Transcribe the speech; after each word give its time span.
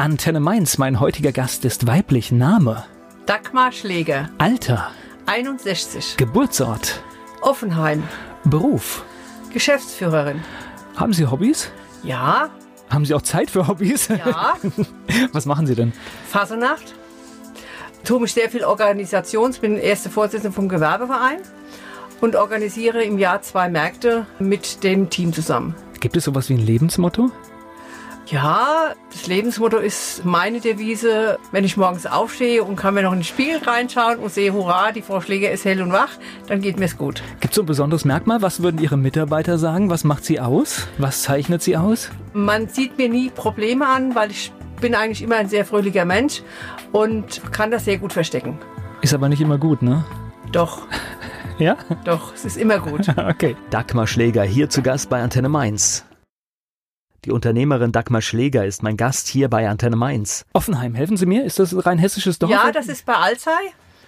Antenne 0.00 0.40
Mainz, 0.40 0.78
mein 0.78 0.98
heutiger 0.98 1.30
Gast 1.30 1.66
ist 1.66 1.86
weiblich. 1.86 2.32
Name? 2.32 2.84
Dagmar 3.26 3.70
Schläger. 3.70 4.30
Alter? 4.38 4.90
61. 5.26 6.16
Geburtsort? 6.16 7.02
Offenheim. 7.42 8.02
Beruf? 8.44 9.04
Geschäftsführerin. 9.52 10.42
Haben 10.96 11.12
Sie 11.12 11.26
Hobbys? 11.26 11.70
Ja. 12.02 12.48
Haben 12.88 13.04
Sie 13.04 13.12
auch 13.12 13.20
Zeit 13.20 13.50
für 13.50 13.68
Hobbys? 13.68 14.08
Ja. 14.08 14.56
Was 15.32 15.44
machen 15.44 15.66
Sie 15.66 15.74
denn? 15.74 15.92
Fasernacht. 16.30 16.94
Tue 18.02 18.20
mich 18.20 18.32
sehr 18.32 18.48
viel 18.48 18.64
Organisations, 18.64 19.58
bin 19.58 19.76
erste 19.76 20.08
Vorsitzende 20.08 20.54
vom 20.54 20.70
Gewerbeverein 20.70 21.40
und 22.22 22.36
organisiere 22.36 23.04
im 23.04 23.18
Jahr 23.18 23.42
zwei 23.42 23.68
Märkte 23.68 24.24
mit 24.38 24.82
dem 24.82 25.10
Team 25.10 25.34
zusammen. 25.34 25.74
Gibt 26.00 26.16
es 26.16 26.24
sowas 26.24 26.48
wie 26.48 26.54
ein 26.54 26.64
Lebensmotto? 26.64 27.30
Ja, 28.30 28.92
das 29.12 29.26
Lebensmotto 29.26 29.78
ist 29.78 30.24
meine 30.24 30.60
Devise, 30.60 31.36
wenn 31.50 31.64
ich 31.64 31.76
morgens 31.76 32.06
aufstehe 32.06 32.62
und 32.62 32.76
kann 32.76 32.94
mir 32.94 33.02
noch 33.02 33.12
in 33.12 33.18
den 33.18 33.24
Spiegel 33.24 33.58
reinschauen 33.58 34.18
und 34.20 34.30
sehe, 34.32 34.52
hurra, 34.52 34.92
die 34.92 35.02
Frau 35.02 35.20
Schläger 35.20 35.50
ist 35.50 35.64
hell 35.64 35.82
und 35.82 35.92
wach, 35.92 36.10
dann 36.46 36.60
geht 36.60 36.78
mir's 36.78 36.96
gut. 36.96 37.24
Gibt 37.40 37.52
es 37.52 37.56
so 37.56 37.62
ein 37.62 37.66
besonderes 37.66 38.04
Merkmal? 38.04 38.40
Was 38.40 38.62
würden 38.62 38.80
Ihre 38.80 38.96
Mitarbeiter 38.96 39.58
sagen? 39.58 39.90
Was 39.90 40.04
macht 40.04 40.24
sie 40.24 40.38
aus? 40.38 40.86
Was 40.98 41.22
zeichnet 41.22 41.60
sie 41.62 41.76
aus? 41.76 42.10
Man 42.32 42.68
sieht 42.68 42.98
mir 42.98 43.08
nie 43.08 43.30
Probleme 43.30 43.86
an, 43.88 44.14
weil 44.14 44.30
ich 44.30 44.52
bin 44.80 44.94
eigentlich 44.94 45.22
immer 45.22 45.36
ein 45.36 45.48
sehr 45.48 45.64
fröhlicher 45.64 46.04
Mensch 46.04 46.42
und 46.92 47.40
kann 47.52 47.72
das 47.72 47.84
sehr 47.84 47.98
gut 47.98 48.12
verstecken. 48.12 48.58
Ist 49.00 49.12
aber 49.12 49.28
nicht 49.28 49.40
immer 49.40 49.58
gut, 49.58 49.82
ne? 49.82 50.04
Doch, 50.52 50.82
Ja? 51.58 51.76
doch, 52.04 52.32
es 52.32 52.44
ist 52.44 52.56
immer 52.56 52.78
gut. 52.78 53.08
Okay. 53.16 53.56
Dagmar 53.70 54.06
Schläger 54.06 54.44
hier 54.44 54.70
zu 54.70 54.82
Gast 54.82 55.10
bei 55.10 55.20
Antenne 55.20 55.48
Mainz. 55.48 56.04
Die 57.26 57.32
Unternehmerin 57.32 57.92
Dagmar 57.92 58.22
Schläger 58.22 58.64
ist 58.64 58.82
mein 58.82 58.96
Gast 58.96 59.28
hier 59.28 59.50
bei 59.50 59.68
Antenne 59.68 59.96
Mainz. 59.96 60.46
Offenheim, 60.54 60.94
helfen 60.94 61.18
Sie 61.18 61.26
mir? 61.26 61.44
Ist 61.44 61.58
das 61.58 61.72
ein 61.72 61.80
rein 61.80 61.98
hessisches 61.98 62.38
Dorf? 62.38 62.50
Ja, 62.50 62.72
das 62.72 62.88
ist 62.88 63.04
bei 63.04 63.14
Alzey. 63.14 63.52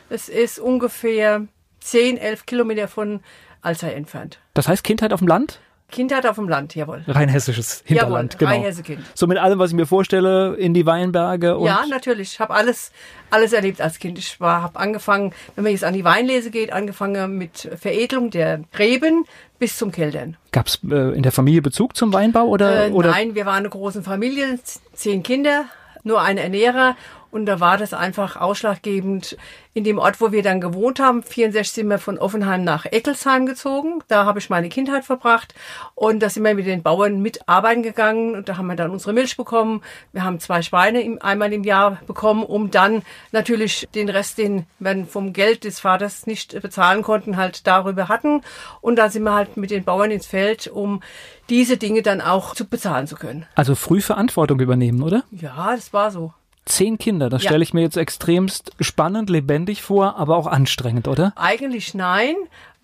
Das 0.09 0.31
ist 0.31 0.59
ungefähr 0.59 1.47
10, 1.81 2.17
11 2.17 2.47
Kilometer 2.47 2.89
von 2.89 3.21
Alzey 3.61 3.93
entfernt. 3.93 4.39
Das 4.55 4.67
heißt 4.67 4.83
Kindheit 4.83 5.13
auf 5.13 5.21
dem 5.21 5.29
Land? 5.29 5.61
Kindheit 5.93 6.27
auf 6.27 6.35
dem 6.35 6.49
Land, 6.49 6.75
jawohl. 6.75 7.05
Rein 7.07 7.29
hessisches 7.29 7.85
Hinterland, 7.87 8.35
jawohl, 8.35 8.39
genau. 8.49 8.51
Rheinhessekind. 8.51 9.01
So 9.15 9.29
mit 9.29 9.39
allem, 9.39 9.61
was 9.61 9.71
ich 9.71 9.77
mir 9.77 9.87
vorstelle, 9.87 10.55
in 10.57 10.75
die 10.75 10.87
Weinberge 10.87 11.57
und 11.57 11.67
Ja, 11.67 11.85
natürlich. 11.89 12.33
Ich 12.33 12.41
habe 12.41 12.53
alles, 12.55 12.91
alles 13.31 13.53
erlebt 13.53 13.81
als 13.81 14.01
Kind. 14.01 14.19
Ich 14.19 14.39
habe 14.41 14.81
angefangen, 14.81 15.33
wenn 15.55 15.63
man 15.63 15.73
jetzt 15.73 15.85
an 15.85 15.95
die 15.95 16.03
Weinlese 16.05 16.51
geht, 16.51 16.73
angefangen 16.73 17.39
mit 17.39 17.69
Veredelung 17.79 18.31
der 18.31 18.63
Reben 18.77 19.25
bis 19.61 19.77
zum 19.77 19.93
Keltern. 19.93 20.37
gab 20.51 20.67
es 20.67 20.81
äh, 20.91 21.15
in 21.15 21.23
der 21.23 21.31
Familie 21.31 21.63
Bezug 21.63 21.97
zum 21.97 22.13
Weinbau 22.13 22.47
oder? 22.47 22.89
Äh, 22.89 22.91
oder? 22.91 23.11
Nein, 23.11 23.37
wir 23.37 23.47
waren 23.47 23.59
eine 23.59 23.69
große 23.69 24.03
Familie, 24.03 24.59
zehn 24.93 25.23
Kinder, 25.23 25.67
nur 26.03 26.21
ein 26.21 26.37
Ernährer. 26.37 26.97
Und 27.33 27.47
da 27.47 27.61
war 27.61 27.79
das 27.79 27.95
einfach 27.95 28.37
ausschlaggebend. 28.37 29.39
In 29.73 29.85
dem 29.85 29.99
Ort, 29.99 30.21
wo 30.21 30.33
wir 30.33 30.43
dann 30.43 30.61
gewohnt 30.61 31.01
haben, 31.01 31.23
64 31.23 31.73
sind 31.73 31.89
wir 31.89 31.99
von 31.99 32.19
Offenheim 32.19 32.63
nach 32.63 32.85
Eckelsheim 32.85 33.47
gezogen. 33.47 34.05
Da 34.07 34.27
habe 34.27 34.39
ich 34.39 34.51
meine 34.51 34.69
Kindheit 34.69 35.07
verbracht. 35.07 35.55
Und 35.95 36.23
da 36.23 36.29
sind 36.29 36.45
wir 36.45 36.55
mit 36.55 36.67
den 36.67 36.83
Bauern 36.83 37.23
mitarbeiten 37.23 37.83
gegangen. 37.83 38.35
Und 38.35 38.51
da 38.51 38.59
haben 38.59 38.67
wir 38.67 38.77
dann 38.77 38.91
unsere 38.91 39.15
Milch 39.15 39.39
bekommen. 39.39 39.81
Wir 40.13 40.25
haben 40.25 40.41
zwei 40.41 40.61
Schweine 40.61 41.17
einmal 41.23 41.55
im 41.55 41.65
Jahr 41.65 42.03
bekommen, 42.07 42.45
um 42.45 42.71
dann 42.71 43.03
natürlich 43.33 43.89
den 43.95 44.11
Rest, 44.11 44.37
den 44.37 44.67
wir 44.79 45.07
vom 45.07 45.33
Geld 45.33 45.65
des 45.65 45.81
Vaters 45.81 46.27
nicht 46.27 46.61
bezahlen 46.61 47.01
konnten, 47.01 47.39
halt 47.39 47.67
darüber 47.67 48.09
hatten. 48.09 48.43
Und 48.83 48.97
dann 48.97 49.11
sind 49.11 49.23
wir 49.23 49.33
halt 49.33 49.57
mit 49.57 49.71
den 49.71 49.85
Bauern 49.85 50.11
ins 50.11 50.27
Feld, 50.27 50.67
um 50.67 51.03
diese 51.49 51.79
Dinge 51.79 52.03
dann 52.03 52.21
auch 52.21 52.55
zu 52.55 52.67
bezahlen 52.67 53.07
zu 53.07 53.17
können. 53.17 53.47
Also 53.55 53.75
früh 53.75 54.03
Verantwortung 54.03 54.61
übernehmen, 54.61 55.03
oder? 55.03 55.25
Ja, 55.31 55.75
das 55.75 55.95
war 55.95 56.11
so. 56.11 56.35
Zehn 56.65 56.97
Kinder, 56.99 57.29
das 57.29 57.43
Ja. 57.43 57.51
stelle 57.51 57.63
ich 57.65 57.75
mir 57.75 57.81
jetzt 57.83 57.97
extremst 57.97 58.73
spannend, 58.81 59.29
lebendig 59.31 59.83
vor, 59.83 60.17
aber 60.17 60.37
auch 60.37 60.47
anstrengend, 60.47 61.09
oder? 61.09 61.33
Eigentlich 61.37 61.95
nein, 61.95 62.37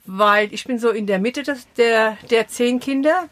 weil 0.05 0.53
ich 0.53 0.65
bin 0.65 0.79
so 0.79 0.91
in 0.91 1.07
der 1.07 1.19
Mitte 1.19 1.43
des, 1.43 1.67
der, 1.77 2.17
der 2.31 2.49
zehn 2.49 2.81
Kinder. 2.81 3.25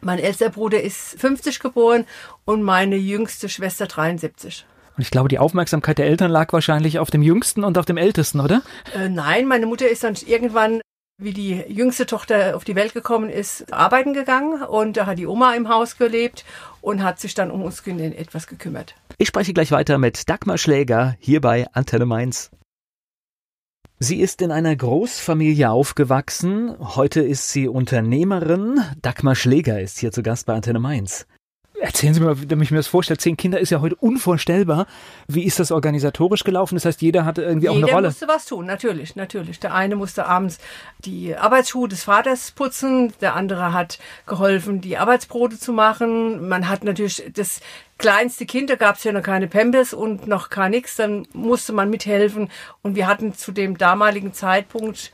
Mein 0.00 0.18
ältester 0.18 0.50
Bruder 0.50 0.82
ist 0.82 1.18
50 1.18 1.60
geboren 1.60 2.04
und 2.44 2.62
meine 2.62 2.96
jüngste 2.96 3.48
Schwester 3.48 3.86
73. 3.86 4.66
Und 4.96 5.02
ich 5.02 5.10
glaube, 5.10 5.28
die 5.28 5.38
Aufmerksamkeit 5.38 5.98
der 5.98 6.06
Eltern 6.06 6.30
lag 6.30 6.52
wahrscheinlich 6.52 6.98
auf 6.98 7.10
dem 7.10 7.22
Jüngsten 7.22 7.64
und 7.64 7.78
auf 7.78 7.86
dem 7.86 7.96
Ältesten, 7.96 8.40
oder? 8.40 8.62
Äh, 8.94 9.08
nein, 9.08 9.46
meine 9.46 9.66
Mutter 9.66 9.88
ist 9.88 10.04
dann 10.04 10.14
irgendwann, 10.26 10.80
wie 11.18 11.32
die 11.32 11.56
jüngste 11.68 12.06
Tochter 12.06 12.56
auf 12.56 12.64
die 12.64 12.74
Welt 12.74 12.92
gekommen 12.92 13.30
ist, 13.30 13.72
arbeiten 13.72 14.14
gegangen 14.14 14.62
und 14.62 14.96
da 14.96 15.06
hat 15.06 15.18
die 15.18 15.26
Oma 15.26 15.54
im 15.54 15.68
Haus 15.68 15.96
gelebt 15.96 16.44
und 16.80 17.02
hat 17.02 17.20
sich 17.20 17.34
dann 17.34 17.50
um 17.50 17.62
uns 17.62 17.82
Kinder 17.82 18.04
etwas 18.04 18.46
gekümmert. 18.46 18.94
Ich 19.18 19.28
spreche 19.28 19.54
gleich 19.54 19.70
weiter 19.70 19.98
mit 19.98 20.28
Dagmar 20.28 20.58
Schläger 20.58 21.16
hier 21.20 21.40
bei 21.40 21.66
Antenne 21.72 22.06
Mainz. 22.06 22.50
Sie 24.00 24.20
ist 24.20 24.42
in 24.42 24.50
einer 24.50 24.74
Großfamilie 24.74 25.70
aufgewachsen. 25.70 26.74
Heute 26.80 27.20
ist 27.20 27.52
sie 27.52 27.68
Unternehmerin. 27.68 28.80
Dagmar 29.00 29.36
Schläger 29.36 29.80
ist 29.80 29.98
hier 29.98 30.10
zu 30.10 30.22
Gast 30.22 30.46
bei 30.46 30.54
Antenne 30.54 30.80
Mainz. 30.80 31.26
Erzählen 31.84 32.14
Sie 32.14 32.20
mir, 32.20 32.34
mal, 32.34 32.46
damit 32.46 32.64
ich 32.64 32.70
mir 32.70 32.78
das 32.78 32.86
vorstelle, 32.86 33.18
zehn 33.18 33.36
Kinder 33.36 33.60
ist 33.60 33.68
ja 33.68 33.82
heute 33.82 33.94
unvorstellbar. 33.96 34.86
Wie 35.28 35.42
ist 35.44 35.60
das 35.60 35.70
organisatorisch 35.70 36.42
gelaufen? 36.42 36.76
Das 36.76 36.86
heißt, 36.86 37.02
jeder 37.02 37.26
hatte 37.26 37.42
irgendwie 37.42 37.68
auch 37.68 37.74
Jeder 37.74 37.88
eine 37.88 37.94
Rolle. 37.94 38.08
musste 38.08 38.26
was 38.26 38.46
tun, 38.46 38.64
natürlich, 38.64 39.16
natürlich. 39.16 39.60
Der 39.60 39.74
eine 39.74 39.94
musste 39.94 40.24
abends 40.24 40.58
die 41.00 41.36
Arbeitsschuhe 41.36 41.86
des 41.86 42.04
Vaters 42.04 42.52
putzen, 42.52 43.12
der 43.20 43.36
andere 43.36 43.74
hat 43.74 43.98
geholfen, 44.24 44.80
die 44.80 44.96
Arbeitsbrote 44.96 45.58
zu 45.58 45.74
machen. 45.74 46.48
Man 46.48 46.70
hat 46.70 46.84
natürlich 46.84 47.22
das 47.34 47.60
kleinste 47.98 48.46
Kind, 48.46 48.70
da 48.70 48.76
gab 48.76 48.96
es 48.96 49.04
ja 49.04 49.12
noch 49.12 49.22
keine 49.22 49.46
Pampers 49.46 49.92
und 49.92 50.26
noch 50.26 50.48
gar 50.48 50.70
nichts, 50.70 50.96
dann 50.96 51.28
musste 51.34 51.74
man 51.74 51.90
mithelfen. 51.90 52.50
Und 52.80 52.96
wir 52.96 53.06
hatten 53.06 53.34
zu 53.34 53.52
dem 53.52 53.76
damaligen 53.76 54.32
Zeitpunkt 54.32 55.12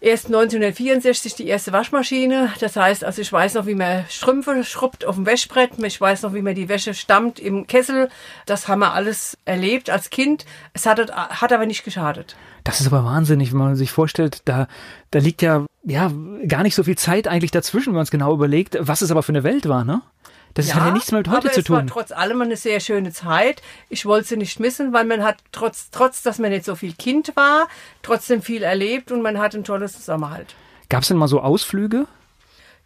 Erst 0.00 0.26
1964 0.26 1.34
die 1.34 1.48
erste 1.48 1.72
Waschmaschine. 1.72 2.52
Das 2.60 2.76
heißt, 2.76 3.04
also 3.04 3.20
ich 3.20 3.32
weiß 3.32 3.54
noch, 3.54 3.66
wie 3.66 3.74
man 3.74 4.04
Strümpfe 4.08 4.62
schrubbt 4.62 5.04
auf 5.04 5.16
dem 5.16 5.26
Wäschbrett. 5.26 5.72
Ich 5.82 6.00
weiß 6.00 6.22
noch, 6.22 6.34
wie 6.34 6.42
man 6.42 6.54
die 6.54 6.68
Wäsche 6.68 6.94
stammt 6.94 7.40
im 7.40 7.66
Kessel. 7.66 8.08
Das 8.46 8.68
haben 8.68 8.78
wir 8.78 8.92
alles 8.92 9.36
erlebt 9.44 9.90
als 9.90 10.10
Kind. 10.10 10.46
Es 10.72 10.86
hat, 10.86 11.10
hat 11.12 11.52
aber 11.52 11.66
nicht 11.66 11.84
geschadet. 11.84 12.36
Das 12.62 12.80
ist 12.80 12.86
aber 12.86 13.04
wahnsinnig, 13.04 13.50
wenn 13.52 13.58
man 13.58 13.76
sich 13.76 13.90
vorstellt, 13.90 14.42
da, 14.44 14.68
da 15.10 15.18
liegt 15.18 15.42
ja, 15.42 15.66
ja 15.84 16.12
gar 16.46 16.62
nicht 16.62 16.76
so 16.76 16.84
viel 16.84 16.96
Zeit 16.96 17.26
eigentlich 17.26 17.50
dazwischen, 17.50 17.88
wenn 17.88 17.96
man 17.96 18.02
es 18.04 18.10
genau 18.10 18.32
überlegt, 18.32 18.76
was 18.80 19.02
es 19.02 19.10
aber 19.10 19.24
für 19.24 19.32
eine 19.32 19.42
Welt 19.42 19.68
war, 19.68 19.84
ne? 19.84 20.02
Das 20.54 20.74
hat 20.74 20.86
ja 20.86 20.90
nichts 20.92 21.12
mehr 21.12 21.20
mit 21.20 21.28
heute 21.28 21.48
aber 21.48 21.52
zu 21.52 21.60
es 21.60 21.70
war 21.70 21.80
tun. 21.80 21.86
trotz 21.88 22.10
allem 22.10 22.40
eine 22.42 22.56
sehr 22.56 22.80
schöne 22.80 23.12
Zeit. 23.12 23.62
Ich 23.88 24.06
wollte 24.06 24.28
sie 24.28 24.36
nicht 24.36 24.58
missen, 24.60 24.92
weil 24.92 25.04
man 25.04 25.22
hat 25.22 25.36
trotz, 25.52 25.90
trotz, 25.90 26.22
dass 26.22 26.38
man 26.38 26.50
nicht 26.50 26.64
so 26.64 26.74
viel 26.74 26.94
Kind 26.94 27.36
war, 27.36 27.68
trotzdem 28.02 28.42
viel 28.42 28.62
erlebt 28.62 29.12
und 29.12 29.22
man 29.22 29.38
hat 29.38 29.54
ein 29.54 29.64
tolles 29.64 29.92
Zusammenhalt. 29.92 30.54
Gab 30.88 31.02
es 31.02 31.08
denn 31.08 31.16
mal 31.16 31.28
so 31.28 31.40
Ausflüge? 31.40 32.06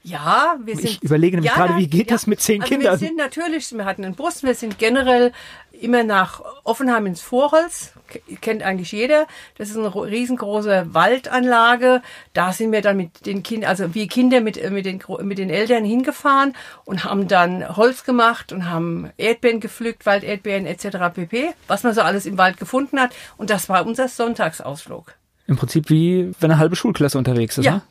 Ja, 0.04 0.56
wir 0.64 0.74
sind. 0.76 0.84
Ich 0.86 1.02
überlege 1.02 1.36
nämlich 1.36 1.52
gerade, 1.52 1.76
wie 1.76 1.86
geht 1.86 2.10
das 2.10 2.26
mit 2.26 2.40
zehn 2.40 2.60
also 2.60 2.74
Kindern? 2.74 3.00
Wir 3.00 3.06
sind 3.08 3.16
natürlich, 3.16 3.70
wir 3.72 3.84
hatten 3.84 4.04
einen 4.04 4.14
Bus, 4.16 4.42
wir 4.42 4.54
sind 4.54 4.78
generell 4.78 5.32
immer 5.80 6.02
nach 6.04 6.42
Offenheim 6.64 7.06
ins 7.06 7.20
Vorholz, 7.22 7.92
kennt 8.40 8.62
eigentlich 8.62 8.90
jeder. 8.92 9.26
Das 9.58 9.70
ist 9.70 9.76
eine 9.76 9.86
ro- 9.88 10.02
riesengroße 10.02 10.86
Waldanlage. 10.92 12.02
Da 12.34 12.52
sind 12.52 12.72
wir 12.72 12.82
dann 12.82 12.96
mit 12.96 13.26
den 13.26 13.42
Kindern, 13.42 13.70
also 13.70 13.94
wir 13.94 14.06
Kinder 14.08 14.40
mit, 14.40 14.56
mit, 14.70 14.86
den, 14.86 15.02
mit 15.22 15.38
den 15.38 15.50
Eltern 15.50 15.84
hingefahren 15.84 16.54
und 16.84 17.04
haben 17.04 17.28
dann 17.28 17.76
Holz 17.76 18.04
gemacht 18.04 18.52
und 18.52 18.68
haben 18.68 19.10
Erdbeeren 19.18 19.60
gepflückt, 19.60 20.04
Walderdbeeren 20.04 20.66
etc. 20.66 20.98
pp. 21.14 21.50
Was 21.68 21.84
man 21.84 21.94
so 21.94 22.00
alles 22.02 22.26
im 22.26 22.38
Wald 22.38 22.56
gefunden 22.58 23.00
hat. 23.00 23.12
Und 23.36 23.50
das 23.50 23.68
war 23.68 23.86
unser 23.86 24.08
Sonntagsausflug. 24.08 25.14
Im 25.46 25.56
Prinzip 25.56 25.90
wie 25.90 26.32
wenn 26.40 26.50
eine 26.50 26.58
halbe 26.60 26.76
Schulklasse 26.76 27.18
unterwegs 27.18 27.58
ist, 27.58 27.64
Ja. 27.64 27.72
ne? 27.76 27.82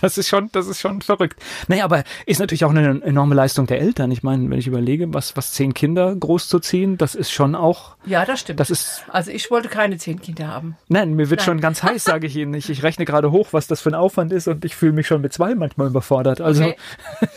Das 0.00 0.18
ist 0.18 0.28
schon, 0.28 0.48
das 0.52 0.66
ist 0.66 0.80
schon 0.80 1.00
verrückt. 1.02 1.40
Naja, 1.68 1.84
aber 1.84 2.02
ist 2.26 2.40
natürlich 2.40 2.64
auch 2.64 2.70
eine 2.70 3.02
enorme 3.02 3.34
Leistung 3.34 3.66
der 3.66 3.80
Eltern. 3.80 4.10
Ich 4.10 4.22
meine, 4.22 4.48
wenn 4.50 4.58
ich 4.58 4.66
überlege, 4.66 5.12
was, 5.14 5.36
was 5.36 5.52
zehn 5.52 5.74
Kinder 5.74 6.14
großzuziehen, 6.16 6.98
das 6.98 7.14
ist 7.14 7.30
schon 7.30 7.54
auch, 7.54 7.96
Ja, 8.06 8.24
das 8.24 8.40
stimmt. 8.40 8.58
das 8.58 8.70
ist, 8.70 9.04
also 9.08 9.30
ich 9.30 9.50
wollte 9.50 9.68
keine 9.68 9.98
zehn 9.98 10.20
Kinder 10.20 10.48
haben. 10.48 10.76
nein, 10.88 11.14
mir 11.14 11.30
wird 11.30 11.40
Nein. 11.40 11.44
schon 11.46 11.60
ganz 11.60 11.82
heiß, 11.82 12.02
sage 12.04 12.26
ich 12.26 12.36
Ihnen. 12.36 12.54
Ich, 12.54 12.68
ich 12.70 12.82
rechne 12.82 13.04
gerade 13.04 13.30
hoch, 13.30 13.48
was 13.52 13.66
das 13.66 13.80
für 13.80 13.90
ein 13.90 13.94
Aufwand 13.94 14.32
ist 14.32 14.48
und 14.48 14.64
ich 14.64 14.74
fühle 14.74 14.92
mich 14.92 15.06
schon 15.06 15.20
mit 15.20 15.32
zwei 15.32 15.54
manchmal 15.54 15.86
überfordert. 15.88 16.40
Also, 16.40 16.62
Okay. 16.64 16.76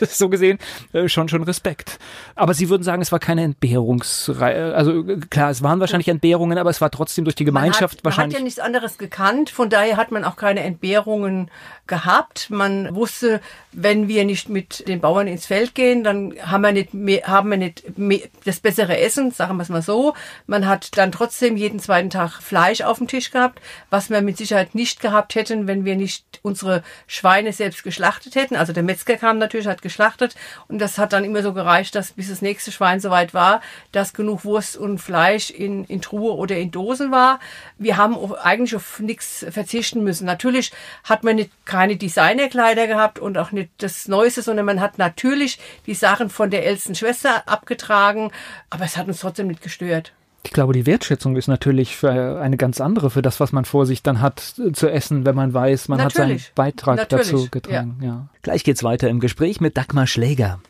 so 0.00 0.28
gesehen, 0.28 0.58
äh, 0.92 1.08
schon, 1.08 1.28
schon 1.28 1.42
Respekt. 1.42 1.98
Aber 2.34 2.54
Sie 2.54 2.68
würden 2.68 2.82
sagen, 2.82 3.02
es 3.02 3.12
war 3.12 3.18
keine 3.18 3.42
Entbehrungsreihe. 3.42 4.74
Also, 4.74 5.06
äh, 5.06 5.18
klar, 5.30 5.50
es 5.50 5.62
waren 5.62 5.80
wahrscheinlich 5.80 6.08
Entbehrungen, 6.08 6.58
aber 6.58 6.70
es 6.70 6.80
war 6.80 6.90
trotzdem 6.90 7.24
durch 7.24 7.34
die 7.34 7.44
Gemeinschaft 7.44 7.96
man 7.96 7.98
hat, 7.98 8.04
wahrscheinlich. 8.04 8.34
Man 8.34 8.38
hat 8.38 8.40
ja 8.40 8.44
nichts 8.44 8.58
anderes 8.60 8.98
gekannt, 8.98 9.50
von 9.50 9.68
daher 9.70 9.96
hat 9.96 10.10
man 10.10 10.24
auch 10.24 10.36
keine 10.36 10.60
Entbehrungen 10.60 11.50
gehabt. 11.86 12.50
Man 12.50 12.94
wusste, 12.94 13.40
wenn 13.72 14.08
wir 14.08 14.24
nicht 14.24 14.48
mit 14.48 14.88
den 14.88 15.00
Bauern 15.00 15.26
ins 15.26 15.46
Feld 15.46 15.74
gehen, 15.74 16.02
dann 16.02 16.34
haben 16.42 16.62
wir 16.62 16.72
nicht 16.72 16.94
mehr, 16.94 17.26
haben 17.26 17.50
wir 17.50 17.58
nicht 17.58 17.98
mehr, 17.98 18.20
das 18.44 18.60
bessere 18.60 18.98
Essen, 18.98 19.30
sagen 19.30 19.56
wir 19.56 19.62
es 19.62 19.68
mal 19.68 19.82
so. 19.82 20.14
Man 20.46 20.66
hat 20.66 20.96
dann 20.96 21.12
trotzdem 21.12 21.56
jeden 21.56 21.78
zweiten 21.78 22.10
Tag 22.10 22.42
Fleisch 22.42 22.80
auf 22.80 22.98
dem 22.98 23.08
Tisch 23.08 23.30
gehabt, 23.30 23.60
was 23.90 24.10
wir 24.10 24.22
mit 24.22 24.38
Sicherheit 24.38 24.74
nicht 24.74 25.00
gehabt 25.00 25.34
hätten, 25.34 25.66
wenn 25.66 25.84
wir 25.84 25.96
nicht 25.96 26.24
unsere 26.42 26.82
Schweine 27.06 27.52
selbst 27.52 27.82
geschlachtet 27.82 28.34
hätten. 28.34 28.56
Also 28.56 28.72
der 28.72 28.82
Metzger 28.82 29.16
kam 29.16 29.38
natürlich, 29.38 29.66
hat 29.66 29.82
geschlachtet 29.82 30.34
und 30.68 30.78
das 30.78 30.98
hat 30.98 31.12
dann 31.12 31.24
immer 31.24 31.42
so 31.42 31.52
gereicht, 31.52 31.94
dass 31.94 32.12
bis 32.12 32.28
das 32.28 32.42
nächste 32.42 32.72
Schwein 32.72 33.00
soweit 33.00 33.34
war, 33.34 33.60
dass 33.92 34.14
genug 34.14 34.44
Wurst 34.44 34.76
und 34.76 34.98
Fleisch 34.98 35.50
in, 35.50 35.84
in 35.84 36.00
Truhe 36.00 36.32
oder 36.32 36.56
in 36.56 36.70
Dosen 36.70 37.10
war. 37.10 37.40
Wir 37.78 37.96
haben 37.96 38.16
eigentlich 38.36 38.74
auf 38.74 39.00
nichts 39.00 39.44
verzichten 39.50 40.02
müssen. 40.02 40.24
Natürlich 40.24 40.72
hat 41.04 41.24
man 41.24 41.36
nicht 41.36 41.50
keine 41.76 41.96
Designerkleider 41.96 42.86
gehabt 42.86 43.18
und 43.18 43.36
auch 43.36 43.52
nicht 43.52 43.70
das 43.78 44.08
Neueste, 44.08 44.40
sondern 44.40 44.64
man 44.64 44.80
hat 44.80 44.96
natürlich 44.96 45.58
die 45.84 45.92
Sachen 45.92 46.30
von 46.30 46.48
der 46.48 46.64
ältesten 46.64 46.94
Schwester 46.94 47.46
abgetragen, 47.46 48.30
aber 48.70 48.86
es 48.86 48.96
hat 48.96 49.08
uns 49.08 49.20
trotzdem 49.20 49.48
nicht 49.48 49.60
gestört. 49.60 50.14
Ich 50.42 50.52
glaube, 50.52 50.72
die 50.72 50.86
Wertschätzung 50.86 51.36
ist 51.36 51.48
natürlich 51.48 51.94
für 51.94 52.40
eine 52.40 52.56
ganz 52.56 52.80
andere 52.80 53.10
für 53.10 53.20
das, 53.20 53.40
was 53.40 53.52
man 53.52 53.66
vor 53.66 53.84
sich 53.84 54.02
dann 54.02 54.22
hat 54.22 54.40
zu 54.72 54.88
essen, 54.88 55.26
wenn 55.26 55.34
man 55.34 55.52
weiß, 55.52 55.88
man 55.88 55.98
natürlich. 55.98 56.14
hat 56.14 56.40
seinen 56.40 56.54
Beitrag 56.54 56.96
natürlich. 56.96 57.30
dazu 57.30 57.48
getragen. 57.50 57.98
Ja. 58.00 58.06
ja. 58.06 58.28
Gleich 58.40 58.64
geht's 58.64 58.82
weiter 58.82 59.10
im 59.10 59.20
Gespräch 59.20 59.60
mit 59.60 59.76
Dagmar 59.76 60.06
Schläger. 60.06 60.60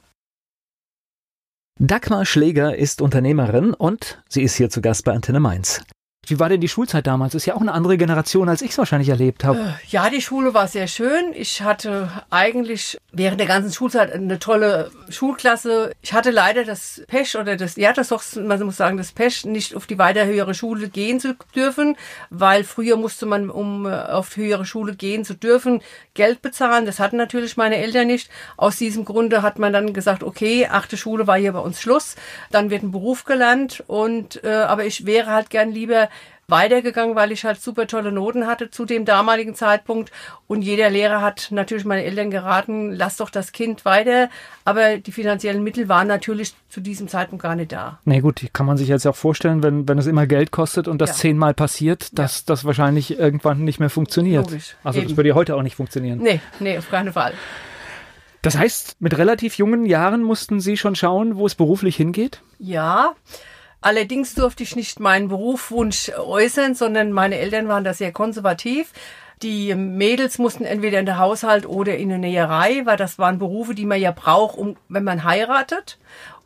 Dagmar 1.79 2.25
Schläger 2.25 2.75
ist 2.75 3.01
Unternehmerin 3.01 3.75
und 3.75 4.23
sie 4.29 4.43
ist 4.43 4.57
hier 4.57 4.71
zu 4.71 4.81
Gast 4.81 5.05
bei 5.05 5.13
Antenne 5.13 5.39
Mainz. 5.39 5.85
Wie 6.27 6.41
war 6.41 6.49
denn 6.49 6.61
die 6.61 6.69
Schulzeit 6.69 7.07
damals? 7.07 7.35
Ist 7.35 7.47
ja 7.47 7.55
auch 7.55 7.61
eine 7.61 7.73
andere 7.73 7.97
Generation, 7.97 8.49
als 8.49 8.61
ich 8.61 8.73
es 8.73 8.79
wahrscheinlich 8.79 9.09
erlebt 9.09 9.45
habe. 9.45 9.59
Äh, 9.59 9.87
ja, 9.89 10.11
die 10.11 10.21
Schule 10.21 10.55
war 10.55 10.67
sehr 10.67 10.89
schön. 10.89 11.33
Ich 11.35 11.63
hatte 11.63 12.11
eigentlich 12.31 12.99
während 13.13 13.39
der 13.39 13.47
ganzen 13.47 13.73
Schulzeit 13.73 14.13
eine 14.13 14.41
tolle 14.41 14.91
Schulklasse. 15.09 15.93
Ich 16.03 16.13
hatte 16.13 16.33
leider 16.33 16.65
das 16.65 17.03
Pech 17.07 17.37
oder 17.37 17.57
das, 17.57 17.77
ja, 17.77 17.93
das 17.93 18.09
doch, 18.09 18.23
man 18.35 18.61
muss 18.65 18.77
sagen, 18.77 18.97
das 18.97 19.13
Pech, 19.13 19.45
nicht 19.45 19.77
auf 19.77 19.87
die 19.87 19.99
weiter 19.99 20.27
höhere 20.27 20.55
Schule 20.55 20.89
gehen 20.89 21.21
zu 21.21 21.37
dürfen, 21.55 21.97
weil 22.31 22.65
früher 22.65 22.97
musste 22.97 23.25
man, 23.25 23.49
um 23.49 23.87
äh, 23.87 23.95
auf 23.95 24.37
höhere 24.37 24.67
Schule 24.67 24.97
gehen 24.97 25.25
zu 25.25 25.35
dürfen, 25.35 25.81
Geld 26.15 26.43
bezahlen. 26.43 26.87
Das 26.87 26.99
hatten 26.99 27.17
natürlich 27.17 27.57
meine 27.57 27.77
Eltern 27.77 28.09
nicht. 28.09 28.31
Aus 28.57 28.77
diesem 28.77 29.05
Grunde 29.05 29.43
hat 29.43 29.61
man 29.61 29.73
dann 29.73 29.93
gesagt, 29.93 30.25
okay, 30.25 30.67
achte 30.67 30.97
Schule 30.97 31.27
war 31.27 31.39
hier 31.39 31.53
bei 31.53 31.61
uns 31.61 31.81
Schluss. 31.81 32.17
Dann 32.51 32.71
wird 32.71 32.83
ein 32.83 32.91
Beruf 32.91 33.25
gelernt 33.25 33.85
und, 33.87 34.43
äh, 34.43 34.49
aber 34.49 34.85
ich 34.85 35.07
wäre 35.07 35.31
halt 35.31 35.51
gern 35.51 35.71
lieber 35.71 36.09
weitergegangen, 36.49 37.17
weil 37.17 37.33
ich 37.33 37.45
halt 37.45 37.61
super 37.61 37.87
tolle 37.87 38.13
Noten 38.13 38.47
hatte 38.47 38.71
zu 38.71 38.85
dem 38.85 39.05
damaligen 39.05 39.55
Zeitpunkt. 39.55 40.13
Und 40.47 40.63
jeder 40.63 40.91
Lehrer 40.91 41.21
hat 41.21 41.49
natürlich 41.51 41.85
meine 41.85 42.05
Eltern 42.05 42.31
geraten, 42.31 42.93
lass 42.93 43.17
doch 43.17 43.31
das 43.31 43.53
Kind 43.53 43.85
weiter. 43.85 44.31
Aber 44.65 44.99
die 44.99 45.13
finanziellen 45.13 45.63
Mittel 45.63 45.89
waren 45.89 46.07
natürlich 46.07 46.55
zu 46.69 46.81
diesem 46.81 47.09
Zeitpunkt 47.09 47.43
gar 47.43 47.57
nicht 47.57 47.73
da. 47.73 47.99
Nee, 48.05 48.21
gut, 48.21 48.47
kann 48.53 48.67
man 48.67 48.77
sich 48.77 48.89
jetzt 48.89 49.07
auch 49.07 49.17
vorstellen, 49.17 49.63
wenn, 49.63 49.89
wenn 49.89 49.99
es 49.99 50.07
immer 50.07 50.27
Geld 50.27 50.53
kostet 50.53 50.87
und 50.87 51.01
das 51.01 51.11
ja. 51.11 51.17
zehnmal 51.17 51.55
passiert, 51.55 52.17
dass 52.19 52.39
ja. 52.39 52.43
das 52.47 52.65
wahrscheinlich 52.65 53.19
irgendwann 53.19 53.65
nicht 53.65 53.81
mehr 53.81 53.91
funktioniert. 53.91 54.51
Logisch. 54.51 54.77
Also 54.85 55.01
Eben. 55.01 55.09
das 55.09 55.17
würde 55.17 55.31
ja 55.31 55.35
heute 55.35 55.57
auch 55.57 55.63
nicht 55.63 55.77
funktionieren. 55.77 56.21
Nee, 56.21 56.41
nee, 56.61 56.79
auf 56.79 56.89
keinen 56.91 57.13
Fall. 57.13 57.35
Das 58.43 58.57
heißt, 58.57 59.01
mit 59.01 59.19
relativ 59.19 59.59
jungen 59.59 59.87
Jahren 59.87 60.23
mussten 60.23 60.61
Sie 60.61 60.77
schon 60.77 60.95
schauen, 60.95 61.35
wo 61.35 61.47
es 61.47 61.57
beruflich 61.57 61.97
hingeht? 61.97 62.43
Ja, 62.61 63.15
Allerdings 63.87 64.35
durfte 64.35 64.65
ich 64.65 64.75
nicht 64.75 64.99
meinen 64.99 65.29
Berufswunsch 65.29 66.11
äußern, 66.11 66.75
sondern 66.75 67.13
meine 67.13 67.39
Eltern 67.39 67.69
waren 67.69 67.85
da 67.85 67.95
sehr 67.95 68.11
konservativ. 68.11 68.91
Die 69.45 69.77
Mädels 69.77 70.39
mussten 70.39 70.65
entweder 70.65 70.99
in 70.99 71.07
der 71.07 71.19
Haushalt 71.19 71.67
oder 71.67 71.97
in 71.97 72.09
der 72.09 72.19
Näherei, 72.19 72.83
weil 72.85 72.97
das 72.97 73.17
waren 73.21 73.39
Berufe, 73.39 73.77
die 73.77 73.85
man 73.85 74.01
ja 74.01 74.11
braucht, 74.11 74.59
um, 74.59 74.77
wenn 74.89 75.05
man 75.05 75.23
heiratet. 75.23 75.99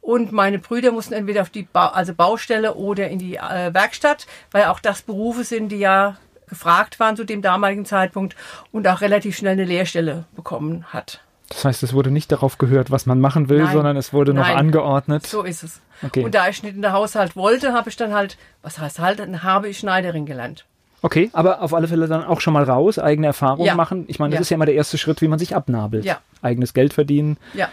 Und 0.02 0.32
meine 0.32 0.58
Brüder 0.58 0.92
mussten 0.92 1.14
entweder 1.14 1.40
auf 1.40 1.48
die 1.48 1.62
ba 1.62 1.86
also 1.86 2.12
Baustelle 2.12 2.74
oder 2.74 3.08
in 3.08 3.18
die 3.18 3.36
äh, 3.36 3.72
Werkstatt, 3.72 4.26
weil 4.50 4.64
auch 4.64 4.78
das 4.78 5.00
Berufe 5.00 5.42
sind, 5.44 5.70
die 5.70 5.78
ja 5.78 6.18
gefragt 6.46 7.00
waren 7.00 7.16
zu 7.16 7.24
dem 7.24 7.40
damaligen 7.40 7.86
Zeitpunkt 7.86 8.36
und 8.70 8.86
auch 8.86 9.00
relativ 9.00 9.34
schnell 9.34 9.52
eine 9.52 9.64
Lehrstelle 9.64 10.26
bekommen 10.36 10.84
hat. 10.92 11.22
Das 11.50 11.64
heißt, 11.64 11.82
es 11.82 11.92
wurde 11.92 12.10
nicht 12.10 12.30
darauf 12.32 12.58
gehört, 12.58 12.90
was 12.90 13.06
man 13.06 13.20
machen 13.20 13.48
will, 13.48 13.64
Nein. 13.64 13.72
sondern 13.72 13.96
es 13.96 14.12
wurde 14.12 14.32
noch 14.32 14.46
Nein. 14.46 14.56
angeordnet. 14.56 15.26
So 15.26 15.42
ist 15.42 15.62
es. 15.62 15.80
Okay. 16.02 16.24
Und 16.24 16.34
da 16.34 16.48
ich 16.48 16.62
nicht 16.62 16.76
in 16.76 16.82
der 16.82 16.92
Haushalt 16.92 17.36
wollte, 17.36 17.72
habe 17.74 17.90
ich 17.90 17.96
dann 17.96 18.14
halt, 18.14 18.38
was 18.62 18.78
heißt 18.78 19.00
halt, 19.00 19.18
dann 19.18 19.42
habe 19.42 19.68
ich 19.68 19.78
Schneiderin 19.78 20.26
gelernt. 20.26 20.64
Okay, 21.02 21.28
aber 21.32 21.60
auf 21.62 21.74
alle 21.74 21.88
Fälle 21.88 22.06
dann 22.06 22.24
auch 22.24 22.40
schon 22.40 22.52
mal 22.52 22.62
raus, 22.62 22.98
eigene 22.98 23.26
Erfahrungen 23.26 23.66
ja. 23.66 23.74
machen. 23.74 24.04
Ich 24.06 24.18
meine, 24.18 24.30
das 24.30 24.38
ja. 24.38 24.40
ist 24.42 24.50
ja 24.50 24.54
immer 24.54 24.66
der 24.66 24.74
erste 24.76 24.96
Schritt, 24.96 25.20
wie 25.22 25.28
man 25.28 25.38
sich 25.38 25.56
abnabelt. 25.56 26.04
Ja. 26.04 26.20
Eigenes 26.40 26.72
Geld 26.72 26.92
verdienen. 26.92 27.36
Ja. 27.54 27.68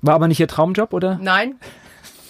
War 0.00 0.14
aber 0.14 0.28
nicht 0.28 0.40
Ihr 0.40 0.48
Traumjob, 0.48 0.92
oder? 0.92 1.18
Nein, 1.20 1.56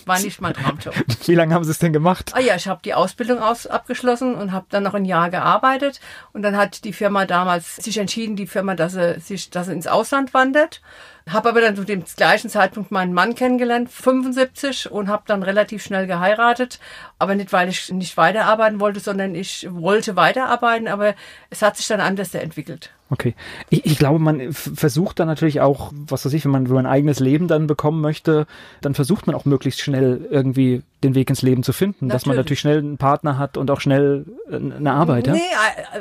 war 0.07 0.21
nicht 0.21 0.41
mein 0.41 0.55
Traumjob. 0.55 0.95
Wie 1.27 1.35
lange 1.35 1.55
haben 1.55 1.65
Sie 1.65 1.71
es 1.71 1.79
denn 1.79 1.93
gemacht? 1.93 2.33
Ah 2.35 2.41
ja, 2.41 2.57
ich 2.57 2.69
habe 2.69 2.81
die 2.85 2.95
Ausbildung 2.95 3.41
aus, 3.41 3.67
abgeschlossen 3.67 4.35
und 4.35 4.53
habe 4.53 4.67
dann 4.71 4.83
noch 4.83 4.95
ein 4.95 5.05
Jahr 5.05 5.31
gearbeitet. 5.31 6.01
Und 6.33 6.43
dann 6.43 6.57
hat 6.57 6.85
die 6.85 6.93
Firma 6.93 7.27
damals 7.27 7.77
sich 7.77 7.99
entschieden, 7.99 8.37
die 8.37 8.47
Firma, 8.47 8.75
dass 8.75 8.93
sie, 8.93 9.21
sich, 9.21 9.51
dass 9.51 9.67
sie 9.67 9.73
ins 9.73 9.87
Ausland 9.87 10.33
wandert. 10.33 10.81
Habe 11.29 11.49
aber 11.49 11.61
dann 11.61 11.75
zu 11.75 11.85
dem 11.85 12.05
gleichen 12.17 12.49
Zeitpunkt 12.49 12.93
meinen 12.93 13.13
Mann 13.13 13.35
kennengelernt, 13.35 13.91
75, 13.91 14.91
und 14.93 15.09
habe 15.09 15.25
dann 15.27 15.43
relativ 15.43 15.83
schnell 15.83 16.07
geheiratet. 16.07 16.79
Aber 17.19 17.35
nicht, 17.35 17.53
weil 17.53 17.69
ich 17.69 17.91
nicht 17.91 18.17
weiterarbeiten 18.17 18.79
wollte, 18.79 19.01
sondern 19.01 19.35
ich 19.35 19.67
wollte 19.71 20.15
weiterarbeiten, 20.15 20.87
aber 20.87 21.15
es 21.51 21.63
hat 21.63 21.77
sich 21.77 21.89
dann 21.89 22.01
anders 22.01 22.33
entwickelt. 22.35 22.91
Okay. 23.09 23.35
Ich, 23.71 23.87
ich 23.87 23.99
glaube, 23.99 24.19
man 24.19 24.53
versucht 24.53 25.21
dann 25.21 25.29
natürlich 25.29 25.61
auch, 25.61 25.93
was 25.93 26.25
weiß 26.25 26.33
ich, 26.33 26.45
wenn 26.45 26.51
man, 26.51 26.69
wenn 26.69 26.75
man 26.75 26.87
ein 26.87 26.93
eigenes 26.93 27.21
Leben 27.21 27.47
dann 27.47 27.69
bekommen 27.69 28.01
möchte, 28.01 28.47
dann 28.81 28.95
versucht 28.95 29.27
man 29.27 29.37
auch 29.37 29.45
möglichst 29.45 29.81
schnell 29.81 30.27
irgendwie 30.29 30.83
den 31.05 31.15
Weg 31.15 31.31
ins 31.31 31.43
Leben 31.43 31.63
zu 31.63 31.73
finden, 31.73 32.07
natürlich. 32.07 32.13
dass 32.23 32.27
man 32.27 32.37
natürlich 32.37 32.61
schnell 32.61 32.79
einen 32.79 32.99
Partner 32.99 33.39
hat 33.39 33.57
und 33.57 33.71
auch 33.71 33.81
schnell 33.81 34.25
äh, 34.51 34.57
eine 34.57 34.93
Arbeit. 34.93 35.29
Ja? 35.29 35.35
Nee, 35.35 35.41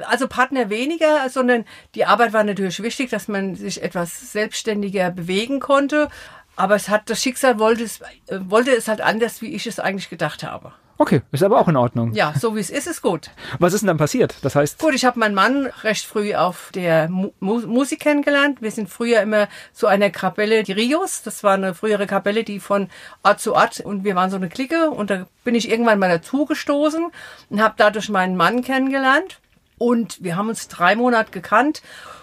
also 0.10 0.27
Partner 0.27 0.72
weniger, 0.72 1.30
sondern 1.30 1.66
die 1.94 2.06
Arbeit 2.06 2.33
war 2.33 2.44
natürlich 2.44 2.81
wichtig, 2.81 3.12
dass 3.12 3.27
man 3.27 3.56
sich 3.56 3.83
etwas 3.83 4.31
selbstständiger 4.31 5.12
bewegen 5.15 5.59
konnte. 5.59 6.09
Aber 6.56 6.75
es 6.75 6.89
hat, 6.89 7.09
das 7.09 7.21
Schicksal 7.21 7.59
wollte 7.59 7.83
es, 7.83 8.01
äh, 8.27 8.39
wollte 8.45 8.71
es 8.71 8.88
halt 8.88 9.01
anders, 9.01 9.41
wie 9.41 9.53
ich 9.53 9.67
es 9.67 9.79
eigentlich 9.79 10.09
gedacht 10.09 10.44
habe. 10.44 10.73
Okay, 10.97 11.21
ist 11.33 11.44
aber 11.44 11.59
auch 11.59 11.67
in 11.67 11.75
Ordnung. 11.75 12.13
Ja, 12.13 12.33
so 12.39 12.56
wie 12.56 12.62
es 12.62 12.69
ist, 12.69 12.88
ist 12.88 13.01
gut. 13.01 13.29
Was 13.59 13.73
ist 13.73 13.81
denn 13.81 13.88
dann 13.88 13.97
passiert? 13.97 14.35
Das 14.44 14.56
heißt. 14.56 14.79
Gut, 14.79 14.94
ich 14.94 15.03
habe 15.03 15.19
meinen 15.19 15.35
Mann 15.35 15.65
recht 15.83 16.06
früh 16.06 16.35
auf 16.35 16.69
der 16.73 17.09
Mu 17.09 17.31
Musik 17.41 18.00
kennengelernt. 18.00 18.62
Wir 18.62 18.71
sind 18.71 18.89
früher 18.89 19.21
immer 19.21 19.50
zu 19.73 19.88
einer 19.88 20.09
Kapelle, 20.09 20.63
die 20.63 20.71
Rios. 20.71 21.21
Das 21.21 21.44
war 21.44 21.56
eine 21.56 21.73
frühere 21.73 22.07
Kapelle, 22.07 22.45
die 22.45 22.62
von 22.62 22.89
Ort 23.23 23.41
zu 23.41 23.56
Ort 23.56 23.81
und 23.81 24.06
wir 24.06 24.15
waren 24.15 24.29
so 24.29 24.38
eine 24.38 24.47
Clique 24.47 24.89
und 24.89 25.09
da 25.09 25.27
bin 25.44 25.53
ich 25.53 25.69
irgendwann 25.69 26.00
mal 26.00 26.09
dazugestoßen 26.09 27.07
und 27.50 27.62
habe 27.62 27.73
dadurch 27.75 28.07
meinen 28.07 28.38
Mann 28.38 28.62
kennengelernt. 28.63 29.41
Und 29.77 30.23
wir 30.23 30.38
haben 30.38 30.47
uns 30.47 30.69
drei 30.69 30.95
Monate 30.95 31.31
gekannt 31.31 31.81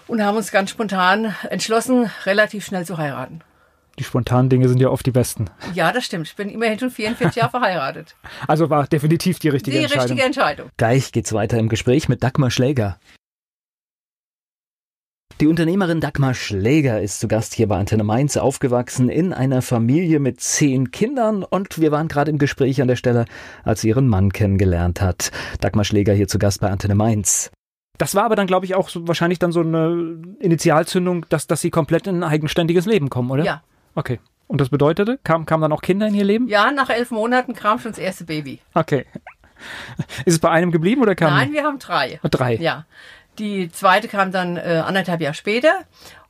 und 0.09 0.23
haben 0.23 0.37
uns 0.37 0.51
ganz 0.51 0.71
spontan 0.71 1.35
entschlossen, 1.51 2.11
relativ 2.25 2.65
schnell 2.65 2.85
zu 2.85 2.99
heiraten. 2.99 3.43
Die 3.99 4.05
spontanen 4.05 4.49
Dinge 4.49 4.69
sind 4.69 4.81
ja 4.81 4.89
oft 4.89 5.05
die 5.05 5.11
besten. 5.11 5.51
Ja, 5.75 5.93
das 5.93 6.05
stimmt. 6.05 6.27
Ich 6.27 6.35
bin 6.35 6.49
immerhin 6.49 6.79
schon 6.79 6.91
44 6.91 7.37
Jahre 7.37 7.51
verheiratet. 7.51 8.17
Also 8.49 8.71
war 8.71 8.87
definitiv 8.87 9.39
die 9.39 9.51
richtige 9.51 9.77
die 9.77 9.83
Entscheidung. 9.85 10.07
Die 10.07 10.13
richtige 10.13 10.27
Entscheidung. 10.27 10.71
Gleich 10.77 11.13
geht's 11.13 11.33
weiter 11.33 11.59
im 11.59 11.69
Gespräch 11.69 12.09
mit 12.09 12.23
Dagmar 12.23 12.51
Schläger. 12.51 12.99
Die 15.41 15.47
Unternehmerin 15.47 16.01
Dagmar 16.01 16.35
Schläger 16.35 17.01
ist 17.01 17.21
zu 17.21 17.29
Gast 17.29 17.55
hier 17.55 17.67
bei 17.67 17.77
Antenne 17.77 18.05
Mainz, 18.05 18.37
aufgewachsen 18.37 19.09
in 19.09 19.33
einer 19.33 19.61
Familie 19.61 20.21
mit 20.21 20.41
zehn 20.41 20.91
Kindern 20.91 21.43
und 21.43 21.81
wir 21.81 21.91
waren 21.91 22.09
gerade 22.09 22.31
im 22.31 22.39
Gespräch 22.39 22.81
an 22.81 22.89
der 22.89 22.97
Stelle, 22.97 23.25
als 23.65 23.81
sie 23.81 23.89
ihren 23.89 24.09
Mann 24.09 24.33
kennengelernt 24.33 25.01
hat. 25.01 25.33
Dagmar 25.61 25.85
Schläger 25.85 26.15
hier 26.15 26.29
zu 26.29 26.39
Gast 26.39 26.61
bei 26.61 26.71
Antenne 26.71 26.95
Mainz. 26.95 27.51
Das 27.99 28.15
war 28.15 28.25
aber 28.25 28.37
dann, 28.37 28.47
glaube 28.47 28.67
ich, 28.67 28.75
auch 28.75 28.89
so, 28.89 29.07
wahrscheinlich 29.07 29.39
dann 29.39 29.53
so 29.53 29.61
eine 29.61 30.19
Initialzündung, 30.41 31.27
dass, 31.29 31.47
dass 31.47 31.61
sie 31.61 31.71
komplett 31.71 32.07
in 32.07 32.23
ein 32.23 32.25
eigenständiges 32.25 32.87
Leben 32.87 33.11
kommen, 33.11 33.31
oder? 33.31 33.45
Ja, 33.45 33.63
Okay. 33.95 34.21
Und 34.47 34.61
das 34.61 34.69
bedeutete, 34.69 35.19
kamen 35.25 35.47
kam 35.47 35.61
dann 35.61 35.73
auch 35.73 35.81
Kinder 35.81 36.07
in 36.07 36.15
ihr 36.15 36.25
Leben? 36.25 36.49
Ja, 36.49 36.71
nach 36.71 36.91
elf 36.91 37.11
Monaten 37.11 37.55
kam 37.55 37.79
schon 37.79 37.93
das 37.93 37.99
erste 37.99 38.25
Baby. 38.25 38.61
Okay. 38.75 39.07
Ist 40.25 40.35
es 40.35 40.39
bei 40.41 40.51
einem 40.51 40.73
geblieben 40.73 41.01
oder 41.01 41.15
kam? 41.15 41.33
Nein, 41.35 41.53
wir 41.53 41.65
haben 41.65 41.79
drei. 41.79 42.21
Drei. 42.23 42.57
Ja. 42.57 42.85
Die 43.39 43.71
zweite 43.71 44.09
kam 44.09 44.31
dann 44.31 44.57
äh, 44.57 44.83
anderthalb 44.85 45.21
Jahre 45.23 45.35
später 45.35 45.73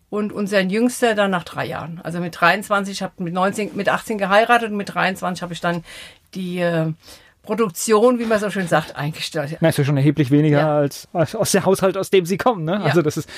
und 0.08 0.32
unser 0.32 0.60
Jüngster 0.60 1.14
dann 1.14 1.32
nach 1.32 1.42
drei 1.42 1.66
Jahren. 1.66 2.00
Also 2.04 2.20
mit 2.20 2.40
23, 2.40 2.92
ich 2.92 3.02
habe 3.02 3.14
mit 3.24 3.32
19, 3.34 3.74
mit 3.74 3.88
18 3.88 4.18
geheiratet 4.18 4.70
und 4.70 4.76
mit 4.76 4.94
23 4.94 5.42
habe 5.42 5.52
ich 5.52 5.60
dann 5.60 5.82
die 6.34 6.60
äh, 6.60 6.92
Produktion, 7.42 8.20
wie 8.20 8.24
man 8.24 8.38
so 8.38 8.50
schön 8.50 8.68
sagt, 8.68 8.94
eingestellt. 8.94 9.58
Na, 9.60 9.70
ist 9.70 9.78
ja 9.78 9.84
schon 9.84 9.96
erheblich 9.96 10.30
weniger 10.30 10.58
ja. 10.58 10.76
als, 10.76 11.08
als, 11.12 11.34
aus 11.34 11.50
der 11.50 11.64
Haushalt, 11.64 11.96
aus 11.96 12.08
dem 12.08 12.24
Sie 12.24 12.38
kommen. 12.38 12.64
Ne? 12.64 12.74
Ja. 12.74 12.82
Also 12.82 13.02
das 13.02 13.16
ist, 13.16 13.28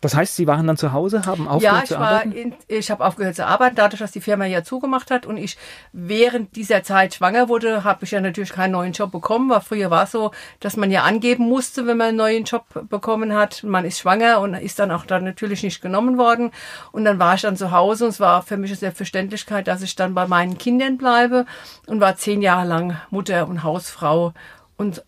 das 0.00 0.16
heißt, 0.16 0.34
Sie 0.34 0.48
waren 0.48 0.66
dann 0.66 0.76
zu 0.76 0.92
Hause, 0.92 1.24
haben 1.24 1.46
aufgehört 1.46 1.82
ja, 1.82 1.84
zu 1.84 1.98
arbeiten? 1.98 2.50
Ja, 2.68 2.76
ich 2.78 2.90
habe 2.90 3.04
aufgehört 3.04 3.36
zu 3.36 3.46
arbeiten, 3.46 3.76
dadurch, 3.76 4.00
dass 4.00 4.10
die 4.10 4.20
Firma 4.20 4.44
ja 4.44 4.64
zugemacht 4.64 5.12
hat 5.12 5.24
und 5.24 5.36
ich 5.36 5.56
während 5.92 6.56
dieser 6.56 6.82
Zeit 6.82 7.14
schwanger 7.14 7.48
wurde, 7.48 7.84
habe 7.84 8.04
ich 8.04 8.10
ja 8.10 8.20
natürlich 8.20 8.50
keinen 8.50 8.72
neuen 8.72 8.92
Job 8.92 9.12
bekommen. 9.12 9.48
Weil 9.48 9.60
früher 9.60 9.88
war 9.88 10.02
es 10.02 10.10
so, 10.10 10.32
dass 10.58 10.76
man 10.76 10.90
ja 10.90 11.04
angeben 11.04 11.44
musste, 11.44 11.86
wenn 11.86 11.96
man 11.96 12.08
einen 12.08 12.16
neuen 12.16 12.44
Job 12.44 12.64
bekommen 12.90 13.34
hat. 13.34 13.62
Man 13.62 13.84
ist 13.84 14.00
schwanger 14.00 14.40
und 14.40 14.54
ist 14.54 14.80
dann 14.80 14.90
auch 14.90 15.06
dann 15.06 15.22
natürlich 15.22 15.62
nicht 15.62 15.80
genommen 15.80 16.18
worden. 16.18 16.50
Und 16.90 17.04
dann 17.04 17.20
war 17.20 17.36
ich 17.36 17.42
dann 17.42 17.56
zu 17.56 17.70
Hause 17.70 18.06
und 18.06 18.10
es 18.10 18.20
war 18.20 18.42
für 18.42 18.56
mich 18.56 18.72
eine 18.72 18.78
Selbstverständlichkeit, 18.78 19.68
dass 19.68 19.80
ich 19.80 19.94
dann 19.94 20.12
bei 20.12 20.26
meinen 20.26 20.58
Kindern 20.58 20.98
bleibe 20.98 21.46
und 21.86 22.00
war 22.00 22.16
zehn 22.16 22.42
Jahre 22.42 22.66
lang 22.66 22.96
Mutter 23.10 23.43
und 23.48 23.62
Hausfrau 23.62 24.32
und 24.76 25.04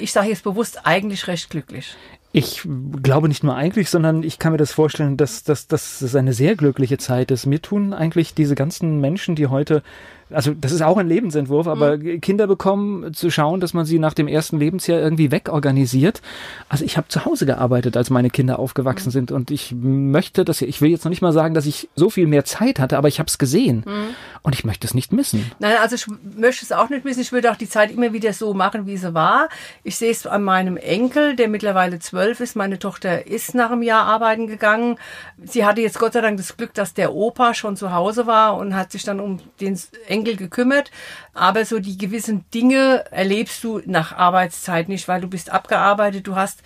ich 0.00 0.12
sage 0.12 0.28
jetzt 0.28 0.44
bewusst 0.44 0.86
eigentlich 0.86 1.26
recht 1.26 1.50
glücklich. 1.50 1.94
Ich 2.32 2.66
glaube 3.00 3.28
nicht 3.28 3.44
nur 3.44 3.54
eigentlich, 3.54 3.90
sondern 3.90 4.24
ich 4.24 4.40
kann 4.40 4.52
mir 4.52 4.58
das 4.58 4.72
vorstellen, 4.72 5.16
dass, 5.16 5.44
dass, 5.44 5.68
dass 5.68 6.00
es 6.00 6.16
eine 6.16 6.32
sehr 6.32 6.56
glückliche 6.56 6.98
Zeit 6.98 7.30
ist. 7.30 7.46
Mir 7.46 7.62
tun 7.62 7.92
eigentlich 7.92 8.34
diese 8.34 8.56
ganzen 8.56 9.00
Menschen, 9.00 9.36
die 9.36 9.46
heute 9.46 9.84
also 10.30 10.52
das 10.54 10.72
ist 10.72 10.82
auch 10.82 10.96
ein 10.96 11.08
Lebensentwurf, 11.08 11.66
aber 11.66 11.96
mhm. 11.96 12.20
Kinder 12.20 12.46
bekommen, 12.46 13.14
zu 13.14 13.30
schauen, 13.30 13.60
dass 13.60 13.74
man 13.74 13.84
sie 13.84 13.98
nach 13.98 14.14
dem 14.14 14.28
ersten 14.28 14.58
Lebensjahr 14.58 15.00
irgendwie 15.00 15.30
wegorganisiert. 15.30 16.22
Also 16.68 16.84
ich 16.84 16.96
habe 16.96 17.08
zu 17.08 17.24
Hause 17.24 17.46
gearbeitet, 17.46 17.96
als 17.96 18.10
meine 18.10 18.30
Kinder 18.30 18.58
aufgewachsen 18.58 19.08
mhm. 19.08 19.12
sind 19.12 19.32
und 19.32 19.50
ich 19.50 19.74
möchte, 19.76 20.44
dass 20.44 20.62
ich 20.62 20.80
will 20.80 20.90
jetzt 20.90 21.04
noch 21.04 21.10
nicht 21.10 21.22
mal 21.22 21.32
sagen, 21.32 21.54
dass 21.54 21.66
ich 21.66 21.88
so 21.94 22.10
viel 22.10 22.26
mehr 22.26 22.44
Zeit 22.44 22.78
hatte, 22.78 22.96
aber 22.96 23.08
ich 23.08 23.18
habe 23.18 23.28
es 23.28 23.38
gesehen 23.38 23.84
mhm. 23.86 24.14
und 24.42 24.54
ich 24.54 24.64
möchte 24.64 24.86
es 24.86 24.94
nicht 24.94 25.12
missen. 25.12 25.50
Nein, 25.58 25.76
also 25.80 25.94
ich 25.94 26.06
möchte 26.36 26.64
es 26.64 26.72
auch 26.72 26.88
nicht 26.88 27.04
missen. 27.04 27.20
Ich 27.20 27.32
würde 27.32 27.50
auch 27.50 27.56
die 27.56 27.68
Zeit 27.68 27.90
immer 27.90 28.12
wieder 28.12 28.32
so 28.32 28.54
machen, 28.54 28.86
wie 28.86 28.96
sie 28.96 29.14
war. 29.14 29.48
Ich 29.82 29.96
sehe 29.96 30.10
es 30.10 30.26
an 30.26 30.42
meinem 30.42 30.76
Enkel, 30.76 31.36
der 31.36 31.48
mittlerweile 31.48 31.98
zwölf 31.98 32.40
ist. 32.40 32.56
Meine 32.56 32.78
Tochter 32.78 33.26
ist 33.26 33.54
nach 33.54 33.70
einem 33.70 33.82
Jahr 33.82 34.06
arbeiten 34.06 34.46
gegangen. 34.46 34.96
Sie 35.42 35.64
hatte 35.64 35.80
jetzt 35.80 35.98
Gott 35.98 36.14
sei 36.14 36.20
Dank 36.20 36.38
das 36.38 36.56
Glück, 36.56 36.74
dass 36.74 36.94
der 36.94 37.14
Opa 37.14 37.54
schon 37.54 37.76
zu 37.76 37.92
Hause 37.92 38.26
war 38.26 38.56
und 38.56 38.74
hat 38.74 38.92
sich 38.92 39.04
dann 39.04 39.20
um 39.20 39.40
den 39.60 39.78
Enkel 40.06 40.13
Enkel 40.14 40.36
gekümmert. 40.36 40.90
Aber 41.34 41.64
so 41.64 41.78
die 41.78 41.98
gewissen 41.98 42.44
Dinge 42.54 43.04
erlebst 43.10 43.64
du 43.64 43.80
nach 43.86 44.12
Arbeitszeit 44.12 44.88
nicht, 44.88 45.08
weil 45.08 45.20
du 45.20 45.28
bist 45.28 45.50
abgearbeitet, 45.50 46.26
du 46.26 46.36
hast 46.36 46.62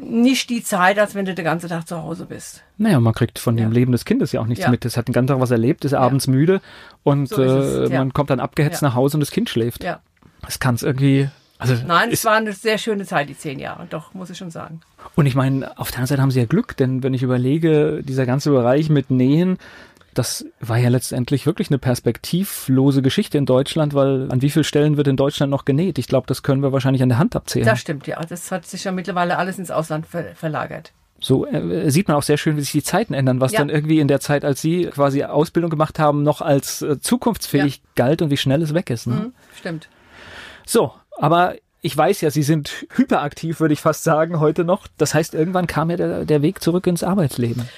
nicht 0.00 0.48
die 0.50 0.62
Zeit, 0.62 0.98
als 0.98 1.14
wenn 1.14 1.24
du 1.24 1.34
den 1.34 1.44
ganzen 1.44 1.68
Tag 1.68 1.88
zu 1.88 2.02
Hause 2.02 2.26
bist. 2.26 2.62
Naja, 2.76 3.00
man 3.00 3.14
kriegt 3.14 3.38
von 3.38 3.56
dem 3.56 3.72
Leben 3.72 3.92
des 3.92 4.04
Kindes 4.04 4.30
ja 4.32 4.40
auch 4.40 4.46
nichts 4.46 4.64
ja. 4.64 4.70
mit. 4.70 4.84
Es 4.84 4.96
hat 4.96 5.08
den 5.08 5.12
ganzen 5.12 5.28
Tag 5.28 5.40
was 5.40 5.50
erlebt, 5.50 5.84
ist 5.84 5.92
ja. 5.92 6.00
abends 6.00 6.28
müde 6.28 6.60
und 7.02 7.28
so 7.28 7.42
äh, 7.42 7.88
man 7.88 8.12
kommt 8.12 8.30
dann 8.30 8.40
abgehetzt 8.40 8.82
nach 8.82 8.94
Hause 8.94 9.16
und 9.16 9.20
das 9.20 9.32
Kind 9.32 9.50
schläft. 9.50 9.82
Ja. 9.82 10.00
Das 10.42 10.60
kann 10.60 10.76
es 10.76 10.84
irgendwie 10.84 11.28
also 11.58 11.74
Nein, 11.86 12.10
es 12.12 12.24
war 12.24 12.36
eine 12.36 12.52
sehr 12.52 12.78
schöne 12.78 13.04
Zeit, 13.04 13.28
die 13.28 13.36
zehn 13.36 13.58
Jahre, 13.58 13.86
doch, 13.90 14.14
muss 14.14 14.30
ich 14.30 14.38
schon 14.38 14.52
sagen. 14.52 14.80
Und 15.16 15.26
ich 15.26 15.34
meine, 15.34 15.76
auf 15.76 15.90
der 15.90 15.98
anderen 15.98 16.06
Seite 16.06 16.22
haben 16.22 16.30
sie 16.30 16.38
ja 16.38 16.46
Glück, 16.46 16.76
denn 16.76 17.02
wenn 17.02 17.14
ich 17.14 17.24
überlege, 17.24 18.00
dieser 18.04 18.26
ganze 18.26 18.50
Bereich 18.50 18.88
mit 18.90 19.10
Nähen, 19.10 19.58
das 20.18 20.44
war 20.60 20.78
ja 20.78 20.88
letztendlich 20.88 21.46
wirklich 21.46 21.70
eine 21.70 21.78
perspektivlose 21.78 23.02
Geschichte 23.02 23.38
in 23.38 23.46
Deutschland, 23.46 23.94
weil 23.94 24.30
an 24.32 24.42
wie 24.42 24.50
vielen 24.50 24.64
Stellen 24.64 24.96
wird 24.96 25.06
in 25.06 25.16
Deutschland 25.16 25.50
noch 25.50 25.64
genäht? 25.64 25.98
Ich 25.98 26.08
glaube, 26.08 26.26
das 26.26 26.42
können 26.42 26.62
wir 26.62 26.72
wahrscheinlich 26.72 27.02
an 27.02 27.08
der 27.08 27.18
Hand 27.18 27.36
abzählen. 27.36 27.66
Das 27.66 27.78
stimmt, 27.78 28.06
ja. 28.08 28.20
Das 28.20 28.50
hat 28.50 28.66
sich 28.66 28.84
ja 28.84 28.90
mittlerweile 28.90 29.38
alles 29.38 29.58
ins 29.58 29.70
Ausland 29.70 30.06
ver 30.06 30.34
verlagert. 30.34 30.92
So 31.20 31.46
äh, 31.46 31.90
sieht 31.90 32.08
man 32.08 32.16
auch 32.16 32.22
sehr 32.22 32.36
schön, 32.36 32.56
wie 32.56 32.60
sich 32.60 32.72
die 32.72 32.82
Zeiten 32.82 33.14
ändern, 33.14 33.40
was 33.40 33.52
ja. 33.52 33.60
dann 33.60 33.68
irgendwie 33.68 34.00
in 34.00 34.08
der 34.08 34.20
Zeit, 34.20 34.44
als 34.44 34.60
Sie 34.60 34.86
quasi 34.86 35.22
Ausbildung 35.24 35.70
gemacht 35.70 35.98
haben, 35.98 36.22
noch 36.22 36.42
als 36.42 36.82
äh, 36.82 37.00
zukunftsfähig 37.00 37.76
ja. 37.76 37.82
galt 37.94 38.22
und 38.22 38.30
wie 38.30 38.36
schnell 38.36 38.62
es 38.62 38.74
weg 38.74 38.90
ist. 38.90 39.06
Ne? 39.06 39.14
Mhm, 39.14 39.32
stimmt. 39.56 39.88
So, 40.66 40.92
aber 41.16 41.54
ich 41.80 41.96
weiß 41.96 42.20
ja, 42.20 42.30
Sie 42.30 42.42
sind 42.42 42.86
hyperaktiv, 42.94 43.60
würde 43.60 43.74
ich 43.74 43.80
fast 43.80 44.04
sagen, 44.04 44.40
heute 44.40 44.64
noch. 44.64 44.86
Das 44.96 45.14
heißt, 45.14 45.34
irgendwann 45.34 45.66
kam 45.66 45.90
ja 45.90 45.96
der, 45.96 46.24
der 46.24 46.42
Weg 46.42 46.62
zurück 46.62 46.86
ins 46.86 47.04
Arbeitsleben. 47.04 47.68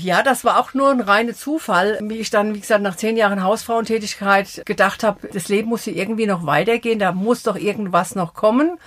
Ja, 0.00 0.22
das 0.22 0.44
war 0.44 0.58
auch 0.58 0.74
nur 0.74 0.90
ein 0.90 1.00
reiner 1.00 1.34
Zufall, 1.34 1.98
wie 2.02 2.18
ich 2.18 2.30
dann, 2.30 2.54
wie 2.54 2.60
gesagt, 2.60 2.82
nach 2.82 2.96
zehn 2.96 3.16
Jahren 3.16 3.42
Hausfrauentätigkeit 3.42 4.62
gedacht 4.66 5.04
habe, 5.04 5.28
das 5.32 5.48
Leben 5.48 5.68
muss 5.68 5.84
hier 5.84 5.96
irgendwie 5.96 6.26
noch 6.26 6.46
weitergehen, 6.46 6.98
da 6.98 7.12
muss 7.12 7.44
doch 7.44 7.56
irgendwas 7.56 8.14
noch 8.14 8.34
kommen 8.34 8.78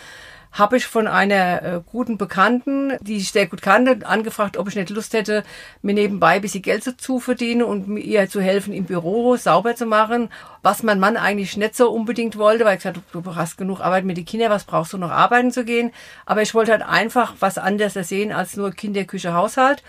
habe 0.52 0.78
ich 0.78 0.88
von 0.88 1.08
einer 1.08 1.62
äh, 1.62 1.82
guten 1.86 2.18
Bekannten, 2.18 2.94
die 3.02 3.18
ich 3.18 3.32
sehr 3.32 3.48
gut 3.48 3.62
kannte, 3.62 4.06
angefragt, 4.06 4.58
ob 4.58 4.68
ich 4.68 4.76
nicht 4.76 4.90
Lust 4.90 5.14
hätte, 5.14 5.44
mir 5.82 5.94
nebenbei 5.94 6.36
ein 6.36 6.42
bisschen 6.42 6.62
Geld 6.62 6.84
zu 7.00 7.20
verdienen 7.20 7.64
und 7.64 7.98
ihr 7.98 8.30
zu 8.30 8.42
helfen, 8.42 8.74
im 8.74 8.86
Büro 8.86 9.36
sauber 9.36 9.76
zu 9.76 9.86
machen, 9.86 10.30
was 10.64 10.84
mein 10.84 11.00
Mann 11.00 11.18
eigentlich 11.18 11.58
nicht 11.58 11.76
so 11.76 11.92
unbedingt 11.92 12.38
wollte, 12.38 12.66
weil 12.66 12.74
ich 12.74 12.84
gesagt 12.84 12.98
habe, 12.98 13.24
du 13.24 13.36
hast 13.36 13.58
genug 13.58 13.82
Arbeit 13.82 14.06
mit 14.06 14.18
den 14.18 14.26
Kindern, 14.26 14.52
was 14.52 14.66
brauchst 14.66 14.94
du 14.94 14.98
noch 14.98 15.12
arbeiten 15.12 15.52
zu 15.52 15.64
gehen? 15.64 15.92
Aber 16.26 16.42
ich 16.42 16.54
wollte 16.54 16.72
halt 16.72 16.84
einfach 16.84 17.36
was 17.40 17.58
anderes 17.58 17.94
sehen 17.94 18.32
als 18.32 18.56
nur 18.58 18.72
Kinderküche, 18.72 19.34
Haushalt 19.34 19.84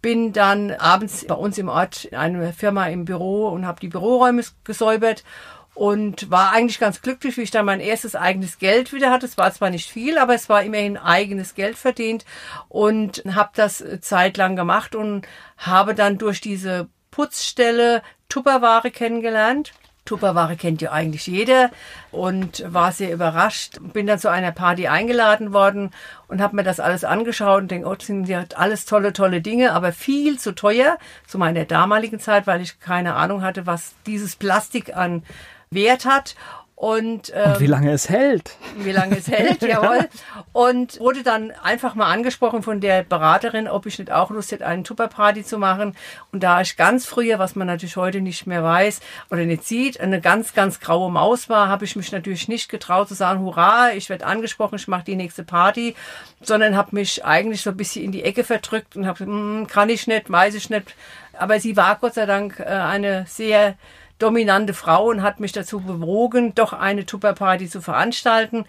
bin 0.00 0.32
dann 0.32 0.72
abends 0.72 1.24
bei 1.26 1.34
uns 1.34 1.58
im 1.58 1.68
Ort 1.68 2.04
in 2.06 2.16
einer 2.16 2.52
Firma 2.52 2.86
im 2.88 3.04
Büro 3.04 3.48
und 3.48 3.66
habe 3.66 3.80
die 3.80 3.88
Büroräume 3.88 4.42
gesäubert 4.64 5.24
und 5.74 6.28
war 6.30 6.52
eigentlich 6.52 6.80
ganz 6.80 7.02
glücklich, 7.02 7.36
wie 7.36 7.42
ich 7.42 7.52
dann 7.52 7.64
mein 7.64 7.80
erstes 7.80 8.16
eigenes 8.16 8.58
Geld 8.58 8.92
wieder 8.92 9.10
hatte. 9.10 9.26
Es 9.26 9.38
war 9.38 9.52
zwar 9.52 9.70
nicht 9.70 9.88
viel, 9.88 10.18
aber 10.18 10.34
es 10.34 10.48
war 10.48 10.62
immerhin 10.62 10.96
eigenes 10.96 11.54
Geld 11.54 11.78
verdient 11.78 12.24
und 12.68 13.22
habe 13.32 13.50
das 13.54 13.84
zeitlang 14.00 14.56
gemacht 14.56 14.96
und 14.96 15.26
habe 15.56 15.94
dann 15.94 16.18
durch 16.18 16.40
diese 16.40 16.88
Putzstelle 17.10 18.02
Tupperware 18.28 18.90
kennengelernt. 18.90 19.72
Tupperware 20.08 20.56
kennt 20.56 20.80
ja 20.80 20.90
eigentlich 20.90 21.26
jeder 21.26 21.70
und 22.10 22.64
war 22.66 22.92
sehr 22.92 23.12
überrascht. 23.12 23.78
Bin 23.92 24.06
dann 24.06 24.18
zu 24.18 24.30
einer 24.30 24.52
Party 24.52 24.88
eingeladen 24.88 25.52
worden 25.52 25.90
und 26.28 26.40
habe 26.40 26.56
mir 26.56 26.62
das 26.62 26.80
alles 26.80 27.04
angeschaut 27.04 27.62
und 27.62 27.70
denke, 27.70 27.86
oh, 27.86 27.94
das 27.94 28.06
sind 28.06 28.26
ja 28.26 28.44
alles 28.54 28.86
tolle, 28.86 29.12
tolle 29.12 29.42
Dinge, 29.42 29.72
aber 29.72 29.92
viel 29.92 30.38
zu 30.38 30.54
teuer 30.54 30.96
zu 31.26 31.36
meiner 31.36 31.66
damaligen 31.66 32.20
Zeit, 32.20 32.46
weil 32.46 32.62
ich 32.62 32.80
keine 32.80 33.16
Ahnung 33.16 33.42
hatte, 33.42 33.66
was 33.66 33.94
dieses 34.06 34.34
Plastik 34.34 34.96
an 34.96 35.22
Wert 35.70 36.06
hat. 36.06 36.34
Und, 36.78 37.32
ähm, 37.34 37.54
und 37.54 37.60
wie 37.60 37.66
lange 37.66 37.90
es 37.90 38.08
hält. 38.08 38.52
Wie 38.76 38.92
lange 38.92 39.18
es 39.18 39.26
hält, 39.26 39.62
jawohl. 39.62 40.08
Und 40.52 41.00
wurde 41.00 41.24
dann 41.24 41.50
einfach 41.50 41.96
mal 41.96 42.06
angesprochen 42.06 42.62
von 42.62 42.80
der 42.80 43.02
Beraterin, 43.02 43.66
ob 43.66 43.86
ich 43.86 43.98
nicht 43.98 44.12
auch 44.12 44.30
Lust 44.30 44.52
hätte, 44.52 44.64
einen 44.64 44.84
Tupperparty 44.84 45.42
zu 45.42 45.58
machen. 45.58 45.96
Und 46.30 46.44
da 46.44 46.60
ich 46.60 46.76
ganz 46.76 47.04
früher, 47.04 47.40
was 47.40 47.56
man 47.56 47.66
natürlich 47.66 47.96
heute 47.96 48.20
nicht 48.20 48.46
mehr 48.46 48.62
weiß 48.62 49.00
oder 49.28 49.44
nicht 49.44 49.64
sieht, 49.64 49.98
eine 49.98 50.20
ganz, 50.20 50.54
ganz 50.54 50.78
graue 50.78 51.10
Maus 51.10 51.48
war, 51.48 51.66
habe 51.66 51.84
ich 51.84 51.96
mich 51.96 52.12
natürlich 52.12 52.46
nicht 52.46 52.68
getraut 52.68 53.08
zu 53.08 53.14
sagen, 53.14 53.40
hurra, 53.40 53.90
ich 53.90 54.08
werde 54.08 54.26
angesprochen, 54.26 54.76
ich 54.76 54.86
mache 54.86 55.02
die 55.02 55.16
nächste 55.16 55.42
Party, 55.42 55.96
sondern 56.42 56.76
habe 56.76 56.94
mich 56.94 57.24
eigentlich 57.24 57.62
so 57.62 57.70
ein 57.70 57.76
bisschen 57.76 58.04
in 58.04 58.12
die 58.12 58.22
Ecke 58.22 58.44
verdrückt 58.44 58.94
und 58.94 59.04
habe, 59.04 59.24
hm, 59.24 59.66
kann 59.66 59.88
ich 59.88 60.06
nicht, 60.06 60.30
weiß 60.30 60.54
ich 60.54 60.70
nicht. 60.70 60.94
Aber 61.32 61.58
sie 61.58 61.76
war 61.76 61.96
Gott 61.96 62.14
sei 62.14 62.26
Dank 62.26 62.60
äh, 62.60 62.66
eine 62.66 63.26
sehr 63.26 63.74
dominante 64.18 64.74
Frau 64.74 65.08
und 65.08 65.22
hat 65.22 65.40
mich 65.40 65.52
dazu 65.52 65.80
bewogen, 65.80 66.54
doch 66.54 66.72
eine 66.72 67.06
Tupperparty 67.06 67.68
zu 67.68 67.80
veranstalten. 67.80 68.64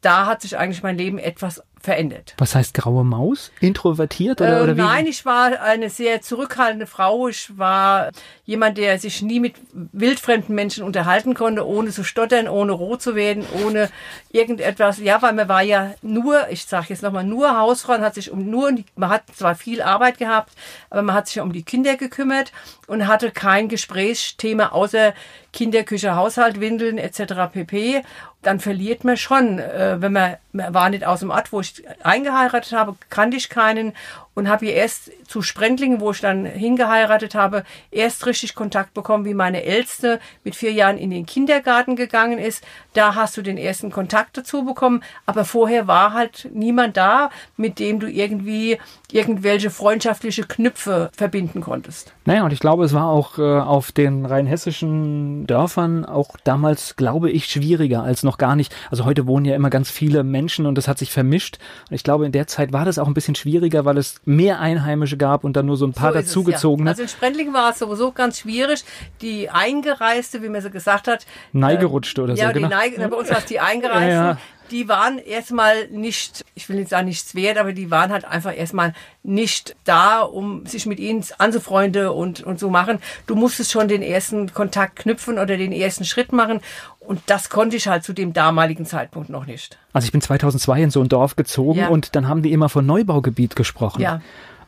Da 0.00 0.26
hat 0.26 0.42
sich 0.42 0.56
eigentlich 0.56 0.82
mein 0.82 0.96
Leben 0.96 1.18
etwas 1.18 1.62
verändert. 1.80 2.34
Was 2.38 2.54
heißt 2.54 2.74
graue 2.74 3.04
Maus? 3.04 3.50
Introvertiert 3.60 4.40
oder, 4.40 4.60
äh, 4.60 4.62
oder 4.62 4.76
wie? 4.76 4.80
Nein, 4.80 5.06
ich 5.06 5.24
war 5.24 5.60
eine 5.60 5.90
sehr 5.90 6.20
zurückhaltende 6.22 6.86
Frau. 6.86 7.28
Ich 7.28 7.56
war 7.56 8.10
jemand, 8.44 8.78
der 8.78 8.98
sich 8.98 9.22
nie 9.22 9.40
mit 9.40 9.54
wildfremden 9.72 10.54
Menschen 10.54 10.84
unterhalten 10.84 11.34
konnte, 11.34 11.66
ohne 11.66 11.90
zu 11.90 12.04
stottern, 12.04 12.48
ohne 12.48 12.72
rot 12.72 13.02
zu 13.02 13.14
werden, 13.14 13.44
ohne 13.64 13.90
irgendetwas. 14.30 14.98
Ja, 14.98 15.22
weil 15.22 15.32
man 15.32 15.48
war 15.48 15.62
ja 15.62 15.94
nur, 16.02 16.48
ich 16.50 16.64
sage 16.66 16.86
jetzt 16.88 17.02
nochmal, 17.02 17.24
nur 17.24 17.56
Hausfrau 17.56 17.94
und 17.94 18.02
hat 18.02 18.14
sich 18.14 18.30
um 18.30 18.50
nur, 18.50 18.72
man 18.96 19.10
hat 19.10 19.22
zwar 19.34 19.54
viel 19.54 19.80
Arbeit 19.80 20.18
gehabt, 20.18 20.52
aber 20.90 21.02
man 21.02 21.14
hat 21.14 21.28
sich 21.28 21.40
um 21.40 21.52
die 21.52 21.62
Kinder 21.62 21.96
gekümmert 21.96 22.52
und 22.86 23.06
hatte 23.06 23.30
kein 23.30 23.68
Gesprächsthema 23.68 24.68
außer 24.68 25.14
Kinderküche, 25.52 26.14
Haushalt, 26.14 26.60
Windeln 26.60 26.98
etc. 26.98 27.50
pp 27.52 28.02
dann 28.42 28.60
verliert 28.60 29.04
man 29.04 29.16
schon. 29.16 29.58
Äh, 29.58 30.00
wenn 30.00 30.12
man, 30.12 30.36
man 30.52 30.72
war 30.74 30.90
nicht 30.90 31.04
aus 31.04 31.20
dem 31.20 31.30
Ort, 31.30 31.52
wo 31.52 31.60
ich 31.60 31.82
eingeheiratet 32.02 32.72
habe, 32.72 32.96
kannte 33.10 33.36
ich 33.36 33.48
keinen 33.48 33.94
und 34.38 34.48
habe 34.48 34.66
hier 34.66 34.76
erst 34.76 35.10
zu 35.26 35.42
Sprendlingen, 35.42 36.00
wo 36.00 36.12
ich 36.12 36.20
dann 36.20 36.44
hingeheiratet 36.44 37.34
habe, 37.34 37.64
erst 37.90 38.24
richtig 38.24 38.54
Kontakt 38.54 38.94
bekommen, 38.94 39.24
wie 39.24 39.34
meine 39.34 39.64
Älteste 39.64 40.20
mit 40.44 40.54
vier 40.54 40.70
Jahren 40.70 40.96
in 40.96 41.10
den 41.10 41.26
Kindergarten 41.26 41.96
gegangen 41.96 42.38
ist. 42.38 42.64
Da 42.94 43.16
hast 43.16 43.36
du 43.36 43.42
den 43.42 43.58
ersten 43.58 43.90
Kontakt 43.90 44.38
dazu 44.38 44.64
bekommen, 44.64 45.02
aber 45.26 45.44
vorher 45.44 45.88
war 45.88 46.12
halt 46.12 46.48
niemand 46.54 46.96
da, 46.96 47.30
mit 47.56 47.80
dem 47.80 47.98
du 47.98 48.08
irgendwie 48.08 48.78
irgendwelche 49.10 49.70
freundschaftliche 49.70 50.44
Knüpfe 50.44 51.10
verbinden 51.16 51.60
konntest. 51.60 52.12
Naja, 52.24 52.44
und 52.44 52.52
ich 52.52 52.60
glaube, 52.60 52.84
es 52.84 52.92
war 52.92 53.06
auch 53.06 53.38
äh, 53.38 53.42
auf 53.42 53.90
den 53.90 54.24
rheinhessischen 54.24 55.46
Dörfern 55.46 56.04
auch 56.04 56.36
damals, 56.44 56.94
glaube 56.94 57.30
ich, 57.30 57.46
schwieriger 57.46 58.04
als 58.04 58.22
noch 58.22 58.38
gar 58.38 58.54
nicht. 58.54 58.72
Also 58.90 59.04
heute 59.04 59.26
wohnen 59.26 59.46
ja 59.46 59.56
immer 59.56 59.70
ganz 59.70 59.90
viele 59.90 60.22
Menschen 60.22 60.66
und 60.66 60.76
das 60.76 60.86
hat 60.86 60.98
sich 60.98 61.10
vermischt. 61.10 61.58
Und 61.90 61.96
ich 61.96 62.04
glaube, 62.04 62.26
in 62.26 62.32
der 62.32 62.46
Zeit 62.46 62.72
war 62.72 62.84
das 62.84 62.98
auch 63.00 63.08
ein 63.08 63.14
bisschen 63.14 63.34
schwieriger, 63.34 63.84
weil 63.84 63.98
es 63.98 64.20
mehr 64.28 64.60
Einheimische 64.60 65.16
gab 65.16 65.42
und 65.42 65.56
dann 65.56 65.66
nur 65.66 65.78
so 65.78 65.86
ein 65.86 65.94
paar 65.94 66.12
so 66.12 66.18
dazugezogene. 66.18 66.88
Ja. 66.88 66.92
Also 66.92 67.02
in 67.02 67.08
Sprendling 67.08 67.54
war 67.54 67.70
es 67.70 67.78
sowieso 67.78 68.12
ganz 68.12 68.40
schwierig. 68.40 68.84
Die 69.22 69.48
Eingereiste, 69.48 70.42
wie 70.42 70.50
man 70.50 70.60
so 70.60 70.68
gesagt 70.68 71.08
hat. 71.08 71.26
Neigerutschte 71.52 72.20
äh, 72.20 72.24
oder 72.24 72.36
so. 72.36 72.42
Ja, 72.42 72.52
genau. 72.52 72.68
Neige, 72.68 73.08
bei 73.08 73.16
uns 73.16 73.30
war 73.30 73.38
es 73.38 73.46
die 73.46 73.58
Eingereisten. 73.58 74.10
Ja, 74.10 74.30
ja 74.32 74.38
die 74.70 74.88
waren 74.88 75.18
erstmal 75.18 75.88
nicht, 75.88 76.44
ich 76.54 76.68
will 76.68 76.76
nicht 76.76 76.90
sagen 76.90 77.08
nichts 77.08 77.34
wert, 77.34 77.58
aber 77.58 77.72
die 77.72 77.90
waren 77.90 78.12
halt 78.12 78.24
einfach 78.24 78.56
erstmal 78.56 78.94
nicht 79.22 79.76
da, 79.84 80.20
um 80.20 80.66
sich 80.66 80.86
mit 80.86 81.00
ihnen 81.00 81.24
anzufreunden 81.38 82.08
und, 82.08 82.42
und 82.42 82.58
so 82.58 82.70
machen. 82.70 82.98
Du 83.26 83.34
musstest 83.34 83.70
schon 83.70 83.88
den 83.88 84.02
ersten 84.02 84.52
Kontakt 84.52 84.96
knüpfen 84.96 85.38
oder 85.38 85.56
den 85.56 85.72
ersten 85.72 86.04
Schritt 86.04 86.32
machen. 86.32 86.60
Und 87.00 87.20
das 87.26 87.48
konnte 87.48 87.76
ich 87.76 87.88
halt 87.88 88.04
zu 88.04 88.12
dem 88.12 88.32
damaligen 88.32 88.86
Zeitpunkt 88.86 89.30
noch 89.30 89.46
nicht. 89.46 89.78
Also 89.92 90.06
ich 90.06 90.12
bin 90.12 90.20
2002 90.20 90.82
in 90.82 90.90
so 90.90 91.00
ein 91.00 91.08
Dorf 91.08 91.36
gezogen 91.36 91.80
ja. 91.80 91.88
und 91.88 92.14
dann 92.14 92.28
haben 92.28 92.42
die 92.42 92.52
immer 92.52 92.68
von 92.68 92.84
Neubaugebiet 92.84 93.56
gesprochen. 93.56 94.02
Ja. 94.02 94.20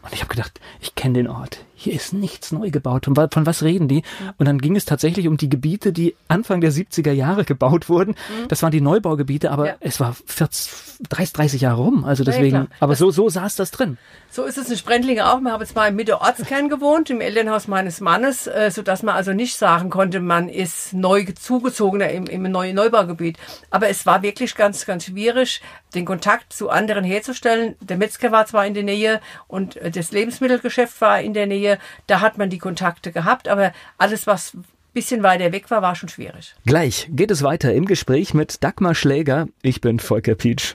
Und 0.02 0.12
ich 0.12 0.20
habe 0.20 0.30
gedacht, 0.30 0.60
ich 0.80 0.94
kenne 0.94 1.14
den 1.14 1.28
Ort. 1.28 1.64
Hier 1.80 1.94
ist 1.94 2.12
nichts 2.12 2.52
neu 2.52 2.70
gebaut. 2.70 3.06
Von, 3.06 3.14
von 3.14 3.46
was 3.46 3.62
reden 3.62 3.88
die? 3.88 4.02
Und 4.36 4.46
dann 4.46 4.58
ging 4.58 4.76
es 4.76 4.84
tatsächlich 4.84 5.28
um 5.28 5.38
die 5.38 5.48
Gebiete, 5.48 5.94
die 5.94 6.14
Anfang 6.28 6.60
der 6.60 6.72
70er 6.72 7.12
Jahre 7.12 7.46
gebaut 7.46 7.88
wurden. 7.88 8.10
Mhm. 8.10 8.48
Das 8.48 8.62
waren 8.62 8.70
die 8.70 8.82
Neubaugebiete, 8.82 9.50
aber 9.50 9.66
ja. 9.66 9.74
es 9.80 9.98
war 9.98 10.14
40, 10.26 10.72
30, 11.08 11.32
30 11.32 11.60
Jahre 11.62 11.80
rum. 11.80 12.04
Also 12.04 12.22
deswegen, 12.22 12.56
ja, 12.56 12.66
aber 12.80 12.96
so, 12.96 13.10
so 13.10 13.30
saß 13.30 13.56
das 13.56 13.70
drin. 13.70 13.96
So 14.30 14.44
ist 14.44 14.58
es 14.58 14.68
in 14.68 14.76
Sprendlinge 14.76 15.26
auch. 15.26 15.40
Wir 15.40 15.52
haben 15.52 15.60
jetzt 15.60 15.74
mal 15.74 15.88
im 15.88 15.96
Mitte-Ortskern 15.96 16.68
gewohnt, 16.68 17.08
im 17.08 17.22
Elternhaus 17.22 17.66
meines 17.66 18.00
Mannes, 18.00 18.46
äh, 18.46 18.70
sodass 18.70 19.02
man 19.02 19.14
also 19.14 19.32
nicht 19.32 19.56
sagen 19.56 19.88
konnte, 19.88 20.20
man 20.20 20.50
ist 20.50 20.92
neu 20.92 21.24
zugezogener 21.24 22.10
im, 22.10 22.26
im 22.26 22.42
neuen 22.42 22.76
Neubaugebiet. 22.76 23.38
Aber 23.70 23.88
es 23.88 24.04
war 24.04 24.22
wirklich 24.22 24.54
ganz, 24.54 24.84
ganz 24.84 25.06
schwierig, 25.06 25.62
den 25.94 26.04
Kontakt 26.04 26.52
zu 26.52 26.68
anderen 26.68 27.04
herzustellen. 27.04 27.74
Der 27.80 27.96
Metzger 27.96 28.30
war 28.30 28.46
zwar 28.46 28.66
in 28.66 28.74
der 28.74 28.82
Nähe 28.82 29.20
und 29.48 29.76
äh, 29.76 29.90
das 29.90 30.12
Lebensmittelgeschäft 30.12 31.00
war 31.00 31.20
in 31.20 31.32
der 31.32 31.46
Nähe. 31.46 31.69
Da 32.06 32.20
hat 32.20 32.38
man 32.38 32.50
die 32.50 32.58
Kontakte 32.58 33.12
gehabt, 33.12 33.48
aber 33.48 33.72
alles, 33.98 34.26
was 34.26 34.56
bisschen 34.92 35.22
weiter 35.22 35.52
weg 35.52 35.70
war, 35.70 35.82
war 35.82 35.94
schon 35.94 36.08
schwierig. 36.08 36.54
Gleich 36.66 37.08
geht 37.12 37.30
es 37.30 37.42
weiter 37.42 37.72
im 37.72 37.86
Gespräch 37.86 38.34
mit 38.34 38.62
Dagmar 38.64 38.94
Schläger. 38.94 39.46
Ich 39.62 39.80
bin 39.80 40.00
Volker 40.00 40.34
Pietsch. 40.34 40.74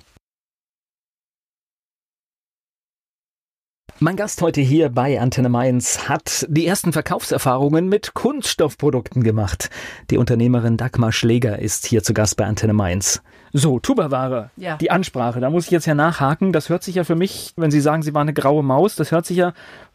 Mein 3.99 4.17
Gast 4.17 4.41
heute 4.41 4.59
hier 4.59 4.89
bei 4.89 5.21
Antenne 5.21 5.47
Mainz 5.47 6.09
hat 6.09 6.45
die 6.49 6.67
ersten 6.67 6.91
Verkaufserfahrungen 6.91 7.87
mit 7.87 8.13
Kunststoffprodukten 8.13 9.23
gemacht. 9.23 9.69
Die 10.09 10.17
Unternehmerin 10.17 10.75
Dagmar 10.75 11.13
Schläger 11.13 11.59
ist 11.59 11.85
hier 11.85 12.03
zu 12.03 12.13
Gast 12.13 12.35
bei 12.35 12.45
Antenne 12.45 12.73
Mainz. 12.73 13.21
So, 13.53 13.79
Tupperware, 13.79 14.51
ja. 14.57 14.75
die 14.75 14.91
Ansprache, 14.91 15.39
da 15.39 15.49
muss 15.49 15.67
ich 15.67 15.71
jetzt 15.71 15.85
ja 15.85 15.95
nachhaken. 15.95 16.51
Das 16.51 16.67
hört 16.67 16.83
sich 16.83 16.95
ja 16.95 17.05
für 17.05 17.15
mich, 17.15 17.53
wenn 17.55 17.71
Sie 17.71 17.79
sagen, 17.79 18.03
Sie 18.03 18.13
waren 18.13 18.23
eine 18.23 18.33
graue 18.33 18.63
Maus, 18.63 18.97
das 18.97 19.13
hört 19.13 19.25
sich 19.25 19.37
ja, 19.37 19.53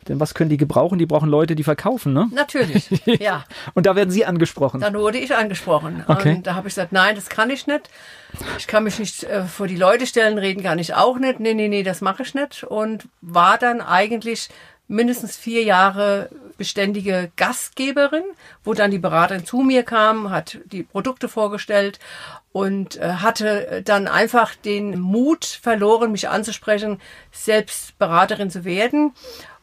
denn 0.08 0.18
was 0.18 0.32
können 0.32 0.48
die 0.48 0.56
gebrauchen? 0.56 0.98
Die 0.98 1.04
brauchen 1.04 1.28
Leute, 1.28 1.54
die 1.54 1.62
verkaufen, 1.62 2.14
ne? 2.14 2.26
Natürlich, 2.32 2.88
ja. 3.04 3.44
Und 3.74 3.84
da 3.84 3.96
werden 3.96 4.10
Sie 4.10 4.24
angesprochen. 4.24 4.80
Dann 4.80 4.94
wurde 4.94 5.18
ich 5.18 5.36
angesprochen. 5.36 6.04
Okay. 6.08 6.36
Und 6.36 6.46
da 6.46 6.54
habe 6.54 6.68
ich 6.68 6.74
gesagt, 6.74 6.92
nein, 6.92 7.16
das 7.16 7.28
kann 7.28 7.50
ich 7.50 7.66
nicht. 7.66 7.90
Ich 8.58 8.66
kann 8.66 8.84
mich 8.84 8.98
nicht 8.98 9.24
äh, 9.24 9.44
vor 9.44 9.66
die 9.66 9.76
Leute 9.76 10.06
stellen, 10.06 10.38
reden 10.38 10.62
kann 10.62 10.78
ich 10.78 10.94
auch 10.94 11.18
nicht. 11.18 11.40
Nee, 11.40 11.54
nee, 11.54 11.68
nee, 11.68 11.82
das 11.82 12.00
mache 12.00 12.22
ich 12.22 12.34
nicht. 12.34 12.64
Und 12.64 13.08
war 13.20 13.58
dann 13.58 13.80
eigentlich 13.80 14.48
mindestens 14.88 15.36
vier 15.36 15.62
Jahre 15.62 16.30
beständige 16.58 17.30
Gastgeberin, 17.36 18.24
wo 18.64 18.74
dann 18.74 18.90
die 18.90 18.98
Beraterin 18.98 19.46
zu 19.46 19.58
mir 19.58 19.84
kam, 19.84 20.30
hat 20.30 20.58
die 20.66 20.82
Produkte 20.82 21.28
vorgestellt 21.28 22.00
und 22.52 22.96
äh, 22.96 23.14
hatte 23.14 23.82
dann 23.84 24.08
einfach 24.08 24.54
den 24.56 24.98
Mut 24.98 25.44
verloren, 25.44 26.12
mich 26.12 26.28
anzusprechen, 26.28 27.00
selbst 27.30 27.96
Beraterin 27.98 28.50
zu 28.50 28.64
werden 28.64 29.12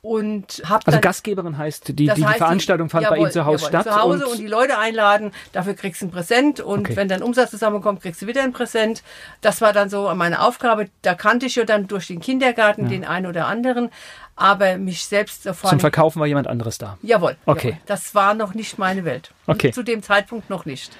und 0.07 0.61
habe 0.65 0.87
also 0.87 0.99
Gastgeberin 0.99 1.57
heißt 1.57 1.89
die 1.89 1.93
die, 1.93 2.05
die 2.07 2.25
heißt 2.25 2.37
Veranstaltung 2.37 2.89
fand 2.89 3.03
jawohl, 3.03 3.17
bei 3.17 3.21
Ihnen 3.23 3.31
zu 3.31 3.45
Hause 3.45 3.65
jawohl, 3.65 3.81
statt 3.81 3.93
zu 3.93 4.01
Hause 4.01 4.25
und, 4.25 4.31
und, 4.33 4.39
die 4.39 4.47
Leute 4.47 4.77
einladen 4.77 5.31
dafür 5.51 5.73
kriegst 5.73 6.01
du 6.01 6.05
ein 6.05 6.11
Präsent 6.11 6.59
und 6.59 6.81
okay. 6.81 6.95
wenn 6.95 7.07
dann 7.07 7.21
Umsatz 7.21 7.51
zusammenkommt 7.51 8.01
kriegst 8.01 8.21
du 8.21 8.27
wieder 8.27 8.43
ein 8.43 8.53
Präsent. 8.53 9.03
Das 9.41 9.61
war 9.61 9.73
dann 9.73 9.89
so 9.89 10.13
meine 10.15 10.41
Aufgabe. 10.41 10.89
Da 11.01 11.13
kannte 11.15 11.45
ich 11.45 11.55
ja 11.55 11.65
dann 11.65 11.87
durch 11.87 12.07
den 12.07 12.19
Kindergarten 12.19 12.83
ja. 12.83 12.89
den 12.89 13.05
einen 13.05 13.25
oder 13.25 13.47
anderen 13.47 13.89
aber 14.37 14.77
mich 14.77 15.03
selbst 15.05 15.43
sofort 15.43 15.71
zum 15.71 15.79
Verkaufen 15.79 16.19
war 16.19 16.27
jemand 16.27 16.47
anderes 16.47 16.77
da. 16.77 16.97
Jawohl. 17.01 17.35
Okay. 17.45 17.69
Jawohl. 17.69 17.81
das 17.87 18.15
war 18.15 18.35
noch 18.35 18.53
nicht 18.53 18.77
meine 18.77 19.03
Welt. 19.03 19.31
Okay. 19.47 19.71
Zu 19.71 19.83
dem 19.83 20.03
Zeitpunkt 20.03 20.49
noch 20.49 20.65
nicht 20.65 20.91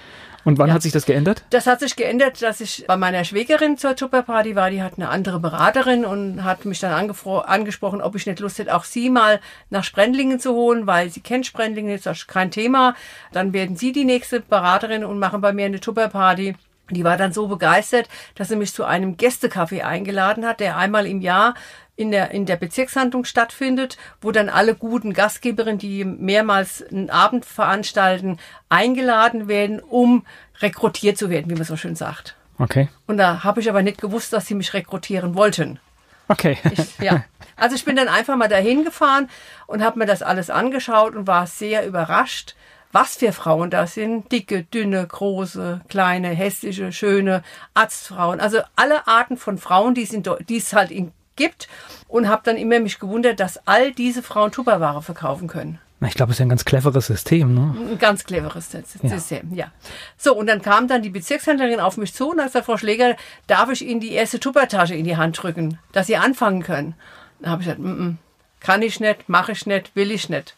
und 0.48 0.58
wann 0.60 0.70
ja. 0.70 0.76
hat 0.76 0.82
sich 0.82 0.94
das 0.94 1.06
geändert? 1.06 1.44
Das 1.50 1.68
hat 1.68 1.82
sich 1.82 1.98
geändert, 1.98 2.42
dass 2.42 2.62
ich 2.62 2.86
bei 2.88 2.96
meiner 2.96 3.26
Schwägerin 3.26 3.78
zur 3.78 3.98
Tupperparty 3.98 4.56
war. 4.56 4.70
Die 4.70 4.82
hat 4.82 4.94
eine 4.96 5.10
andere 5.10 5.42
Beraterin 5.42 6.06
und 6.06 6.46
hat 6.46 6.64
mich 6.64 6.80
dann 6.80 6.94
angesprochen, 6.94 8.02
ob 8.02 8.16
ich 8.16 8.26
nicht 8.26 8.40
Lust 8.40 8.58
hätte, 8.58 8.74
auch 8.74 8.86
sie 8.86 9.10
mal 9.10 9.42
nach 9.72 9.84
Sprendlingen 9.84 10.40
zu 10.40 10.54
holen, 10.54 10.88
weil 10.88 11.10
sie 11.10 11.20
kennt 11.20 11.46
Sprendlingen, 11.46 11.94
ist 11.94 12.06
das 12.06 12.28
kein 12.28 12.50
Thema. 12.50 12.96
Dann 13.34 13.52
werden 13.52 13.76
sie 13.76 13.92
die 13.92 14.06
nächste 14.06 14.40
Beraterin 14.40 15.04
und 15.04 15.20
machen 15.20 15.42
bei 15.42 15.52
mir 15.52 15.66
eine 15.66 15.82
Tupperparty. 15.82 16.56
Die 16.92 17.04
war 17.04 17.18
dann 17.18 17.34
so 17.34 17.48
begeistert, 17.48 18.08
dass 18.36 18.48
sie 18.48 18.56
mich 18.56 18.74
zu 18.74 18.86
einem 18.86 19.18
Gästekaffee 19.18 19.82
eingeladen 19.82 20.46
hat, 20.46 20.62
der 20.62 20.78
einmal 20.78 21.08
im 21.08 21.20
Jahr 21.20 21.56
in 21.98 22.12
der, 22.12 22.32
in 22.32 22.46
der 22.46 22.56
Bezirkshandlung 22.56 23.26
stattfindet, 23.26 23.98
wo 24.22 24.32
dann 24.32 24.48
alle 24.48 24.76
guten 24.76 25.14
Gastgeberinnen, 25.14 25.80
die 25.80 26.06
mehrmals 26.06 26.84
einen 26.84 27.10
Abend 27.10 27.44
veranstalten, 27.44 28.38
eingeladen 28.70 29.48
werden, 29.48 29.82
um 29.82 30.26
rekrutiert 30.62 31.18
zu 31.18 31.30
werden, 31.30 31.50
wie 31.50 31.56
man 31.56 31.64
so 31.64 31.76
schön 31.76 31.96
sagt. 31.96 32.36
Okay. 32.60 32.88
Und 33.08 33.18
da 33.18 33.44
habe 33.44 33.60
ich 33.60 33.70
aber 33.70 33.82
nicht 33.82 34.00
gewusst, 34.00 34.32
dass 34.32 34.46
sie 34.46 34.56
mich 34.56 34.74
rekrutieren 34.74 35.36
wollten. 35.36 35.80
Okay. 36.28 36.58
Ich, 36.72 37.00
ja. 37.00 37.26
Also 37.60 37.76
ich 37.76 37.86
bin 37.86 37.96
dann 37.96 38.08
einfach 38.08 38.36
mal 38.36 38.48
dahin 38.48 38.84
gefahren 38.84 39.32
und 39.66 39.84
habe 39.84 39.98
mir 39.98 40.06
das 40.06 40.22
alles 40.22 40.52
angeschaut 40.52 41.16
und 41.16 41.26
war 41.26 41.48
sehr 41.48 41.88
überrascht, 41.88 42.56
was 42.92 43.16
für 43.16 43.34
Frauen 43.34 43.72
da 43.72 43.88
sind. 43.88 44.32
Dicke, 44.32 44.62
dünne, 44.62 45.08
große, 45.08 45.82
kleine, 45.90 46.30
hässliche, 46.30 46.92
schöne, 46.92 47.42
Arztfrauen. 47.74 48.40
Also 48.40 48.60
alle 48.76 49.08
Arten 49.08 49.38
von 49.38 49.58
Frauen, 49.58 49.96
die, 49.96 50.06
sind, 50.06 50.30
die 50.50 50.58
es 50.58 50.74
halt 50.74 50.92
in 50.92 51.14
gibt 51.38 51.70
und 52.08 52.28
habe 52.28 52.42
dann 52.44 52.58
immer 52.58 52.80
mich 52.80 53.00
gewundert, 53.00 53.40
dass 53.40 53.66
all 53.66 53.94
diese 53.94 54.22
Frauen 54.22 54.52
Tupperware 54.52 55.02
verkaufen 55.02 55.48
können. 55.48 55.80
Ich 56.06 56.14
glaube, 56.14 56.32
es 56.32 56.36
ist 56.36 56.40
ja 56.40 56.46
ein 56.46 56.50
ganz 56.50 56.64
cleveres 56.64 57.08
System, 57.08 57.56
ne? 57.56 57.76
Ein 57.92 57.98
ganz 57.98 58.24
cleveres 58.24 58.70
System, 58.70 59.52
ja. 59.52 59.66
ja. 59.66 59.72
So, 60.16 60.36
und 60.36 60.46
dann 60.46 60.62
kam 60.62 60.88
dann 60.88 61.02
die 61.02 61.10
Bezirkshändlerin 61.10 61.80
auf 61.80 61.98
mich 61.98 62.14
zu 62.14 62.30
und 62.30 62.40
hat 62.40 62.48
gesagt, 62.48 62.68
Frau 62.68 62.78
Schläger, 62.78 63.16
darf 63.48 63.72
ich 63.72 63.84
Ihnen 63.84 64.00
die 64.00 64.12
erste 64.12 64.40
Tuppertasche 64.40 64.94
in 64.94 65.06
die 65.06 65.18
Hand 65.18 65.42
drücken, 65.42 65.80
dass 65.94 66.06
Sie 66.06 66.16
anfangen 66.16 66.62
können? 66.62 66.94
Dann 67.40 67.52
habe 67.52 67.64
ich 67.64 67.68
gesagt, 67.68 67.82
mm 67.82 67.88
-mm, 67.88 68.16
kann 68.60 68.84
ich 68.84 69.00
nicht, 69.00 69.28
mache 69.28 69.54
ich 69.54 69.66
nicht, 69.66 69.96
will 69.96 70.12
ich 70.12 70.30
nicht. 70.30 70.56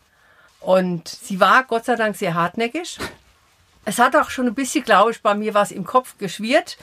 Und 0.60 1.08
sie 1.08 1.40
war 1.40 1.64
Gott 1.64 1.86
sei 1.86 1.96
Dank 1.96 2.18
sehr 2.18 2.34
hartnäckig. 2.34 2.98
Es 3.86 3.98
hat 3.98 4.16
auch 4.16 4.30
schon 4.30 4.48
ein 4.48 4.56
bisschen, 4.56 4.84
glaube 4.84 5.12
ich, 5.12 5.22
bei 5.22 5.34
mir 5.36 5.54
was 5.54 5.72
im 5.72 5.86
Kopf 5.86 6.18
geschwirrt 6.18 6.78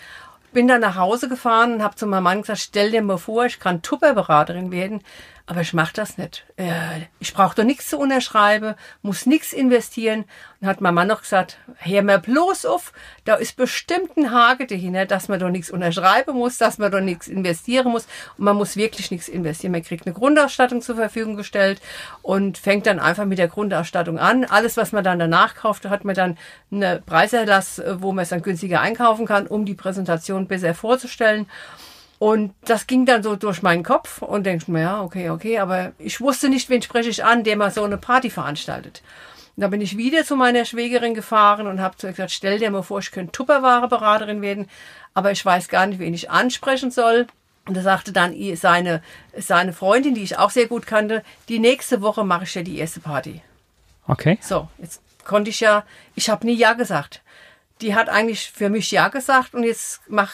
bin 0.56 0.68
dann 0.68 0.80
nach 0.80 0.96
Hause 0.96 1.28
gefahren 1.28 1.74
und 1.74 1.82
habe 1.82 1.96
zu 1.96 2.06
meinem 2.06 2.22
Mann 2.22 2.40
gesagt, 2.40 2.60
stell 2.60 2.90
dir 2.90 3.02
mal 3.02 3.18
vor, 3.18 3.44
ich 3.44 3.60
kann 3.60 3.82
Tupperberaterin 3.82 4.70
werden. 4.70 5.02
Aber 5.48 5.60
ich 5.60 5.72
mache 5.72 5.92
das 5.94 6.18
nicht. 6.18 6.44
Äh, 6.56 7.02
ich 7.20 7.32
brauche 7.32 7.54
doch 7.54 7.62
nichts 7.62 7.88
zu 7.88 7.98
unterschreiben, 7.98 8.74
muss 9.02 9.26
nichts 9.26 9.52
investieren. 9.52 10.24
Und 10.60 10.66
hat 10.66 10.80
mein 10.80 10.94
Mann 10.94 11.06
noch 11.06 11.22
gesagt, 11.22 11.58
hör 11.76 12.02
mir 12.02 12.18
bloß 12.18 12.66
auf, 12.66 12.92
da 13.24 13.36
ist 13.36 13.56
bestimmt 13.56 14.16
ein 14.16 14.32
Hage 14.32 14.66
dahinter, 14.66 15.06
dass 15.06 15.28
man 15.28 15.38
doch 15.38 15.50
nichts 15.50 15.70
unterschreiben 15.70 16.36
muss, 16.36 16.58
dass 16.58 16.78
man 16.78 16.90
doch 16.90 17.00
nichts 17.00 17.28
investieren 17.28 17.92
muss. 17.92 18.08
Und 18.36 18.44
man 18.44 18.56
muss 18.56 18.76
wirklich 18.76 19.12
nichts 19.12 19.28
investieren. 19.28 19.70
Man 19.70 19.84
kriegt 19.84 20.04
eine 20.04 20.14
Grundausstattung 20.14 20.82
zur 20.82 20.96
Verfügung 20.96 21.36
gestellt 21.36 21.80
und 22.22 22.58
fängt 22.58 22.86
dann 22.86 22.98
einfach 22.98 23.24
mit 23.24 23.38
der 23.38 23.48
Grundausstattung 23.48 24.18
an. 24.18 24.44
Alles, 24.46 24.76
was 24.76 24.90
man 24.90 25.04
dann 25.04 25.20
danach 25.20 25.54
kauft, 25.54 25.84
hat 25.84 26.04
man 26.04 26.16
dann 26.16 26.38
eine 26.72 27.00
Preiserlass, 27.06 27.80
wo 27.98 28.10
man 28.10 28.24
es 28.24 28.30
dann 28.30 28.42
günstiger 28.42 28.80
einkaufen 28.80 29.26
kann, 29.26 29.46
um 29.46 29.64
die 29.64 29.74
Präsentation 29.74 30.48
besser 30.48 30.74
vorzustellen. 30.74 31.46
Und 32.18 32.54
das 32.64 32.86
ging 32.86 33.04
dann 33.04 33.22
so 33.22 33.36
durch 33.36 33.62
meinen 33.62 33.82
Kopf 33.82 34.22
und 34.22 34.44
denkst 34.44 34.68
mir, 34.68 34.80
ja, 34.82 35.02
okay, 35.02 35.30
okay, 35.30 35.58
aber 35.58 35.92
ich 35.98 36.20
wusste 36.20 36.48
nicht, 36.48 36.70
wen 36.70 36.80
spreche 36.80 37.10
ich 37.10 37.24
an, 37.24 37.44
der 37.44 37.56
mal 37.56 37.70
so 37.70 37.84
eine 37.84 37.98
Party 37.98 38.30
veranstaltet. 38.30 39.02
Und 39.56 39.62
da 39.62 39.68
bin 39.68 39.80
ich 39.80 39.96
wieder 39.96 40.24
zu 40.24 40.36
meiner 40.36 40.64
Schwägerin 40.64 41.14
gefahren 41.14 41.66
und 41.66 41.80
habe 41.80 41.96
gesagt, 41.96 42.30
stell 42.30 42.58
dir 42.58 42.70
mal 42.70 42.82
vor, 42.82 43.00
ich 43.00 43.10
könnte 43.10 43.32
Tupperware-Beraterin 43.32 44.42
werden, 44.42 44.68
aber 45.14 45.30
ich 45.30 45.44
weiß 45.44 45.68
gar 45.68 45.86
nicht, 45.86 45.98
wen 45.98 46.14
ich 46.14 46.30
ansprechen 46.30 46.90
soll. 46.90 47.26
Und 47.66 47.76
da 47.76 47.82
sagte 47.82 48.12
dann 48.12 48.34
seine, 48.54 49.02
seine 49.36 49.72
Freundin, 49.72 50.14
die 50.14 50.22
ich 50.22 50.38
auch 50.38 50.50
sehr 50.50 50.66
gut 50.66 50.86
kannte, 50.86 51.24
die 51.48 51.58
nächste 51.58 52.00
Woche 52.00 52.24
mache 52.24 52.44
ich 52.44 52.54
ja 52.54 52.62
die 52.62 52.78
erste 52.78 53.00
Party. 53.00 53.42
Okay. 54.06 54.38
So, 54.40 54.68
jetzt 54.78 55.00
konnte 55.24 55.50
ich 55.50 55.60
ja, 55.60 55.84
ich 56.14 56.30
habe 56.30 56.46
nie 56.46 56.54
Ja 56.54 56.74
gesagt. 56.74 57.22
Die 57.80 57.94
hat 57.94 58.08
eigentlich 58.08 58.50
für 58.50 58.70
mich 58.70 58.90
Ja 58.90 59.08
gesagt 59.08 59.54
und 59.54 59.64
jetzt 59.64 60.00
mach, 60.06 60.32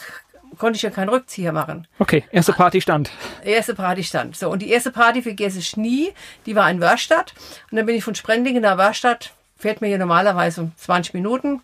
konnte 0.57 0.77
ich 0.77 0.81
ja 0.81 0.89
keinen 0.89 1.09
Rückzieher 1.09 1.51
machen. 1.51 1.87
Okay, 1.99 2.23
erste 2.31 2.53
Party 2.53 2.81
stand. 2.81 3.11
Erste 3.43 3.75
Party 3.75 4.03
stand. 4.03 4.35
So, 4.35 4.49
und 4.49 4.61
die 4.61 4.69
erste 4.69 4.91
Party 4.91 5.21
vergesse 5.21 5.59
ich 5.59 5.77
nie. 5.77 6.13
Die 6.45 6.55
war 6.55 6.69
in 6.69 6.81
Wörstadt. 6.81 7.33
Und 7.71 7.77
dann 7.77 7.85
bin 7.85 7.95
ich 7.95 8.03
von 8.03 8.15
Sprendingen 8.15 8.61
nach 8.61 8.77
Wörstadt, 8.77 9.33
fährt 9.57 9.81
mir 9.81 9.87
hier 9.87 9.97
normalerweise 9.97 10.71
20 10.77 11.13
Minuten, 11.13 11.61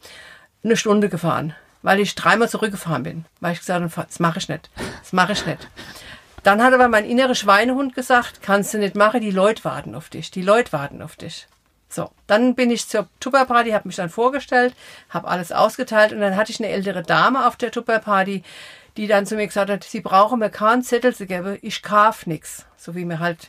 eine 0.64 0.78
Stunde 0.78 1.10
gefahren. 1.10 1.56
Weil 1.82 2.00
ich 2.00 2.16
dreimal 2.16 2.50
zurückgefahren 2.50 3.04
bin. 3.04 3.26
Weil 3.40 3.54
ich 3.54 3.60
gesagt 3.60 3.82
habe, 3.82 4.08
das 4.08 4.20
mache 4.20 4.40
ich 4.40 4.50
nicht. 4.50 4.70
Das 5.02 5.14
mache 5.14 5.32
ich 5.32 5.46
nicht. 5.46 5.68
Dann 6.44 6.64
hat 6.64 6.74
aber 6.74 6.88
mein 6.88 7.06
innerer 7.06 7.36
Schweinehund 7.36 7.96
gesagt, 7.96 8.42
kannst 8.42 8.74
du 8.74 8.78
nicht 8.78 8.96
machen, 8.96 9.22
die 9.22 9.32
Leute 9.32 9.64
warten 9.64 9.96
auf 9.96 10.10
dich. 10.10 10.32
Die 10.32 10.42
Leute 10.42 10.72
warten 10.72 11.02
auf 11.02 11.16
dich. 11.16 11.48
So, 11.92 12.12
dann 12.28 12.54
bin 12.54 12.70
ich 12.70 12.88
zur 12.88 13.08
Tupperparty, 13.20 13.72
habe 13.72 13.88
mich 13.88 13.96
dann 13.96 14.10
vorgestellt, 14.10 14.76
habe 15.10 15.28
alles 15.28 15.52
ausgeteilt 15.52 16.14
und 16.14 16.20
dann 16.22 16.36
hatte 16.36 16.52
ich 16.52 16.60
eine 16.60 16.70
ältere 16.70 17.02
Dame 17.02 17.48
auf 17.48 17.56
der 17.56 17.72
Tupperparty, 17.72 18.44
die 19.00 19.08
dann 19.08 19.26
zu 19.26 19.38
mir 19.38 19.48
gesagt 19.48 19.72
hat, 19.72 19.86
sie 19.86 20.02
brauchen 20.02 20.40
mir 20.40 20.50
keinen 20.50 20.84
Zettel 20.84 21.16
zu 21.16 21.26
geben, 21.26 21.58
ich 21.62 21.82
kauf 21.82 22.28
nix. 22.28 22.66
So 22.76 22.96
wie 22.96 23.06
mir 23.06 23.20
halt. 23.20 23.48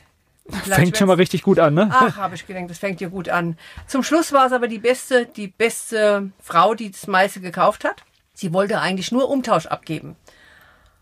Fängt 0.63 0.97
schon 0.97 1.09
mal 1.09 1.17
richtig 1.17 1.43
gut 1.43 1.59
an, 1.59 1.73
ne? 1.73 1.89
Ach, 1.91 2.15
habe 2.15 2.35
ich 2.35 2.47
gedacht, 2.47 2.69
das 2.69 2.77
fängt 2.77 3.01
ja 3.01 3.09
gut 3.09 3.27
an. 3.27 3.57
Zum 3.85 4.01
Schluss 4.01 4.31
war 4.31 4.45
es 4.45 4.53
aber 4.53 4.69
die 4.69 4.79
beste, 4.79 5.25
die 5.25 5.49
beste 5.49 6.31
Frau, 6.41 6.73
die 6.73 6.89
das 6.89 7.05
meiste 7.05 7.41
gekauft 7.41 7.83
hat. 7.83 8.03
Sie 8.33 8.53
wollte 8.53 8.79
eigentlich 8.79 9.11
nur 9.11 9.29
Umtausch 9.29 9.65
abgeben. 9.65 10.15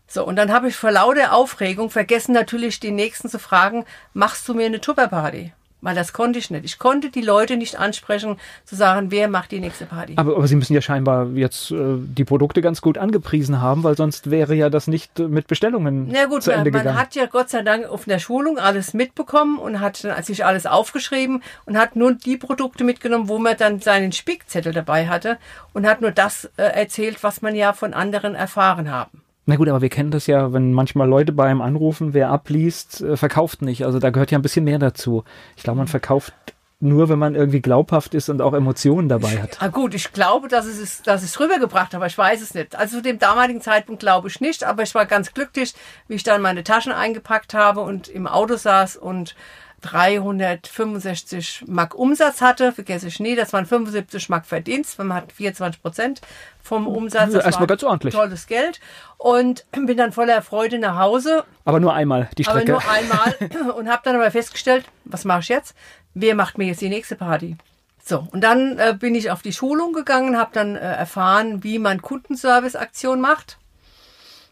So, 0.08 0.26
und 0.26 0.34
dann 0.34 0.52
habe 0.52 0.66
ich 0.66 0.74
vor 0.74 0.90
lauter 0.90 1.32
Aufregung 1.32 1.88
vergessen, 1.88 2.32
natürlich 2.32 2.80
den 2.80 2.96
nächsten 2.96 3.28
zu 3.28 3.38
fragen, 3.38 3.84
machst 4.14 4.48
du 4.48 4.54
mir 4.54 4.66
eine 4.66 4.80
Tupperparty? 4.80 5.52
Weil 5.82 5.94
das 5.94 6.12
konnte 6.12 6.38
ich 6.38 6.50
nicht. 6.50 6.64
Ich 6.64 6.78
konnte 6.78 7.10
die 7.10 7.22
Leute 7.22 7.56
nicht 7.56 7.78
ansprechen, 7.78 8.36
zu 8.64 8.76
sagen, 8.76 9.10
wer 9.10 9.28
macht 9.28 9.50
die 9.50 9.60
nächste 9.60 9.86
Party. 9.86 10.14
Aber, 10.16 10.36
aber 10.36 10.46
Sie 10.46 10.56
müssen 10.56 10.74
ja 10.74 10.82
scheinbar 10.82 11.28
jetzt 11.30 11.70
äh, 11.70 11.96
die 11.98 12.24
Produkte 12.24 12.60
ganz 12.60 12.80
gut 12.82 12.98
angepriesen 12.98 13.60
haben, 13.60 13.82
weil 13.82 13.96
sonst 13.96 14.30
wäre 14.30 14.54
ja 14.54 14.68
das 14.68 14.86
nicht 14.86 15.18
äh, 15.18 15.28
mit 15.28 15.46
Bestellungen 15.46 16.08
Na 16.10 16.26
gut, 16.26 16.42
zu 16.42 16.50
Ende 16.50 16.70
man, 16.70 16.72
man 16.72 16.82
gegangen. 16.82 16.98
hat 16.98 17.14
ja 17.14 17.26
Gott 17.26 17.50
sei 17.50 17.62
Dank 17.62 17.86
auf 17.86 18.06
einer 18.06 18.18
Schulung 18.18 18.58
alles 18.58 18.92
mitbekommen 18.94 19.58
und 19.58 19.80
hat 19.80 20.04
dann 20.04 20.22
sich 20.22 20.44
alles 20.44 20.66
aufgeschrieben 20.66 21.42
und 21.64 21.78
hat 21.78 21.96
nur 21.96 22.12
die 22.14 22.36
Produkte 22.36 22.84
mitgenommen, 22.84 23.28
wo 23.28 23.38
man 23.38 23.56
dann 23.56 23.80
seinen 23.80 24.12
Spickzettel 24.12 24.72
dabei 24.72 25.08
hatte 25.08 25.38
und 25.72 25.86
hat 25.86 26.00
nur 26.00 26.10
das 26.10 26.50
äh, 26.56 26.62
erzählt, 26.62 27.22
was 27.22 27.42
man 27.42 27.54
ja 27.54 27.72
von 27.72 27.94
anderen 27.94 28.34
erfahren 28.34 28.90
haben. 28.90 29.22
Na 29.50 29.56
gut, 29.56 29.68
aber 29.68 29.82
wir 29.82 29.88
kennen 29.88 30.12
das 30.12 30.28
ja, 30.28 30.52
wenn 30.52 30.72
manchmal 30.72 31.08
Leute 31.08 31.32
bei 31.32 31.46
einem 31.46 31.60
anrufen, 31.60 32.14
wer 32.14 32.30
abliest, 32.30 33.00
äh, 33.00 33.16
verkauft 33.16 33.62
nicht. 33.62 33.84
Also 33.84 33.98
da 33.98 34.10
gehört 34.10 34.30
ja 34.30 34.38
ein 34.38 34.42
bisschen 34.42 34.64
mehr 34.64 34.78
dazu. 34.78 35.24
Ich 35.56 35.64
glaube, 35.64 35.78
man 35.78 35.88
verkauft 35.88 36.32
nur, 36.78 37.08
wenn 37.08 37.18
man 37.18 37.34
irgendwie 37.34 37.60
glaubhaft 37.60 38.14
ist 38.14 38.28
und 38.28 38.42
auch 38.42 38.52
Emotionen 38.52 39.08
dabei 39.08 39.42
hat. 39.42 39.60
Ah, 39.60 39.66
gut, 39.66 39.92
ich 39.92 40.12
glaube, 40.12 40.46
dass 40.46 40.66
es, 40.66 40.78
ist, 40.78 41.08
dass 41.08 41.24
es 41.24 41.40
rübergebracht 41.40 41.86
habe, 41.86 41.96
aber 41.96 42.06
ich 42.06 42.16
weiß 42.16 42.40
es 42.40 42.54
nicht. 42.54 42.76
Also 42.76 42.98
zu 42.98 43.02
dem 43.02 43.18
damaligen 43.18 43.60
Zeitpunkt 43.60 44.02
glaube 44.02 44.28
ich 44.28 44.40
nicht, 44.40 44.62
aber 44.62 44.84
ich 44.84 44.94
war 44.94 45.04
ganz 45.04 45.34
glücklich, 45.34 45.74
wie 46.06 46.14
ich 46.14 46.22
dann 46.22 46.42
meine 46.42 46.62
Taschen 46.62 46.92
eingepackt 46.92 47.52
habe 47.52 47.80
und 47.80 48.06
im 48.06 48.28
Auto 48.28 48.54
saß 48.54 48.98
und 48.98 49.34
365 49.80 51.64
Mark 51.66 51.94
Umsatz 51.94 52.40
hatte, 52.40 52.72
vergesse 52.72 53.08
ich 53.08 53.20
nie, 53.20 53.34
das 53.34 53.52
waren 53.52 53.66
75 53.66 54.28
Mark 54.28 54.46
Verdienst, 54.46 54.98
man 54.98 55.12
hat 55.12 55.32
24 55.32 55.82
Prozent 55.82 56.20
vom 56.62 56.86
Umsatz. 56.86 57.32
Das 57.32 57.44
Erstmal 57.44 57.66
ganz 57.66 57.82
ordentlich. 57.82 58.14
Tolles 58.14 58.46
Geld 58.46 58.80
und 59.18 59.64
bin 59.72 59.96
dann 59.96 60.12
voller 60.12 60.42
Freude 60.42 60.78
nach 60.78 60.96
Hause, 60.98 61.44
Aber 61.64 61.80
nur 61.80 61.94
einmal 61.94 62.28
die 62.38 62.46
aber 62.46 62.60
Strecke. 62.60 62.72
nur 62.72 62.82
einmal 62.88 63.72
und 63.76 63.88
habe 63.88 64.02
dann 64.04 64.16
aber 64.16 64.30
festgestellt, 64.30 64.84
was 65.04 65.24
mache 65.24 65.40
ich 65.40 65.48
jetzt? 65.48 65.74
Wer 66.14 66.34
macht 66.34 66.58
mir 66.58 66.66
jetzt 66.66 66.80
die 66.80 66.88
nächste 66.88 67.16
Party? 67.16 67.56
So, 68.04 68.26
und 68.32 68.42
dann 68.42 68.78
äh, 68.78 68.94
bin 68.98 69.14
ich 69.14 69.30
auf 69.30 69.42
die 69.42 69.52
Schulung 69.52 69.92
gegangen, 69.92 70.36
habe 70.36 70.50
dann 70.52 70.74
äh, 70.74 70.80
erfahren, 70.80 71.62
wie 71.62 71.78
man 71.78 72.02
Kundenservice-Aktion 72.02 73.20
macht. 73.20 73.58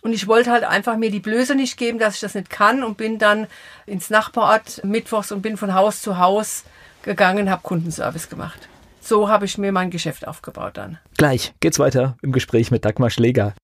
Und 0.00 0.12
ich 0.12 0.28
wollte 0.28 0.50
halt 0.50 0.64
einfach 0.64 0.96
mir 0.96 1.11
die 1.11 1.20
Blöße 1.20 1.54
nicht 1.54 1.76
geben, 1.76 1.98
dass 1.98 2.14
ich 2.14 2.20
das 2.20 2.34
nicht 2.34 2.50
kann 2.50 2.84
und 2.84 2.96
bin 2.96 3.18
dann 3.18 3.46
ins 3.87 4.11
Nachbarort 4.11 4.84
mittwochs 4.84 5.32
und 5.32 5.42
bin 5.42 5.56
von 5.56 5.74
Haus 5.74 6.02
zu 6.02 6.18
Haus 6.18 6.64
gegangen, 7.02 7.50
habe 7.50 7.62
Kundenservice 7.62 8.28
gemacht. 8.28 8.68
So 9.00 9.28
habe 9.28 9.44
ich 9.46 9.58
mir 9.58 9.72
mein 9.72 9.90
Geschäft 9.90 10.26
aufgebaut 10.28 10.76
dann. 10.76 10.98
Gleich 11.16 11.54
geht's 11.61 11.78
weiter 11.78 12.16
im 12.22 12.32
Gespräch 12.32 12.70
mit 12.70 12.84
Dagmar 12.84 13.11
Schläger. 13.11 13.54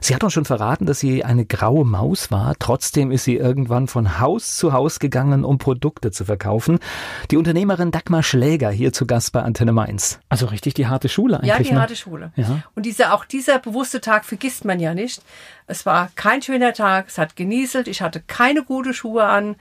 Sie 0.00 0.14
hat 0.14 0.24
uns 0.24 0.32
schon 0.32 0.44
verraten, 0.44 0.86
dass 0.86 1.00
sie 1.00 1.24
eine 1.24 1.44
graue 1.44 1.84
Maus 1.84 2.30
war. 2.30 2.54
Trotzdem 2.58 3.10
ist 3.10 3.24
sie 3.24 3.36
irgendwann 3.36 3.88
von 3.88 4.20
Haus 4.20 4.56
zu 4.56 4.72
Haus 4.72 5.00
gegangen, 5.00 5.44
um 5.44 5.58
Produkte 5.58 6.10
zu 6.10 6.24
verkaufen. 6.24 6.78
Die 7.30 7.36
Unternehmerin 7.36 7.90
Dagmar 7.90 8.22
Schläger 8.22 8.70
hier 8.70 8.92
zu 8.92 9.06
Gast 9.06 9.32
bei 9.32 9.42
Antenne 9.42 9.72
Mainz. 9.72 10.18
Also 10.28 10.46
richtig 10.46 10.74
die 10.74 10.86
harte 10.86 11.08
Schule 11.08 11.38
eigentlich. 11.38 11.50
Ja, 11.50 11.62
die 11.62 11.72
ne? 11.72 11.80
harte 11.80 11.96
Schule. 11.96 12.32
Ja. 12.36 12.62
Und 12.74 12.86
dieser, 12.86 13.14
auch 13.14 13.24
dieser 13.24 13.58
bewusste 13.58 14.00
Tag 14.00 14.24
vergisst 14.24 14.64
man 14.64 14.80
ja 14.80 14.94
nicht. 14.94 15.22
Es 15.66 15.84
war 15.84 16.10
kein 16.14 16.42
schöner 16.42 16.72
Tag, 16.72 17.06
es 17.08 17.18
hat 17.18 17.36
genieselt, 17.36 17.88
ich 17.88 18.00
hatte 18.00 18.22
keine 18.26 18.62
gute 18.64 18.94
Schuhe 18.94 19.24
an. 19.24 19.56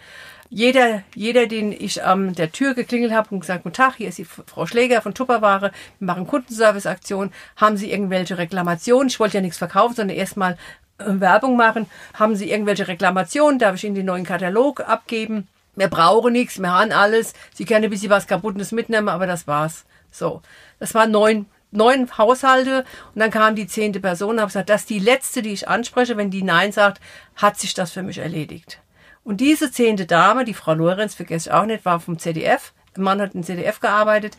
Jeder, 0.49 1.03
jeder, 1.13 1.45
den 1.45 1.73
ich 1.73 2.03
an 2.03 2.33
der 2.33 2.51
Tür 2.51 2.73
geklingelt 2.73 3.11
habe 3.11 3.29
und 3.31 3.41
gesagt, 3.41 3.63
guten 3.63 3.75
Tag, 3.75 3.95
hier 3.95 4.07
ist 4.07 4.17
die 4.17 4.25
Frau 4.25 4.65
Schläger 4.65 5.01
von 5.01 5.13
Tupperware, 5.13 5.71
wir 5.99 6.05
machen 6.05 6.25
Kundenservice-Aktion, 6.25 7.31
haben 7.57 7.75
Sie 7.75 7.91
irgendwelche 7.91 8.37
Reklamationen? 8.37 9.09
Ich 9.09 9.19
wollte 9.19 9.37
ja 9.37 9.41
nichts 9.41 9.57
verkaufen, 9.57 9.95
sondern 9.95 10.15
erstmal 10.15 10.53
äh, 10.99 11.05
Werbung 11.07 11.57
machen. 11.57 11.87
Haben 12.13 12.35
Sie 12.35 12.49
irgendwelche 12.49 12.87
Reklamationen? 12.87 13.59
Darf 13.59 13.75
ich 13.75 13.83
Ihnen 13.83 13.95
den 13.95 14.05
neuen 14.05 14.23
Katalog 14.23 14.81
abgeben? 14.81 15.47
Wir 15.75 15.89
brauchen 15.89 16.33
nichts, 16.33 16.59
wir 16.59 16.71
haben 16.71 16.91
alles. 16.91 17.33
Sie 17.53 17.65
können 17.65 17.83
ein 17.83 17.89
bisschen 17.89 18.09
was 18.09 18.25
Kaputtes 18.25 18.71
mitnehmen, 18.71 19.09
aber 19.09 19.27
das 19.27 19.47
war's. 19.47 19.85
So, 20.11 20.41
das 20.79 20.95
waren 20.95 21.11
neun, 21.11 21.45
neun 21.71 22.09
Haushalte 22.17 22.85
und 23.13 23.19
dann 23.19 23.31
kam 23.31 23.55
die 23.55 23.67
zehnte 23.67 23.99
Person 23.99 24.35
und 24.35 24.39
habe 24.39 24.47
gesagt, 24.47 24.69
das 24.69 24.81
ist 24.81 24.89
die 24.89 24.99
letzte, 24.99 25.41
die 25.41 25.51
ich 25.51 25.67
anspreche. 25.67 26.15
Wenn 26.15 26.31
die 26.31 26.41
Nein 26.41 26.71
sagt, 26.71 27.01
hat 27.35 27.59
sich 27.59 27.73
das 27.73 27.91
für 27.91 28.01
mich 28.01 28.17
erledigt. 28.17 28.79
Und 29.27 29.41
diese 29.41 29.73
zehnte 29.73 30.05
Dame, 30.05 30.45
die 30.45 30.53
Frau 30.53 30.73
Lorenz, 30.73 31.13
vergesse 31.13 31.49
ich 31.49 31.53
auch 31.53 31.65
nicht, 31.65 31.83
war 31.83 31.99
vom 31.99 32.17
ZDF. 32.17 32.71
Der 32.95 33.03
Mann 33.03 33.19
hat 33.19 33.35
im 33.35 33.43
ZDF 33.43 33.81
gearbeitet. 33.81 34.37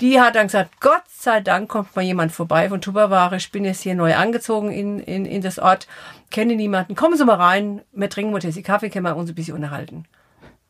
Die 0.00 0.18
hat 0.18 0.34
dann 0.34 0.46
gesagt, 0.46 0.80
Gott 0.80 1.02
sei 1.08 1.40
Dank 1.40 1.68
kommt 1.68 1.94
mal 1.94 2.00
jemand 2.00 2.32
vorbei 2.32 2.70
von 2.70 2.80
Tupperware. 2.80 3.36
Ich 3.36 3.52
bin 3.52 3.66
jetzt 3.66 3.82
hier 3.82 3.94
neu 3.94 4.14
angezogen 4.14 4.72
in, 4.72 4.98
in, 4.98 5.26
in 5.26 5.42
das 5.42 5.58
Ort, 5.58 5.86
kenne 6.30 6.56
niemanden. 6.56 6.94
Kommen 6.94 7.18
Sie 7.18 7.24
mal 7.26 7.34
rein, 7.34 7.82
wir 7.92 8.08
trinken 8.08 8.32
mal 8.32 8.38
Tessi 8.38 8.62
Kaffee, 8.62 8.88
können 8.88 9.04
wir 9.04 9.14
uns 9.14 9.28
ein 9.28 9.34
bisschen 9.34 9.56
unterhalten. 9.56 10.06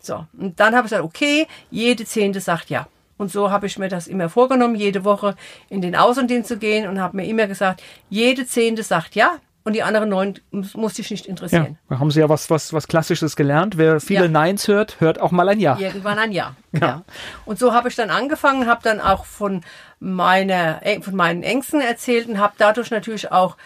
So, 0.00 0.26
und 0.36 0.58
dann 0.58 0.74
habe 0.74 0.86
ich 0.86 0.90
gesagt, 0.90 1.04
okay, 1.04 1.46
jede 1.70 2.04
Zehnte 2.04 2.40
sagt 2.40 2.70
ja. 2.70 2.88
Und 3.18 3.30
so 3.30 3.52
habe 3.52 3.68
ich 3.68 3.78
mir 3.78 3.88
das 3.88 4.08
immer 4.08 4.28
vorgenommen, 4.28 4.74
jede 4.74 5.04
Woche 5.04 5.36
in 5.68 5.80
den 5.80 5.94
Außendienst 5.94 6.48
zu 6.48 6.58
gehen 6.58 6.88
und 6.88 7.00
habe 7.00 7.18
mir 7.18 7.26
immer 7.26 7.46
gesagt, 7.46 7.84
jede 8.08 8.48
Zehnte 8.48 8.82
sagt 8.82 9.14
ja 9.14 9.38
und 9.64 9.74
die 9.74 9.82
anderen 9.82 10.08
neun 10.08 10.34
muss, 10.50 10.94
dich 10.94 11.10
nicht 11.10 11.26
Ja, 11.26 11.30
interessieren. 11.30 11.78
da 11.88 11.98
haben 11.98 12.10
Sie 12.10 12.20
ja 12.20 12.28
was, 12.28 12.48
was, 12.50 12.72
was 12.72 12.88
Klassisches 12.88 13.36
gelernt. 13.36 13.76
Wer 13.76 14.00
viele 14.00 14.22
Ja. 14.24 14.28
Neins 14.28 14.66
hört, 14.68 15.00
hört 15.00 15.20
auch 15.20 15.30
mal 15.32 15.48
ein 15.48 15.60
Ja. 15.60 15.78
Irgendwann 15.78 16.18
ein 16.18 16.32
Jahr. 16.32 16.56
Ja. 16.72 17.02
Und 17.44 17.58
so 17.58 17.72
habe 17.74 17.88
ich 17.88 17.94
dann 17.96 18.10
angefangen, 18.10 18.66
habe 18.66 18.80
dann 18.82 19.00
auch 19.00 19.24
von 19.24 19.62
meiner, 19.98 20.84
äh, 20.86 21.00
von 21.00 21.14
meinen 21.14 21.42
Ängsten 21.42 21.80
erzählt 21.80 22.28
und 22.28 22.38
habe 22.38 22.54
dadurch 22.58 22.90
natürlich 22.90 23.30
auch 23.32 23.56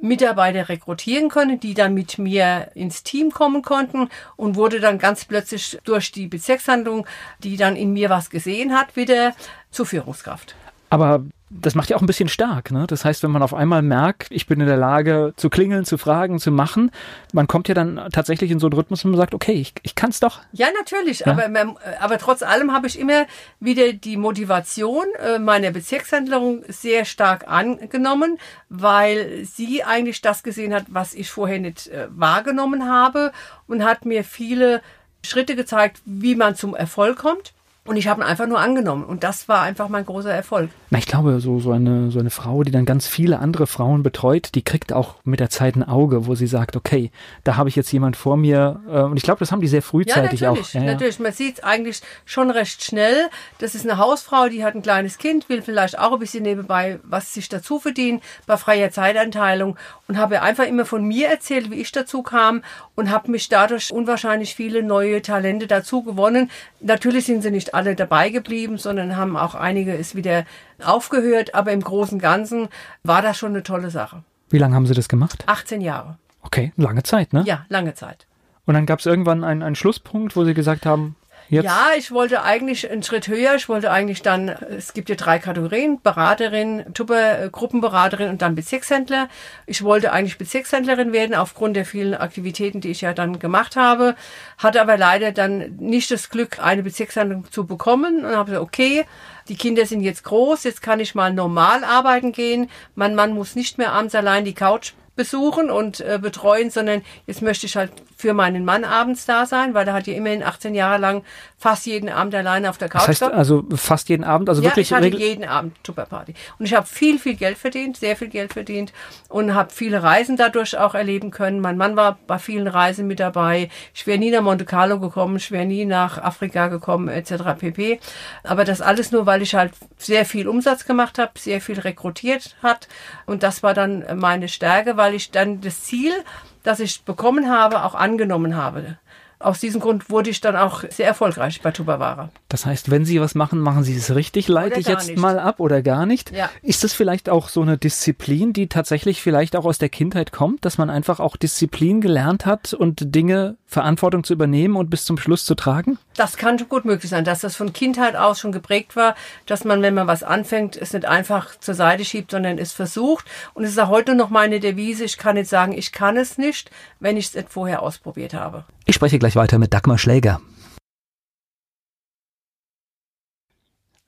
Mitarbeiter 0.00 0.68
rekrutieren 0.68 1.28
können, 1.28 1.60
die 1.60 1.72
dann 1.74 1.94
mit 1.94 2.18
mir 2.18 2.68
ins 2.74 3.02
Team 3.04 3.30
kommen 3.30 3.62
konnten 3.62 4.08
und 4.36 4.56
wurde 4.56 4.80
dann 4.80 4.98
ganz 4.98 5.24
plötzlich 5.24 5.78
durch 5.84 6.12
die 6.12 6.26
Bezirkshandlung, 6.26 7.06
die 7.38 7.56
dann 7.56 7.76
in 7.76 7.92
mir 7.92 8.10
was 8.10 8.28
gesehen 8.28 8.74
hat, 8.74 8.96
wieder 8.96 9.34
zur 9.70 9.86
Führungskraft. 9.86 10.54
Aber 10.90 11.24
das 11.60 11.74
macht 11.76 11.88
ja 11.88 11.96
auch 11.96 12.00
ein 12.02 12.06
bisschen 12.06 12.28
stark. 12.28 12.72
Ne? 12.72 12.86
Das 12.88 13.04
heißt, 13.04 13.22
wenn 13.22 13.30
man 13.30 13.42
auf 13.42 13.54
einmal 13.54 13.80
merkt, 13.80 14.26
ich 14.30 14.46
bin 14.46 14.60
in 14.60 14.66
der 14.66 14.76
Lage 14.76 15.32
zu 15.36 15.50
klingeln, 15.50 15.84
zu 15.84 15.98
fragen, 15.98 16.38
zu 16.40 16.50
machen, 16.50 16.90
man 17.32 17.46
kommt 17.46 17.68
ja 17.68 17.74
dann 17.74 18.08
tatsächlich 18.12 18.50
in 18.50 18.58
so 18.58 18.66
einen 18.66 18.72
Rhythmus 18.74 19.04
und 19.04 19.12
man 19.12 19.18
sagt, 19.18 19.34
okay, 19.34 19.52
ich, 19.52 19.72
ich 19.82 19.94
kann 19.94 20.10
es 20.10 20.18
doch. 20.18 20.40
Ja, 20.52 20.66
natürlich. 20.76 21.26
Aber, 21.28 21.48
man- 21.48 21.76
aber 22.00 22.18
trotz 22.18 22.42
allem 22.42 22.72
habe 22.72 22.88
ich 22.88 22.98
immer 22.98 23.26
wieder 23.60 23.92
die 23.92 24.16
Motivation 24.16 25.04
äh, 25.24 25.38
meiner 25.38 25.70
Bezirkshändlerin 25.70 26.64
sehr 26.68 27.04
stark 27.04 27.46
angenommen, 27.46 28.38
weil 28.68 29.44
sie 29.44 29.84
eigentlich 29.84 30.20
das 30.22 30.42
gesehen 30.42 30.74
hat, 30.74 30.84
was 30.88 31.14
ich 31.14 31.30
vorher 31.30 31.60
nicht 31.60 31.86
äh, 31.88 32.08
wahrgenommen 32.10 32.88
habe 32.90 33.30
und 33.68 33.84
hat 33.84 34.04
mir 34.04 34.24
viele 34.24 34.82
Schritte 35.22 35.54
gezeigt, 35.56 36.02
wie 36.04 36.34
man 36.34 36.56
zum 36.56 36.74
Erfolg 36.74 37.18
kommt. 37.18 37.52
Und 37.86 37.96
ich 37.96 38.08
habe 38.08 38.22
ihn 38.22 38.26
einfach 38.26 38.46
nur 38.46 38.60
angenommen. 38.60 39.04
Und 39.04 39.24
das 39.24 39.48
war 39.48 39.62
einfach 39.62 39.88
mein 39.88 40.06
großer 40.06 40.32
Erfolg. 40.32 40.70
Na, 40.90 40.98
ich 40.98 41.06
glaube, 41.06 41.38
so, 41.40 41.60
so, 41.60 41.72
eine, 41.72 42.10
so 42.10 42.18
eine 42.18 42.30
Frau, 42.30 42.62
die 42.62 42.70
dann 42.70 42.86
ganz 42.86 43.06
viele 43.06 43.38
andere 43.40 43.66
Frauen 43.66 44.02
betreut, 44.02 44.54
die 44.54 44.62
kriegt 44.62 44.92
auch 44.92 45.16
mit 45.24 45.40
der 45.40 45.50
Zeit 45.50 45.76
ein 45.76 45.82
Auge, 45.82 46.26
wo 46.26 46.34
sie 46.34 46.46
sagt, 46.46 46.76
okay, 46.76 47.10
da 47.44 47.56
habe 47.56 47.68
ich 47.68 47.76
jetzt 47.76 47.92
jemand 47.92 48.16
vor 48.16 48.36
mir. 48.38 48.80
Äh, 48.88 49.00
und 49.00 49.18
ich 49.18 49.22
glaube, 49.22 49.40
das 49.40 49.52
haben 49.52 49.60
die 49.60 49.68
sehr 49.68 49.80
Ja, 49.80 49.86
frühzeitig 49.86 50.40
natürlich. 50.40 50.68
auch. 50.68 50.74
Ja, 50.74 50.80
ja. 50.80 50.92
natürlich. 50.92 51.18
Man 51.18 51.32
sieht 51.32 51.58
es 51.58 51.64
eigentlich 51.64 52.00
schon 52.24 52.50
recht 52.50 52.82
schnell. 52.82 53.28
Das 53.58 53.74
ist 53.74 53.84
eine 53.88 53.98
Hausfrau, 53.98 54.48
die 54.48 54.64
hat 54.64 54.74
ein 54.74 54.82
kleines 54.82 55.18
Kind, 55.18 55.48
will 55.48 55.60
vielleicht 55.60 55.98
auch 55.98 56.12
ein 56.12 56.18
bisschen 56.18 56.42
nebenbei 56.42 56.98
was 57.02 57.34
sich 57.34 57.48
dazu 57.48 57.78
verdienen 57.78 58.20
bei 58.46 58.56
freier 58.56 58.90
Zeitanteilung 58.90 59.76
und 60.08 60.18
habe 60.18 60.42
einfach 60.42 60.64
immer 60.66 60.84
von 60.84 61.04
mir 61.04 61.28
erzählt, 61.28 61.70
wie 61.70 61.76
ich 61.76 61.92
dazu 61.92 62.22
kam 62.22 62.62
und 62.94 63.10
habe 63.10 63.30
mich 63.30 63.48
dadurch 63.48 63.92
unwahrscheinlich 63.92 64.54
viele 64.54 64.82
neue 64.82 65.22
Talente 65.22 65.66
dazu 65.66 66.02
gewonnen. 66.02 66.50
Natürlich 66.80 67.26
sind 67.26 67.42
sie 67.42 67.50
nicht 67.50 67.73
alle 67.74 67.94
dabei 67.94 68.30
geblieben, 68.30 68.78
sondern 68.78 69.16
haben 69.16 69.36
auch 69.36 69.54
einige 69.54 69.96
es 69.96 70.14
wieder 70.14 70.44
aufgehört, 70.82 71.54
aber 71.54 71.72
im 71.72 71.80
Großen 71.80 72.14
und 72.16 72.22
Ganzen 72.22 72.68
war 73.02 73.22
das 73.22 73.36
schon 73.36 73.50
eine 73.50 73.62
tolle 73.62 73.90
Sache. 73.90 74.22
Wie 74.50 74.58
lange 74.58 74.74
haben 74.74 74.86
sie 74.86 74.94
das 74.94 75.08
gemacht? 75.08 75.44
18 75.46 75.80
Jahre. 75.80 76.18
Okay, 76.42 76.72
lange 76.76 77.02
Zeit, 77.02 77.32
ne? 77.32 77.42
Ja, 77.46 77.66
lange 77.68 77.94
Zeit. 77.94 78.26
Und 78.66 78.74
dann 78.74 78.86
gab 78.86 79.00
es 79.00 79.06
irgendwann 79.06 79.44
einen, 79.44 79.62
einen 79.62 79.74
Schlusspunkt, 79.74 80.36
wo 80.36 80.44
sie 80.44 80.54
gesagt 80.54 80.86
haben, 80.86 81.16
jetzt. 81.48 81.64
Ja, 81.64 81.88
ich 81.96 82.10
wollte 82.10 82.42
eigentlich 82.42 82.90
einen 82.90 83.02
Schritt 83.02 83.28
höher. 83.28 83.54
Ich 83.54 83.68
wollte 83.68 83.90
eigentlich 83.90 84.22
dann, 84.22 84.48
es 84.48 84.92
gibt 84.92 85.08
ja 85.08 85.14
drei 85.14 85.38
Kategorien, 85.38 86.00
Beraterin, 86.02 86.84
Tupper, 86.94 87.44
äh, 87.44 87.48
Gruppenberaterin 87.50 88.28
und 88.28 88.42
dann 88.42 88.54
Bezirkshändler. 88.54 89.28
Ich 89.66 89.82
wollte 89.82 90.12
eigentlich 90.12 90.38
Bezirkshändlerin 90.38 91.12
werden, 91.12 91.34
aufgrund 91.34 91.76
der 91.76 91.84
vielen 91.84 92.14
Aktivitäten, 92.14 92.80
die 92.80 92.90
ich 92.90 93.00
ja 93.00 93.12
dann 93.12 93.38
gemacht 93.38 93.76
habe. 93.76 94.14
Hatte 94.58 94.80
aber 94.80 94.96
leider 94.96 95.32
dann 95.32 95.76
nicht 95.76 96.10
das 96.10 96.30
Glück, 96.30 96.58
eine 96.58 96.82
Bezirkshandlung 96.82 97.50
zu 97.50 97.66
bekommen 97.66 98.24
und 98.24 98.36
habe 98.36 98.50
gesagt, 98.50 98.62
okay, 98.62 99.04
die 99.48 99.56
Kinder 99.56 99.84
sind 99.86 100.00
jetzt 100.00 100.24
groß, 100.24 100.64
jetzt 100.64 100.82
kann 100.82 101.00
ich 101.00 101.14
mal 101.14 101.32
normal 101.32 101.84
arbeiten 101.84 102.32
gehen. 102.32 102.70
Mein 102.94 103.14
Mann 103.14 103.34
muss 103.34 103.56
nicht 103.56 103.78
mehr 103.78 103.92
abends 103.92 104.14
allein 104.14 104.44
die 104.44 104.54
Couch 104.54 104.92
besuchen 105.16 105.70
und 105.70 106.00
äh, 106.00 106.18
betreuen, 106.20 106.70
sondern 106.70 107.02
jetzt 107.26 107.42
möchte 107.42 107.66
ich 107.66 107.76
halt 107.76 107.92
für 108.24 108.32
meinen 108.32 108.64
Mann 108.64 108.84
abends 108.84 109.26
da 109.26 109.44
sein, 109.44 109.74
weil 109.74 109.86
er 109.86 109.92
hat 109.92 110.06
ja 110.06 110.14
immerhin 110.14 110.42
18 110.42 110.74
Jahre 110.74 110.98
lang 110.98 111.24
fast 111.58 111.84
jeden 111.84 112.08
Abend 112.08 112.34
alleine 112.34 112.70
auf 112.70 112.78
der 112.78 112.88
Couch. 112.88 113.02
Das 113.02 113.08
heißt 113.08 113.22
also 113.22 113.64
fast 113.76 114.08
jeden 114.08 114.24
Abend, 114.24 114.48
also 114.48 114.62
ja, 114.62 114.70
wirklich 114.70 114.90
ich 114.90 114.94
hatte 114.94 115.08
jeden 115.08 115.44
Abend 115.44 115.76
Tupperparty. 115.84 116.32
Und 116.58 116.64
ich 116.64 116.72
habe 116.72 116.86
viel, 116.86 117.18
viel 117.18 117.34
Geld 117.34 117.58
verdient, 117.58 117.98
sehr 117.98 118.16
viel 118.16 118.28
Geld 118.28 118.54
verdient 118.54 118.94
und 119.28 119.54
habe 119.54 119.70
viele 119.74 120.02
Reisen 120.02 120.38
dadurch 120.38 120.78
auch 120.78 120.94
erleben 120.94 121.32
können. 121.32 121.60
Mein 121.60 121.76
Mann 121.76 121.96
war 121.96 122.16
bei 122.26 122.38
vielen 122.38 122.66
Reisen 122.66 123.06
mit 123.06 123.20
dabei. 123.20 123.68
Ich 123.92 124.06
wäre 124.06 124.16
nie 124.16 124.30
nach 124.30 124.40
Monte 124.40 124.64
Carlo 124.64 124.98
gekommen, 124.98 125.36
ich 125.36 125.50
wäre 125.50 125.66
nie 125.66 125.84
nach 125.84 126.16
Afrika 126.16 126.68
gekommen, 126.68 127.08
etc. 127.08 127.58
pp. 127.58 128.00
Aber 128.42 128.64
das 128.64 128.80
alles 128.80 129.12
nur, 129.12 129.26
weil 129.26 129.42
ich 129.42 129.54
halt 129.54 129.72
sehr 129.98 130.24
viel 130.24 130.48
Umsatz 130.48 130.86
gemacht 130.86 131.18
habe, 131.18 131.32
sehr 131.38 131.60
viel 131.60 131.78
rekrutiert 131.78 132.56
hat. 132.62 132.88
Und 133.26 133.42
das 133.42 133.62
war 133.62 133.74
dann 133.74 134.02
meine 134.14 134.48
Stärke, 134.48 134.96
weil 134.96 135.12
ich 135.12 135.30
dann 135.30 135.60
das 135.60 135.82
Ziel, 135.82 136.14
das 136.64 136.80
ich 136.80 137.02
bekommen 137.04 137.48
habe, 137.48 137.84
auch 137.84 137.94
angenommen 137.94 138.56
habe. 138.56 138.98
Aus 139.38 139.60
diesem 139.60 139.80
Grund 139.80 140.08
wurde 140.08 140.30
ich 140.30 140.40
dann 140.40 140.56
auch 140.56 140.84
sehr 140.88 141.06
erfolgreich 141.06 141.60
bei 141.60 141.70
Tupperware. 141.70 142.30
Das 142.48 142.64
heißt, 142.64 142.90
wenn 142.90 143.04
Sie 143.04 143.20
was 143.20 143.34
machen, 143.34 143.58
machen 143.58 143.84
Sie 143.84 143.94
es 143.94 144.14
richtig. 144.14 144.48
Leite 144.48 144.80
ich 144.80 144.86
jetzt 144.86 145.08
nicht. 145.08 145.18
mal 145.18 145.38
ab 145.38 145.60
oder 145.60 145.82
gar 145.82 146.06
nicht? 146.06 146.30
Ja. 146.30 146.48
Ist 146.62 146.82
das 146.82 146.94
vielleicht 146.94 147.28
auch 147.28 147.50
so 147.50 147.60
eine 147.60 147.76
Disziplin, 147.76 148.54
die 148.54 148.68
tatsächlich 148.68 149.20
vielleicht 149.20 149.54
auch 149.54 149.66
aus 149.66 149.76
der 149.76 149.90
Kindheit 149.90 150.32
kommt, 150.32 150.64
dass 150.64 150.78
man 150.78 150.88
einfach 150.88 151.20
auch 151.20 151.36
Disziplin 151.36 152.00
gelernt 152.00 152.46
hat 152.46 152.72
und 152.72 153.14
Dinge, 153.14 153.56
Verantwortung 153.74 154.24
zu 154.24 154.32
übernehmen 154.32 154.76
und 154.76 154.88
bis 154.88 155.04
zum 155.04 155.18
Schluss 155.18 155.44
zu 155.44 155.54
tragen? 155.54 155.98
Das 156.16 156.38
kann 156.38 156.58
schon 156.58 156.68
gut 156.70 156.86
möglich 156.86 157.10
sein, 157.10 157.24
dass 157.24 157.40
das 157.40 157.56
von 157.56 157.74
Kindheit 157.74 158.16
aus 158.16 158.40
schon 158.40 158.52
geprägt 158.52 158.96
war, 158.96 159.14
dass 159.44 159.64
man, 159.64 159.82
wenn 159.82 159.92
man 159.92 160.06
was 160.06 160.22
anfängt, 160.22 160.76
es 160.76 160.94
nicht 160.94 161.04
einfach 161.04 161.58
zur 161.58 161.74
Seite 161.74 162.04
schiebt, 162.04 162.30
sondern 162.30 162.56
es 162.56 162.72
versucht. 162.72 163.26
Und 163.52 163.64
es 163.64 163.70
ist 163.70 163.78
auch 163.78 163.88
heute 163.88 164.14
noch 164.14 164.30
meine 164.30 164.60
Devise, 164.60 165.04
ich 165.04 165.18
kann 165.18 165.34
nicht 165.34 165.50
sagen, 165.50 165.72
ich 165.72 165.92
kann 165.92 166.16
es 166.16 166.38
nicht, 166.38 166.70
wenn 167.00 167.18
ich 167.18 167.26
es 167.26 167.34
nicht 167.34 167.50
vorher 167.50 167.82
ausprobiert 167.82 168.32
habe. 168.32 168.64
Ich 168.86 168.94
spreche 168.94 169.18
gleich 169.18 169.36
weiter 169.36 169.58
mit 169.58 169.74
Dagmar 169.74 169.98
Schläger. 169.98 170.40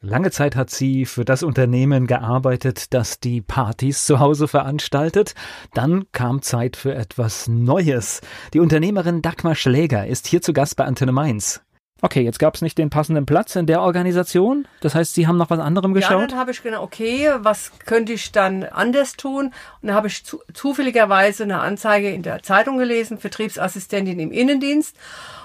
Lange 0.03 0.31
Zeit 0.31 0.57
hat 0.57 0.69
sie 0.71 1.07
für 1.07 1.25
das 1.25 1.43
Unternehmen 1.43 2.07
gearbeitet, 2.07 2.93
das 2.93 3.19
die 3.19 3.41
Partys 3.41 4.05
zu 4.05 4.21
Hause 4.21 4.47
veranstaltet. 4.47 5.35
Dann 5.73 6.05
kam 6.13 6.43
Zeit 6.43 6.77
für 6.77 6.95
etwas 6.95 7.49
Neues. 7.49 8.21
Die 8.53 8.61
Unternehmerin 8.61 9.23
Dagmar 9.23 9.55
Schläger 9.55 10.07
ist 10.07 10.27
hier 10.27 10.43
zu 10.43 10.53
Gast 10.53 10.77
bei 10.77 10.85
Antenne 10.85 11.13
Mainz. 11.13 11.63
Okay, 12.03 12.21
jetzt 12.21 12.39
gab 12.39 12.55
es 12.55 12.61
nicht 12.61 12.77
den 12.77 12.91
passenden 12.91 13.25
Platz 13.25 13.57
in 13.57 13.65
der 13.65 13.81
Organisation. 13.81 14.69
Das 14.83 14.95
heißt, 14.95 15.15
Sie 15.15 15.27
haben 15.27 15.39
nach 15.39 15.49
was 15.49 15.59
anderem 15.61 15.93
Ja, 15.95 16.01
geschaut? 16.01 16.31
dann 16.31 16.39
habe 16.39 16.51
ich 16.51 16.63
gedacht, 16.63 16.83
okay, 16.83 17.31
was 17.39 17.73
könnte 17.87 18.13
ich 18.13 18.33
dann 18.33 18.65
anders 18.65 19.17
tun? 19.17 19.47
Und 19.81 19.89
dann 19.89 19.95
habe 19.97 20.09
ich 20.09 20.23
zu, 20.23 20.41
zufälligerweise 20.53 21.45
eine 21.45 21.61
Anzeige 21.61 22.11
in 22.11 22.23
der 22.23 22.43
Zeitung 22.43 22.77
gelesen, 22.77 23.17
Vertriebsassistentin 23.19 24.19
im 24.21 24.31
Innendienst. 24.31 24.95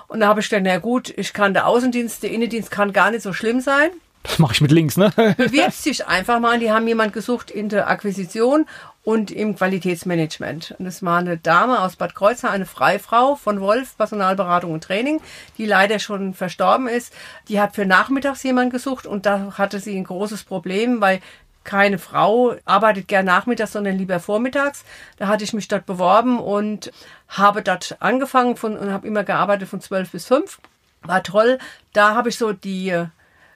Und 0.10 0.20
da 0.20 0.28
habe 0.28 0.42
ich 0.42 0.50
gedacht, 0.50 0.66
na 0.66 0.78
gut, 0.80 1.10
ich 1.18 1.32
kann 1.32 1.54
der 1.54 1.68
Außendienst, 1.68 2.22
der 2.22 2.32
Innendienst 2.32 2.70
kann 2.70 2.92
gar 2.92 3.12
nicht 3.12 3.24
so 3.24 3.32
schlimm 3.32 3.62
sein. 3.62 3.92
Das 4.24 4.40
mache 4.40 4.54
ich 4.54 4.62
mit 4.62 4.72
links, 4.72 4.98
ne? 4.98 5.12
bewirbst 5.38 5.86
dich 5.86 6.08
einfach 6.08 6.40
mal. 6.40 6.60
Die 6.60 6.72
haben 6.72 6.88
jemand 6.88 7.14
gesucht 7.14 7.50
in 7.50 7.70
der 7.70 7.90
Akquisition 7.90 8.66
und 9.04 9.32
im 9.32 9.56
Qualitätsmanagement. 9.56 10.76
Und 10.78 10.86
es 10.86 11.04
war 11.04 11.18
eine 11.18 11.38
Dame 11.38 11.80
aus 11.80 11.96
Bad 11.96 12.14
Kreuznach, 12.14 12.52
eine 12.52 12.66
Freifrau 12.68 13.36
von 13.36 13.60
Wolf, 13.60 13.98
Personalberatung 13.98 14.72
und 14.72 14.84
Training, 14.84 15.22
die 15.58 15.66
leider 15.66 16.00
schon 16.00 16.34
verstorben 16.34 16.88
ist. 16.88 17.14
Die 17.48 17.60
hat 17.60 17.76
für 17.76 17.86
nachmittags 17.86 18.44
jemand 18.44 18.72
gesucht 18.72 19.08
und 19.08 19.26
da 19.26 19.58
hatte 19.58 19.80
sie 19.80 19.98
ein 19.98 20.04
großes 20.04 20.44
Problem, 20.44 21.02
weil 21.02 21.20
keine 21.64 22.00
Frau 22.00 22.56
arbeitet 22.66 23.08
gern 23.08 23.26
nachmittags, 23.26 23.74
sondern 23.74 23.98
lieber 23.98 24.20
vormittags. 24.20 24.84
Da 25.18 25.28
hatte 25.28 25.44
ich 25.44 25.54
mich 25.54 25.68
dort 25.68 25.86
beworben 25.86 26.40
und 26.40 26.92
habe 27.28 27.62
dort 27.62 27.98
angefangen 28.00 28.56
von, 28.56 28.78
und 28.78 28.92
habe 28.92 29.08
immer 29.08 29.24
gearbeitet 29.24 29.70
von 29.70 29.82
12 29.82 30.12
bis 30.12 30.26
5. 30.26 30.60
War 31.04 31.24
toll. 31.24 31.60
Da 31.94 32.16
habe 32.16 32.30
ich 32.30 32.38
so 32.38 32.54
die 32.54 33.06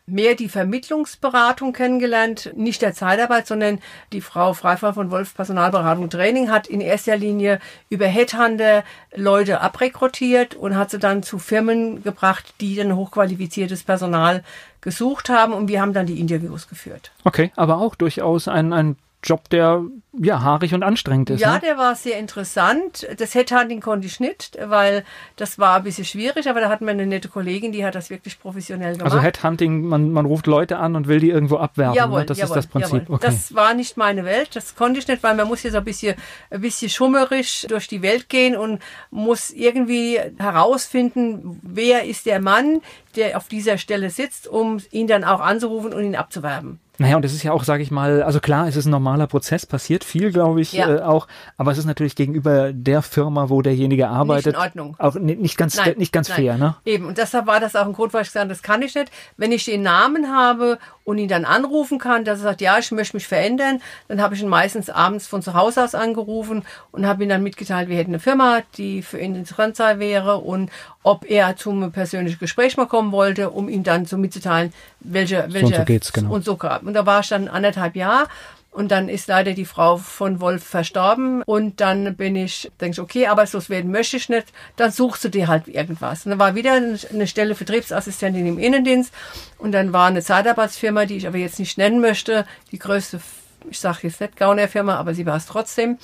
mehr 0.08 0.36
die 0.36 0.50
Vermittlungsberatung 0.50 1.74
kennengelernt, 1.74 2.52
nicht 2.56 2.82
der 2.82 2.94
Zeitarbeit, 2.94 3.48
sondern 3.48 3.80
die 4.14 4.22
Frau 4.22 4.54
Freifall 4.54 4.94
von 4.94 5.10
Wolf 5.10 5.34
Personalberatung 5.34 6.10
Training 6.10 6.52
hat 6.52 6.68
in 6.68 6.80
erster 6.80 7.18
Linie 7.18 7.60
über 7.90 8.06
Headhunter 8.06 8.84
Leute 9.16 9.62
abrekrutiert 9.62 10.54
und 10.54 10.76
hat 10.76 10.92
sie 10.92 11.00
dann 11.00 11.24
zu 11.24 11.40
Firmen 11.40 12.04
gebracht, 12.04 12.54
die 12.62 12.76
dann 12.76 12.96
hochqualifiziertes 12.96 13.84
Personal 13.84 14.44
gesucht 14.82 15.30
haben 15.30 15.54
und 15.54 15.68
wir 15.68 15.82
haben 15.82 15.94
dann 15.94 16.06
die 16.06 16.20
Interviews 16.20 16.68
geführt. 16.68 17.12
Okay, 17.24 17.52
aber 17.56 17.80
auch 17.80 17.96
durchaus 17.96 18.48
ein, 18.48 18.74
ein 18.74 18.98
Job, 19.26 19.50
der 19.50 19.84
ja 20.14 20.42
haarig 20.42 20.74
und 20.74 20.84
anstrengend 20.84 21.32
ist. 21.32 21.42
Ja, 21.42 21.56
ne? 21.56 21.60
der 21.60 21.78
war 21.78 21.96
sehr 21.96 22.20
interessant. 22.20 23.08
Das 23.18 23.34
Headhunting 23.34 23.82
konnte 23.82 24.08
ich 24.08 24.20
nicht, 24.20 24.58
weil 24.64 25.04
das 25.36 25.60
war 25.60 25.78
ein 25.78 25.84
bisschen 25.84 26.06
schwierig, 26.06 26.48
aber 26.48 26.62
da 26.62 26.70
hatten 26.70 26.86
wir 26.86 26.92
eine 26.92 27.06
nette 27.06 27.28
Kollegin, 27.28 27.72
die 27.72 27.84
hat 27.84 27.96
das 27.96 28.10
wirklich 28.10 28.40
professionell 28.40 28.94
gemacht. 28.94 29.12
Also 29.12 29.22
Headhunting, 29.22 29.82
man, 29.82 30.12
man 30.12 30.26
ruft 30.26 30.48
Leute 30.48 30.78
an 30.78 30.96
und 30.96 31.08
will 31.08 31.20
die 31.20 31.30
irgendwo 31.30 31.58
abwerben. 31.58 31.96
Jawohl, 31.96 32.20
ne? 32.22 32.26
Das 32.28 32.38
jawohl, 32.38 32.58
ist 32.58 32.66
das 32.66 32.68
Prinzip. 32.68 33.10
Okay. 33.10 33.26
Das 33.26 33.54
war 33.56 33.74
nicht 33.74 33.98
meine 33.98 34.24
Welt, 34.24 34.56
das 34.56 34.76
konnte 34.76 35.00
ich 35.00 35.08
nicht, 35.08 35.24
weil 35.24 35.36
man 35.36 35.48
muss 35.48 35.64
jetzt 35.64 35.76
ein 35.76 35.84
bisschen, 35.84 36.16
ein 36.52 36.62
bisschen 36.62 36.90
schummerisch 36.90 37.66
durch 37.68 37.88
die 37.88 38.02
Welt 38.02 38.30
gehen 38.30 38.56
und 38.56 38.82
muss 39.10 39.50
irgendwie 39.50 40.20
herausfinden, 40.38 41.60
wer 41.64 42.06
ist 42.06 42.26
der 42.26 42.40
Mann, 42.40 42.82
der 43.16 43.38
auf 43.38 43.48
dieser 43.48 43.78
Stelle 43.78 44.10
sitzt, 44.10 44.48
um 44.48 44.80
ihn 44.92 45.08
dann 45.08 45.24
auch 45.24 45.40
anzurufen 45.40 45.94
und 45.94 46.04
ihn 46.04 46.16
abzuwerben. 46.16 46.80
Naja, 46.98 47.16
und 47.18 47.26
es 47.26 47.34
ist 47.34 47.44
ja 47.44 47.52
auch, 47.52 47.64
sage 47.64 47.84
ich 47.84 47.92
mal, 47.92 48.24
also 48.24 48.40
klar, 48.40 48.68
es 48.68 48.76
ist 48.76 48.86
ein 48.86 48.92
normaler 48.92 49.28
Prozess, 49.28 49.66
passiert 49.66 50.04
viel, 50.04 50.32
glaube 50.32 50.62
ich, 50.62 50.74
Ja. 50.74 50.96
äh, 50.96 51.02
auch, 51.02 51.28
aber 51.58 51.72
es 51.72 51.78
ist 51.78 51.86
natürlich 51.86 52.16
gegenüber 52.16 52.72
der 52.74 53.02
Firma, 53.02 53.50
wo 53.50 53.62
derjenige 53.62 54.08
arbeitet, 54.08 54.56
Ordnung. 54.58 54.96
auch 55.00 55.16
ni- 55.16 55.36
nicht 55.36 55.58
ganz, 55.58 55.76
Nein, 55.78 55.96
nicht 55.98 56.12
ganz 56.14 56.30
nein. 56.30 56.36
fair, 56.38 56.58
ne? 56.58 56.76
Eben, 56.86 57.06
und 57.06 57.18
deshalb 57.18 57.48
war 57.48 57.60
das 57.60 57.76
auch 57.76 57.86
ein 57.86 57.94
Grund, 57.94 58.14
weil 58.14 58.22
ich 58.22 58.30
gesagt 58.30 58.42
habe, 58.44 58.50
das 58.50 58.62
kann 58.64 58.82
ich 58.82 58.96
nicht. 58.96 59.12
Wenn 59.38 59.52
ich 59.52 59.66
den 59.66 59.82
Namen 59.84 60.34
habe 60.34 60.78
und 61.06 61.20
ihn 61.20 61.30
dann 61.30 61.46
anrufen 61.46 62.00
kann, 62.00 62.26
dass 62.26 62.40
er 62.40 62.44
sagt, 62.44 62.62
ja, 62.62 62.78
ich 62.78 62.92
möchte 62.92 63.16
mich 63.16 63.28
verändern, 63.28 63.82
dann 64.08 64.22
habe 64.22 64.36
ich 64.36 64.42
ihn 64.42 64.50
meistens 64.50 64.90
abends 64.90 65.28
von 65.28 65.42
zu 65.42 65.54
Hause 65.54 65.84
aus 65.84 65.96
angerufen 65.96 66.64
und 66.92 67.06
habe 67.06 67.24
ihm 67.24 67.30
dann 67.30 67.44
mitgeteilt, 67.44 67.88
wir 67.88 67.96
hätten 67.96 68.12
eine 68.12 68.20
Firma, 68.20 68.64
die 68.78 69.04
für 69.04 69.20
ihn 69.20 69.36
interessant 69.36 69.78
sei 69.78 70.00
wäre 70.00 70.40
und 70.40 70.72
ob 71.04 71.30
er 71.30 71.56
zum 71.56 71.92
persönlichen 71.92 72.40
Gespräch 72.40 72.76
mal 72.76 72.88
kommen 72.88 73.12
wollte, 73.12 73.52
um 73.52 73.70
ihm 73.70 73.84
dann 73.84 74.06
so 74.06 74.18
mitzuteilen, 74.18 74.74
welche, 75.00 75.46
welche 75.50 75.76
so 75.78 75.86
geht's, 75.86 76.12
genau. 76.12 76.34
und 76.34 76.44
so 76.44 76.58
gab. 76.58 76.84
Und 76.84 76.96
da 76.96 77.06
war 77.06 77.20
ich 77.20 77.30
dann 77.30 77.48
anderthalb 77.48 77.96
Jahre 77.96 78.28
und 78.76 78.92
dann 78.92 79.08
ist 79.08 79.28
leider 79.28 79.54
die 79.54 79.66
Frau 79.66 79.98
von 79.98 80.42
Wolf 80.42 80.64
verstorben 80.64 81.42
und 81.44 81.80
dann 81.80 82.16
bin 82.16 82.36
ich, 82.36 82.70
denke 82.82 82.96
ich, 82.96 83.00
okay, 83.00 83.28
arbeitslos 83.28 83.70
werden 83.70 83.90
möchte 83.90 84.18
ich 84.18 84.28
nicht, 84.28 84.48
dann 84.76 84.92
suchst 84.92 85.24
du 85.24 85.30
dir 85.30 85.48
halt 85.48 85.70
irgendwas. 85.70 86.26
Und 86.26 86.32
dann 86.32 86.40
war 86.40 86.56
wieder 86.56 86.74
eine 86.74 87.28
Stelle 87.28 87.56
Vertriebsassistentin 87.56 88.46
im 88.46 88.60
Innendienst 88.60 89.14
und 89.58 89.72
dann 89.72 89.94
war 89.94 90.08
eine 90.08 90.22
Zeitarbeitsfirma, 90.22 91.06
die 91.06 91.16
ich 91.16 91.28
aber 91.28 91.38
jetzt 91.38 91.58
nicht 91.58 91.78
nennen 91.78 92.02
möchte, 92.02 92.46
die 92.72 92.80
größte, 92.80 93.22
ich 93.70 93.80
sage 93.80 94.00
jetzt 94.04 94.20
nicht 94.20 94.36
Gauner 94.36 94.68
Firma, 94.68 94.98
aber 94.98 95.14
sie 95.14 95.26
war 95.26 95.38
es 95.38 95.46
trotzdem. 95.46 95.98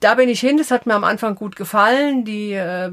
Da 0.00 0.14
bin 0.14 0.28
ich 0.28 0.40
hin, 0.40 0.58
das 0.58 0.70
hat 0.70 0.86
mir 0.86 0.94
am 0.94 1.04
Anfang 1.04 1.34
gut 1.34 1.56
gefallen. 1.56 2.24
Die 2.24 2.52
äh, 2.52 2.90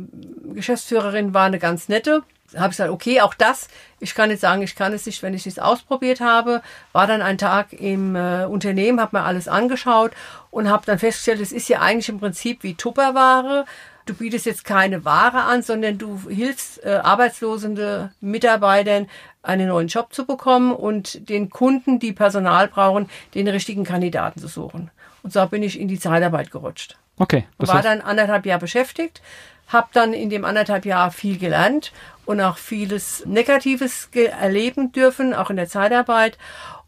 Geschäftsführerin 0.53 1.33
war 1.33 1.45
eine 1.45 1.59
ganz 1.59 1.89
nette 1.89 2.23
habe 2.55 2.67
ich 2.67 2.77
gesagt, 2.77 2.91
okay, 2.91 3.21
auch 3.21 3.33
das, 3.33 3.67
ich 3.99 4.15
kann 4.15 4.29
nicht 4.29 4.39
sagen, 4.39 4.61
ich 4.61 4.75
kann 4.75 4.93
es 4.93 5.05
nicht, 5.05 5.21
wenn 5.23 5.33
ich 5.33 5.45
es 5.45 5.59
ausprobiert 5.59 6.21
habe. 6.21 6.61
War 6.93 7.07
dann 7.07 7.21
ein 7.21 7.37
Tag 7.37 7.73
im 7.73 8.15
äh, 8.15 8.45
Unternehmen, 8.45 9.01
habe 9.01 9.17
mir 9.17 9.23
alles 9.23 9.47
angeschaut 9.47 10.11
und 10.51 10.69
habe 10.69 10.85
dann 10.85 10.99
festgestellt, 10.99 11.41
es 11.41 11.51
ist 11.51 11.67
ja 11.67 11.81
eigentlich 11.81 12.09
im 12.09 12.19
Prinzip 12.19 12.63
wie 12.63 12.75
Tupperware. 12.75 13.65
Du 14.05 14.13
bietest 14.13 14.45
jetzt 14.45 14.63
keine 14.63 15.03
Ware 15.03 15.43
an, 15.43 15.61
sondern 15.61 15.97
du 15.97 16.29
hilfst 16.29 16.83
äh, 16.85 17.01
arbeitslosende 17.03 18.11
Mitarbeitern, 18.21 19.09
einen 19.43 19.67
neuen 19.67 19.87
Job 19.87 20.13
zu 20.13 20.25
bekommen 20.25 20.73
und 20.73 21.29
den 21.29 21.49
Kunden, 21.49 21.99
die 21.99 22.13
Personal 22.13 22.69
brauchen, 22.69 23.09
den 23.33 23.47
richtigen 23.47 23.83
Kandidaten 23.83 24.39
zu 24.39 24.47
suchen. 24.47 24.91
Und 25.23 25.33
so 25.33 25.45
bin 25.47 25.63
ich 25.63 25.79
in 25.79 25.89
die 25.89 25.99
Zeitarbeit 25.99 26.51
gerutscht. 26.51 26.97
Okay. 27.19 27.45
War 27.57 27.81
dann 27.81 28.01
anderthalb 28.01 28.45
Jahre 28.45 28.61
beschäftigt, 28.61 29.21
habe 29.67 29.87
dann 29.93 30.13
in 30.13 30.29
dem 30.29 30.45
anderthalb 30.45 30.85
Jahr 30.85 31.11
viel 31.11 31.37
gelernt 31.37 31.91
und 32.25 32.41
auch 32.41 32.57
vieles 32.57 33.25
Negatives 33.25 34.09
erleben 34.13 34.91
dürfen, 34.91 35.33
auch 35.33 35.49
in 35.49 35.57
der 35.57 35.67
Zeitarbeit. 35.67 36.37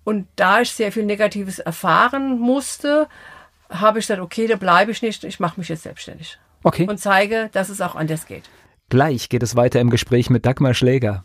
Und 0.03 0.27
da 0.35 0.61
ich 0.61 0.71
sehr 0.71 0.91
viel 0.91 1.05
Negatives 1.05 1.59
erfahren 1.59 2.39
musste, 2.39 3.07
habe 3.69 3.99
ich 3.99 4.07
gesagt, 4.07 4.21
okay, 4.21 4.47
da 4.47 4.55
bleibe 4.55 4.91
ich 4.91 5.01
nicht, 5.01 5.23
ich 5.23 5.39
mache 5.39 5.59
mich 5.59 5.69
jetzt 5.69 5.83
selbstständig 5.83 6.39
okay. 6.63 6.87
und 6.87 6.99
zeige, 6.99 7.49
dass 7.51 7.69
es 7.69 7.81
auch 7.81 7.95
anders 7.95 8.25
geht. 8.25 8.49
Gleich 8.89 9.29
geht 9.29 9.43
es 9.43 9.55
weiter 9.55 9.79
im 9.79 9.91
Gespräch 9.91 10.29
mit 10.29 10.45
Dagmar 10.45 10.73
Schläger. 10.73 11.23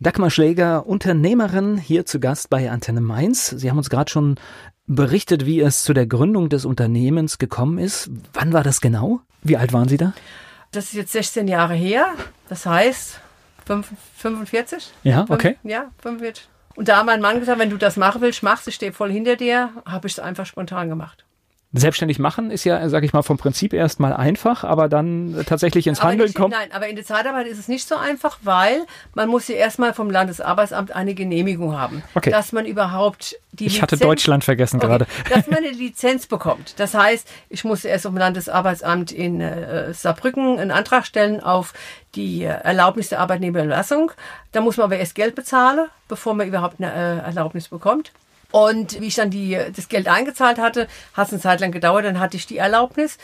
Dagmar 0.00 0.30
Schläger, 0.30 0.86
Unternehmerin, 0.86 1.76
hier 1.76 2.06
zu 2.06 2.20
Gast 2.20 2.50
bei 2.50 2.70
Antenne 2.70 3.00
Mainz. 3.00 3.50
Sie 3.50 3.68
haben 3.68 3.78
uns 3.78 3.90
gerade 3.90 4.10
schon 4.10 4.36
berichtet, 4.88 5.46
wie 5.46 5.60
es 5.60 5.82
zu 5.84 5.92
der 5.92 6.06
Gründung 6.06 6.48
des 6.48 6.64
Unternehmens 6.64 7.38
gekommen 7.38 7.78
ist. 7.78 8.10
Wann 8.32 8.52
war 8.52 8.62
das 8.64 8.80
genau? 8.80 9.20
Wie 9.42 9.56
alt 9.56 9.72
waren 9.72 9.88
Sie 9.88 9.96
da? 9.98 10.12
Das 10.72 10.86
ist 10.86 10.94
jetzt 10.94 11.12
16 11.12 11.46
Jahre 11.48 11.74
her, 11.74 12.06
das 12.48 12.66
heißt 12.66 13.20
fünf- 13.64 13.92
45. 14.16 14.90
Ja, 15.04 15.24
okay. 15.28 15.56
Ja, 15.62 15.90
45. 16.02 16.48
Und 16.74 16.88
da 16.88 16.98
hat 16.98 17.06
mein 17.06 17.20
Mann 17.20 17.40
gesagt, 17.40 17.58
wenn 17.58 17.70
du 17.70 17.76
das 17.76 17.96
machen 17.96 18.20
willst, 18.20 18.42
machst, 18.42 18.68
ich 18.68 18.74
stehe 18.74 18.92
voll 18.92 19.10
hinter 19.10 19.36
dir, 19.36 19.70
habe 19.86 20.06
ich 20.06 20.14
es 20.14 20.18
einfach 20.20 20.46
spontan 20.46 20.88
gemacht. 20.88 21.24
Selbstständig 21.74 22.18
machen 22.18 22.50
ist 22.50 22.64
ja, 22.64 22.88
sage 22.88 23.04
ich 23.04 23.12
mal, 23.12 23.20
vom 23.22 23.36
Prinzip 23.36 23.74
erstmal 23.74 24.14
einfach, 24.14 24.64
aber 24.64 24.88
dann 24.88 25.44
tatsächlich 25.46 25.86
ins 25.86 26.00
aber 26.00 26.08
Handeln 26.10 26.32
kommt. 26.32 26.54
Nein, 26.54 26.70
aber 26.72 26.88
in 26.88 26.96
der 26.96 27.04
Zeitarbeit 27.04 27.46
ist 27.46 27.58
es 27.58 27.68
nicht 27.68 27.86
so 27.86 27.94
einfach, 27.96 28.38
weil 28.42 28.86
man 29.14 29.28
muss 29.28 29.48
ja 29.48 29.56
erstmal 29.56 29.92
vom 29.92 30.10
Landesarbeitsamt 30.10 30.92
eine 30.92 31.12
Genehmigung 31.14 31.78
haben, 31.78 32.02
Okay. 32.14 32.30
dass 32.30 32.52
man 32.52 32.64
überhaupt 32.64 33.36
die 33.52 33.66
Ich 33.66 33.82
hatte 33.82 33.96
Lizenz- 33.96 34.00
Deutschland 34.08 34.44
vergessen 34.44 34.76
Okay, 34.78 34.86
gerade. 34.86 35.06
dass 35.28 35.46
man 35.46 35.58
eine 35.64 35.68
Lizenz 35.70 36.26
bekommt. 36.26 36.72
Das 36.78 36.94
heißt, 36.94 37.28
ich 37.50 37.64
muss 37.64 37.84
erst 37.84 38.04
vom 38.06 38.16
Landesarbeitsamt 38.16 39.12
in 39.12 39.42
äh, 39.42 39.92
Saarbrücken 39.92 40.58
einen 40.58 40.70
Antrag 40.70 41.04
stellen 41.04 41.42
auf 41.42 41.74
die 42.14 42.44
äh, 42.44 42.46
Erlaubnis 42.46 43.10
der 43.10 43.20
Arbeitnehmerüberlassung. 43.20 44.10
Da 44.52 44.62
muss 44.62 44.78
man 44.78 44.84
aber 44.84 44.96
erst 44.96 45.14
Geld 45.14 45.34
bezahlen, 45.34 45.88
bevor 46.08 46.32
man 46.32 46.48
überhaupt 46.48 46.76
eine 46.80 46.92
äh, 46.92 47.26
Erlaubnis 47.26 47.68
bekommt. 47.68 48.12
Und 48.50 49.00
wie 49.00 49.08
ich 49.08 49.14
dann 49.14 49.30
die, 49.30 49.58
das 49.74 49.88
Geld 49.88 50.08
eingezahlt 50.08 50.58
hatte, 50.58 50.88
hat 51.12 51.26
es 51.26 51.32
eine 51.34 51.42
Zeit 51.42 51.60
lang 51.60 51.70
gedauert, 51.70 52.04
dann 52.04 52.18
hatte 52.18 52.36
ich 52.36 52.46
die 52.46 52.56
Erlaubnis. 52.56 53.18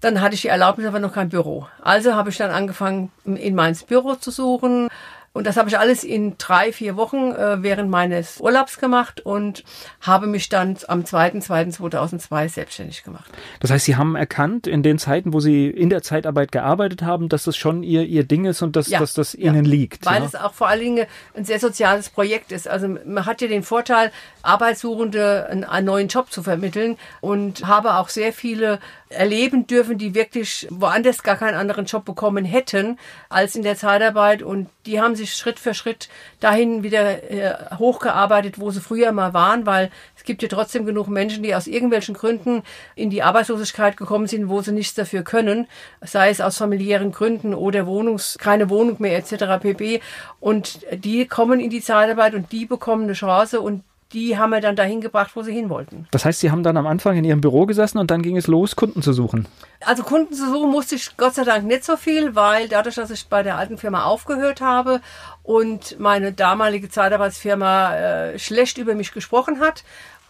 Dann 0.00 0.20
hatte 0.20 0.34
ich 0.34 0.42
die 0.42 0.48
Erlaubnis, 0.48 0.86
aber 0.86 1.00
noch 1.00 1.14
kein 1.14 1.28
Büro. 1.28 1.66
Also 1.82 2.14
habe 2.14 2.30
ich 2.30 2.36
dann 2.36 2.50
angefangen, 2.50 3.10
in 3.24 3.54
meins 3.54 3.84
Büro 3.84 4.14
zu 4.14 4.30
suchen. 4.30 4.88
Und 5.34 5.48
das 5.48 5.56
habe 5.56 5.68
ich 5.68 5.76
alles 5.76 6.04
in 6.04 6.38
drei, 6.38 6.72
vier 6.72 6.96
Wochen 6.96 7.32
äh, 7.32 7.60
während 7.60 7.90
meines 7.90 8.40
Urlaubs 8.40 8.78
gemacht 8.78 9.20
und 9.20 9.64
habe 10.00 10.28
mich 10.28 10.48
dann 10.48 10.76
am 10.86 11.02
2.2.2002 11.02 12.48
selbstständig 12.48 13.02
gemacht. 13.02 13.32
Das 13.58 13.72
heißt, 13.72 13.84
Sie 13.84 13.96
haben 13.96 14.14
erkannt 14.14 14.68
in 14.68 14.84
den 14.84 14.96
Zeiten, 14.96 15.32
wo 15.32 15.40
Sie 15.40 15.66
in 15.68 15.90
der 15.90 16.02
Zeitarbeit 16.04 16.52
gearbeitet 16.52 17.02
haben, 17.02 17.28
dass 17.28 17.42
das 17.42 17.56
schon 17.56 17.82
Ihr, 17.82 18.04
Ihr 18.04 18.22
Ding 18.22 18.44
ist 18.44 18.62
und 18.62 18.76
dass, 18.76 18.88
Ja, 18.88 19.00
dass 19.00 19.12
das 19.12 19.32
ja. 19.32 19.50
Ihnen 19.50 19.64
liegt. 19.64 20.06
Weil 20.06 20.20
ja? 20.20 20.26
es 20.26 20.36
auch 20.36 20.54
vor 20.54 20.68
allen 20.68 20.80
Dingen 20.80 21.06
ein 21.34 21.44
sehr 21.44 21.58
soziales 21.58 22.10
Projekt 22.10 22.52
ist. 22.52 22.68
Also 22.68 22.86
man 22.86 23.26
hat 23.26 23.42
ja 23.42 23.48
den 23.48 23.64
Vorteil, 23.64 24.12
Arbeitssuchende 24.42 25.48
einen, 25.50 25.64
einen 25.64 25.86
neuen 25.86 26.06
Job 26.06 26.30
zu 26.30 26.44
vermitteln 26.44 26.96
und 27.20 27.66
habe 27.66 27.94
auch 27.94 28.08
sehr 28.08 28.32
viele 28.32 28.78
erleben 29.14 29.66
dürfen, 29.66 29.98
die 29.98 30.14
wirklich 30.14 30.66
woanders 30.70 31.22
gar 31.22 31.36
keinen 31.36 31.54
anderen 31.54 31.86
Job 31.86 32.04
bekommen 32.04 32.44
hätten 32.44 32.98
als 33.28 33.56
in 33.56 33.62
der 33.62 33.76
Zeitarbeit. 33.76 34.42
Und 34.42 34.68
die 34.86 35.00
haben 35.00 35.16
sich 35.16 35.34
Schritt 35.34 35.58
für 35.58 35.74
Schritt 35.74 36.08
dahin 36.40 36.82
wieder 36.82 37.30
äh, 37.30 37.76
hochgearbeitet, 37.78 38.60
wo 38.60 38.70
sie 38.70 38.80
früher 38.80 39.12
mal 39.12 39.32
waren, 39.32 39.66
weil 39.66 39.90
es 40.16 40.24
gibt 40.24 40.42
ja 40.42 40.48
trotzdem 40.48 40.86
genug 40.86 41.08
Menschen, 41.08 41.42
die 41.42 41.54
aus 41.54 41.66
irgendwelchen 41.66 42.14
Gründen 42.14 42.62
in 42.94 43.10
die 43.10 43.22
Arbeitslosigkeit 43.22 43.96
gekommen 43.96 44.26
sind, 44.26 44.48
wo 44.48 44.60
sie 44.60 44.72
nichts 44.72 44.94
dafür 44.94 45.22
können, 45.22 45.66
sei 46.02 46.30
es 46.30 46.40
aus 46.40 46.58
familiären 46.58 47.12
Gründen 47.12 47.54
oder 47.54 47.86
Wohnungs, 47.86 48.36
keine 48.38 48.70
Wohnung 48.70 48.96
mehr 48.98 49.16
etc. 49.16 49.60
pp. 49.60 50.00
Und 50.40 50.80
die 50.92 51.26
kommen 51.26 51.60
in 51.60 51.70
die 51.70 51.80
Zeitarbeit 51.80 52.34
und 52.34 52.52
die 52.52 52.66
bekommen 52.66 53.04
eine 53.04 53.12
Chance 53.14 53.60
und 53.60 53.82
die 54.12 54.38
haben 54.38 54.50
wir 54.50 54.60
dann 54.60 54.76
dahin 54.76 55.00
gebracht, 55.00 55.32
wo 55.34 55.42
sie 55.42 55.52
hin 55.52 55.70
wollten. 55.70 56.06
Das 56.10 56.24
heißt, 56.24 56.40
Sie 56.40 56.50
haben 56.50 56.62
dann 56.62 56.76
am 56.76 56.86
Anfang 56.86 57.16
in 57.16 57.24
Ihrem 57.24 57.40
Büro 57.40 57.66
gesessen 57.66 57.98
und 57.98 58.10
dann 58.10 58.22
ging 58.22 58.36
es 58.36 58.46
los, 58.46 58.76
Kunden 58.76 59.02
zu 59.02 59.12
suchen. 59.12 59.46
Also 59.80 60.02
Kunden 60.02 60.34
zu 60.34 60.48
suchen 60.48 60.70
musste 60.70 60.94
ich 60.94 61.16
Gott 61.16 61.34
sei 61.34 61.44
Dank 61.44 61.64
nicht 61.64 61.84
so 61.84 61.96
viel, 61.96 62.34
weil 62.34 62.68
dadurch, 62.68 62.94
dass 62.94 63.10
ich 63.10 63.26
bei 63.26 63.42
der 63.42 63.56
alten 63.56 63.78
Firma 63.78 64.04
aufgehört 64.04 64.60
habe 64.60 65.00
und 65.42 65.98
meine 65.98 66.32
damalige 66.32 66.88
Zeitarbeitsfirma 66.88 67.94
äh, 67.96 68.38
schlecht 68.38 68.78
über 68.78 68.94
mich 68.94 69.12
gesprochen 69.12 69.60
hat 69.60 69.84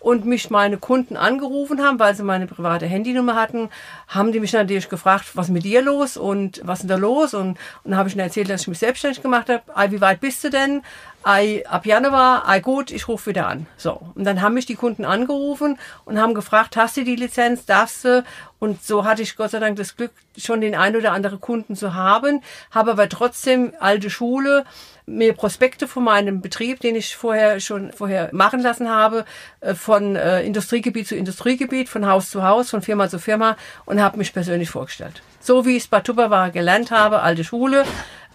und 0.05 0.27
mich 0.27 0.51
meine 0.51 0.77
Kunden 0.77 1.17
angerufen 1.17 1.83
haben, 1.83 1.99
weil 1.99 2.15
sie 2.15 2.23
meine 2.23 2.47
private 2.47 2.85
Handynummer 2.85 3.37
hatten, 3.37 3.71
haben 4.07 4.33
die 4.33 4.41
mich 4.41 4.53
natürlich 4.53 4.91
gefragt, 4.91 5.31
was 5.33 5.47
ist 5.47 5.53
mit 5.53 5.65
dir 5.65 5.81
los 5.81 6.19
und 6.19 6.61
was 6.63 6.81
ist 6.81 6.83
denn 6.83 6.91
da 6.91 6.97
los? 6.97 7.33
Und, 7.33 7.49
und 7.49 7.59
dann 7.85 7.97
habe 7.97 8.09
ich 8.09 8.15
ihnen 8.15 8.25
erzählt, 8.25 8.51
dass 8.51 8.63
ich 8.63 8.69
mich 8.69 8.79
selbstständig 8.79 9.23
gemacht 9.23 9.49
habe. 9.49 9.63
Wie 9.91 10.03
weit 10.03 10.21
bist 10.21 10.45
du 10.45 10.51
denn? 10.51 10.83
Ei, 11.27 11.65
ab 11.67 11.87
Januar, 11.87 12.47
ei 12.47 12.61
gut, 12.61 12.91
ich 12.91 13.09
rufe 13.09 13.31
wieder 13.31 13.47
an. 13.47 13.67
So. 13.79 13.99
Und 14.15 14.25
dann 14.25 14.43
haben 14.43 14.53
mich 14.53 14.67
die 14.67 14.75
Kunden 14.75 15.07
angerufen 15.07 15.79
und 16.05 16.21
haben 16.21 16.35
gefragt, 16.35 16.77
hast 16.77 16.99
du 16.99 17.05
die 17.05 17.17
Lizenz, 17.17 17.65
darfst 17.65 18.05
du? 18.05 18.25
Und 18.59 18.85
so 18.85 19.07
hatte 19.07 19.23
ich 19.23 19.35
Gott 19.35 19.51
sei 19.51 19.59
Dank 19.59 19.77
das 19.77 19.97
Glück, 19.97 20.13
schon 20.37 20.61
den 20.61 20.75
ein 20.75 20.97
oder 20.97 21.13
andere 21.13 21.39
Kunden 21.39 21.77
zu 21.77 21.95
haben, 21.95 22.43
habe 22.71 22.91
aber 22.91 23.09
trotzdem 23.09 23.73
alte 23.81 24.11
Schule, 24.11 24.65
mir 25.07 25.33
Prospekte 25.35 25.87
von 25.87 26.05
meinem 26.05 26.41
Betrieb, 26.41 26.81
den 26.81 26.97
ich 26.97 27.17
vorher 27.17 27.61
schon 27.61 27.93
vorher 27.93 28.31
machen 28.33 28.61
lassen 28.61 28.89
habe, 28.89 29.25
äh, 29.61 29.75
von 29.75 30.17
äh, 30.17 30.43
Industriegebiet 30.43 31.09
zu 31.09 31.15
Industriegebiet, 31.15 31.89
von 31.89 32.07
Haus 32.07 32.31
zu 32.31 32.43
Haus, 32.43 32.71
von 32.71 32.83
Firma 32.83 33.09
zu 33.09 33.19
Firma 33.19 33.57
und 33.85 34.03
habe 34.03 34.19
mich 34.19 34.33
persönlich 34.33 34.71
vorgestellt. 34.71 35.23
So 35.41 35.67
wie 35.67 35.77
ich 35.77 35.85
es 35.85 35.89
bei 35.89 36.01
Tupperware 36.01 36.51
gelernt 36.51 36.91
habe, 36.91 37.21
alte 37.21 37.45
Schule, 37.45 37.85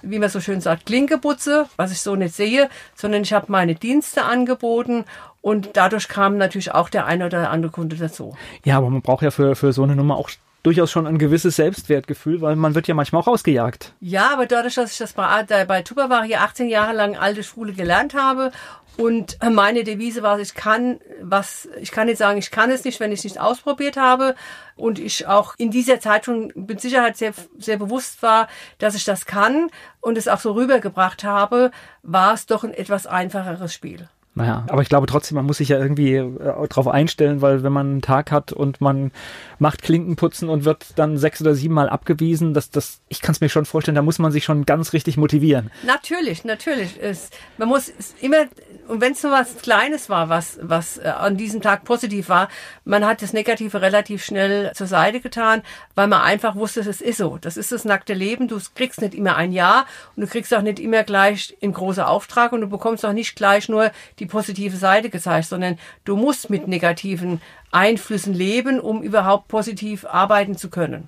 wie 0.02 0.20
man 0.20 0.30
so 0.30 0.40
schön 0.40 0.62
sagt, 0.62 0.86
Klinkeputze, 0.86 1.66
was 1.78 1.92
ich 1.92 2.02
so 2.02 2.16
nicht 2.16 2.36
sehe, 2.36 2.70
sondern 2.96 3.22
ich 3.24 3.34
habe 3.34 3.46
meine 3.52 3.76
Dienste 3.76 4.24
angeboten 4.24 5.06
und 5.42 5.70
dadurch 5.74 6.08
kam 6.08 6.38
natürlich 6.38 6.74
auch 6.74 6.90
der 6.90 7.06
eine 7.06 7.26
oder 7.26 7.50
andere 7.50 7.72
Kunde 7.72 7.96
dazu. 7.96 8.36
Ja, 8.66 8.78
aber 8.78 8.90
man 8.90 9.02
braucht 9.02 9.24
ja 9.24 9.32
für, 9.32 9.56
für 9.56 9.72
so 9.74 9.84
eine 9.84 9.96
Nummer 9.96 10.18
auch 10.18 10.30
durchaus 10.62 10.92
schon 10.92 11.08
ein 11.08 11.18
gewisses 11.18 11.56
Selbstwertgefühl, 11.56 12.42
weil 12.42 12.58
man 12.58 12.76
wird 12.76 12.86
ja 12.90 12.94
manchmal 12.94 13.22
auch 13.22 13.28
rausgejagt. 13.28 13.94
Ja, 14.02 14.32
aber 14.34 14.46
dadurch, 14.46 14.76
dass 14.76 14.92
ich 14.92 14.98
das 14.98 15.14
bei, 15.14 15.44
da- 15.44 15.64
bei 15.64 15.82
Tupperware 15.84 16.26
hier 16.26 16.42
18 16.42 16.68
Jahre 16.68 16.92
lang 16.94 17.16
alte 17.16 17.44
Schule 17.44 17.72
gelernt 17.72 18.14
habe 18.14 18.52
und 19.00 19.38
meine 19.42 19.86
Devise 19.86 20.24
war, 20.24 20.42
ich 20.42 20.56
kann 20.56 21.00
was, 21.22 21.70
ich 21.80 21.92
kann 21.92 22.08
nicht 22.08 22.18
sagen, 22.18 22.38
ich 22.38 22.52
kann 22.52 22.70
es 22.70 22.84
nicht, 22.84 23.00
wenn 23.00 23.14
ich 23.14 23.20
es 23.20 23.24
nicht 23.24 23.40
ausprobiert 23.40 23.96
habe 23.96 24.36
und 24.76 25.00
ich 25.00 25.26
auch 25.26 25.56
in 25.58 25.72
dieser 25.72 26.02
Zeit 26.02 26.26
schon 26.26 26.52
mit 26.54 26.82
Sicherheit 26.82 27.16
sehr, 27.16 27.34
sehr 27.58 27.78
bewusst 27.78 28.22
war, 28.22 28.50
dass 28.78 28.96
ich 28.96 29.06
das 29.06 29.26
kann 29.26 29.70
und 30.02 30.18
es 30.18 30.28
auch 30.28 30.42
so 30.42 30.52
rübergebracht 30.52 31.24
habe, 31.24 31.72
war 32.04 32.34
es 32.34 32.46
doch 32.46 32.66
ein 32.66 32.74
etwas 32.74 33.08
einfacheres 33.08 33.74
Spiel. 33.74 34.10
Naja, 34.36 34.64
aber 34.70 34.82
ich 34.82 34.90
glaube 34.90 35.08
trotzdem, 35.08 35.36
man 35.36 35.46
muss 35.46 35.58
sich 35.58 35.70
ja 35.70 35.80
irgendwie 35.80 36.14
äh, 36.14 36.68
drauf 36.70 36.88
einstellen, 36.88 37.42
weil 37.42 37.64
wenn 37.64 37.74
man 37.74 37.88
einen 37.88 38.02
Tag 38.02 38.32
hat 38.32 38.54
und 38.54 38.80
man 38.80 39.12
macht 39.58 39.82
Klinkenputzen 39.82 40.50
und 40.50 40.66
wird 40.66 40.86
dann 40.98 41.18
sechs 41.18 41.42
oder 41.42 41.56
sieben 41.56 41.74
Mal 41.74 41.90
abgewiesen, 41.90 42.54
das, 42.54 42.70
das, 42.70 43.02
ich 43.10 43.22
kann 43.22 43.34
es 43.34 43.42
mir 43.42 43.50
schon 43.50 43.66
vorstellen, 43.66 43.96
da 43.96 44.02
muss 44.02 44.20
man 44.20 44.32
sich 44.32 44.46
schon 44.46 44.66
ganz 44.66 44.94
richtig 44.94 45.18
motivieren. 45.18 45.72
Natürlich, 45.86 46.46
natürlich. 46.46 46.98
Es, 47.02 47.32
man 47.58 47.68
muss 47.68 47.92
es 48.00 48.16
immer, 48.22 48.46
und 48.88 49.02
wenn 49.02 49.14
es 49.14 49.24
nur 49.24 49.32
was 49.32 49.58
Kleines 49.58 50.10
war, 50.10 50.30
was, 50.30 50.60
was 50.62 51.00
äh, 51.00 51.08
an 51.08 51.36
diesem 51.36 51.62
Tag 51.62 51.84
positiv 51.84 52.30
war, 52.30 52.50
man 52.86 53.06
hat 53.06 53.22
das 53.22 53.34
Negative 53.34 53.82
relativ 53.82 54.24
schnell 54.24 54.72
zur 54.74 54.88
Seite 54.88 55.20
getan, 55.20 55.64
weil 55.96 56.08
man 56.08 56.22
einfach 56.22 56.56
wusste, 56.56 56.82
es 56.82 57.02
ist 57.02 57.18
so. 57.18 57.40
Das 57.42 57.58
ist 57.58 57.72
das 57.72 57.84
nackte 57.84 58.14
Leben. 58.14 58.48
Du 58.48 58.60
kriegst 58.76 59.02
nicht 59.02 59.16
immer 59.16 59.36
ein 59.36 59.52
Ja 59.52 59.86
und 60.16 60.22
du 60.22 60.28
kriegst 60.28 60.54
auch 60.54 60.62
nicht 60.62 60.80
immer 60.80 61.04
gleich 61.04 61.58
in 61.60 61.74
großer 61.74 62.08
Auftrag 62.08 62.54
und 62.54 62.62
du 62.62 62.68
bekommst 62.68 63.06
auch 63.06 63.12
nicht 63.12 63.36
gleich 63.36 63.68
nur 63.68 63.92
die 64.20 64.26
positive 64.26 64.78
Seite 64.78 65.10
gezeigt, 65.10 65.48
sondern 65.48 65.78
du 66.04 66.16
musst 66.16 66.50
mit 66.50 66.68
negativen 66.68 67.42
Einflüssen 67.72 68.34
leben, 68.34 68.80
um 68.80 69.02
überhaupt 69.02 69.48
positiv 69.48 70.06
arbeiten 70.06 70.56
zu 70.56 70.70
können. 70.70 71.08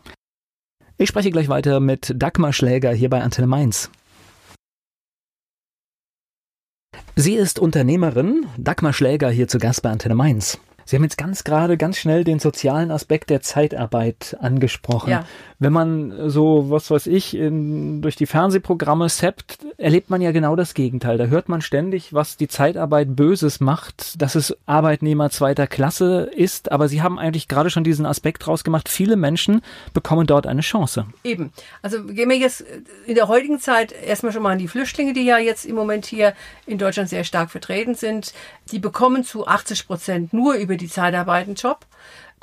Ich 0.97 1.09
spreche 1.09 1.31
gleich 1.31 1.49
weiter 1.49 1.79
mit 1.79 2.13
Dagmar 2.15 2.53
Schläger 2.53 2.91
hier 2.91 3.09
bei 3.09 3.21
Antenne 3.21 3.47
Mainz. 3.47 3.89
Sie 7.15 7.33
ist 7.33 7.59
Unternehmerin, 7.59 8.45
Dagmar 8.57 8.93
Schläger 8.93 9.29
hier 9.29 9.47
zu 9.47 9.57
Gast 9.57 9.81
bei 9.81 9.89
Antenne 9.89 10.15
Mainz. 10.15 10.59
Sie 10.91 10.97
haben 10.97 11.03
jetzt 11.03 11.17
ganz 11.17 11.45
gerade 11.45 11.77
ganz 11.77 11.97
schnell 11.97 12.25
den 12.25 12.39
sozialen 12.39 12.91
Aspekt 12.91 13.29
der 13.29 13.39
Zeitarbeit 13.39 14.35
angesprochen. 14.41 15.09
Ja. 15.09 15.25
Wenn 15.57 15.71
man 15.71 16.29
so, 16.29 16.69
was 16.69 16.91
weiß 16.91 17.07
ich, 17.07 17.33
in, 17.33 18.01
durch 18.01 18.17
die 18.17 18.25
Fernsehprogramme 18.25 19.07
seppt, 19.07 19.59
erlebt 19.77 20.09
man 20.09 20.19
ja 20.19 20.33
genau 20.33 20.57
das 20.57 20.73
Gegenteil. 20.73 21.17
Da 21.17 21.27
hört 21.27 21.47
man 21.47 21.61
ständig, 21.61 22.13
was 22.13 22.35
die 22.35 22.49
Zeitarbeit 22.49 23.15
Böses 23.15 23.61
macht, 23.61 24.21
dass 24.21 24.35
es 24.35 24.57
Arbeitnehmer 24.65 25.29
zweiter 25.29 25.65
Klasse 25.65 26.29
ist. 26.35 26.73
Aber 26.73 26.89
Sie 26.89 27.01
haben 27.01 27.19
eigentlich 27.19 27.47
gerade 27.47 27.69
schon 27.69 27.85
diesen 27.85 28.05
Aspekt 28.05 28.45
rausgemacht. 28.45 28.89
Viele 28.89 29.15
Menschen 29.15 29.61
bekommen 29.93 30.27
dort 30.27 30.45
eine 30.45 30.59
Chance. 30.59 31.05
Eben. 31.23 31.53
Also 31.81 32.03
gehen 32.03 32.29
wir 32.29 32.37
jetzt 32.37 32.65
in 33.05 33.15
der 33.15 33.29
heutigen 33.29 33.59
Zeit 33.59 33.93
erstmal 33.93 34.33
schon 34.33 34.43
mal 34.43 34.51
an 34.51 34.59
die 34.59 34.67
Flüchtlinge, 34.67 35.13
die 35.13 35.23
ja 35.23 35.37
jetzt 35.37 35.65
im 35.65 35.75
Moment 35.75 36.05
hier 36.05 36.33
in 36.65 36.79
Deutschland 36.79 37.07
sehr 37.07 37.23
stark 37.23 37.49
vertreten 37.49 37.95
sind. 37.95 38.33
Die 38.71 38.79
bekommen 38.79 39.23
zu 39.23 39.47
80 39.47 39.87
Prozent 39.87 40.33
nur 40.33 40.53
über 40.55 40.77
die 40.77 40.87
Zeitarbeit 40.87 41.47
einen 41.47 41.55
Job. 41.55 41.85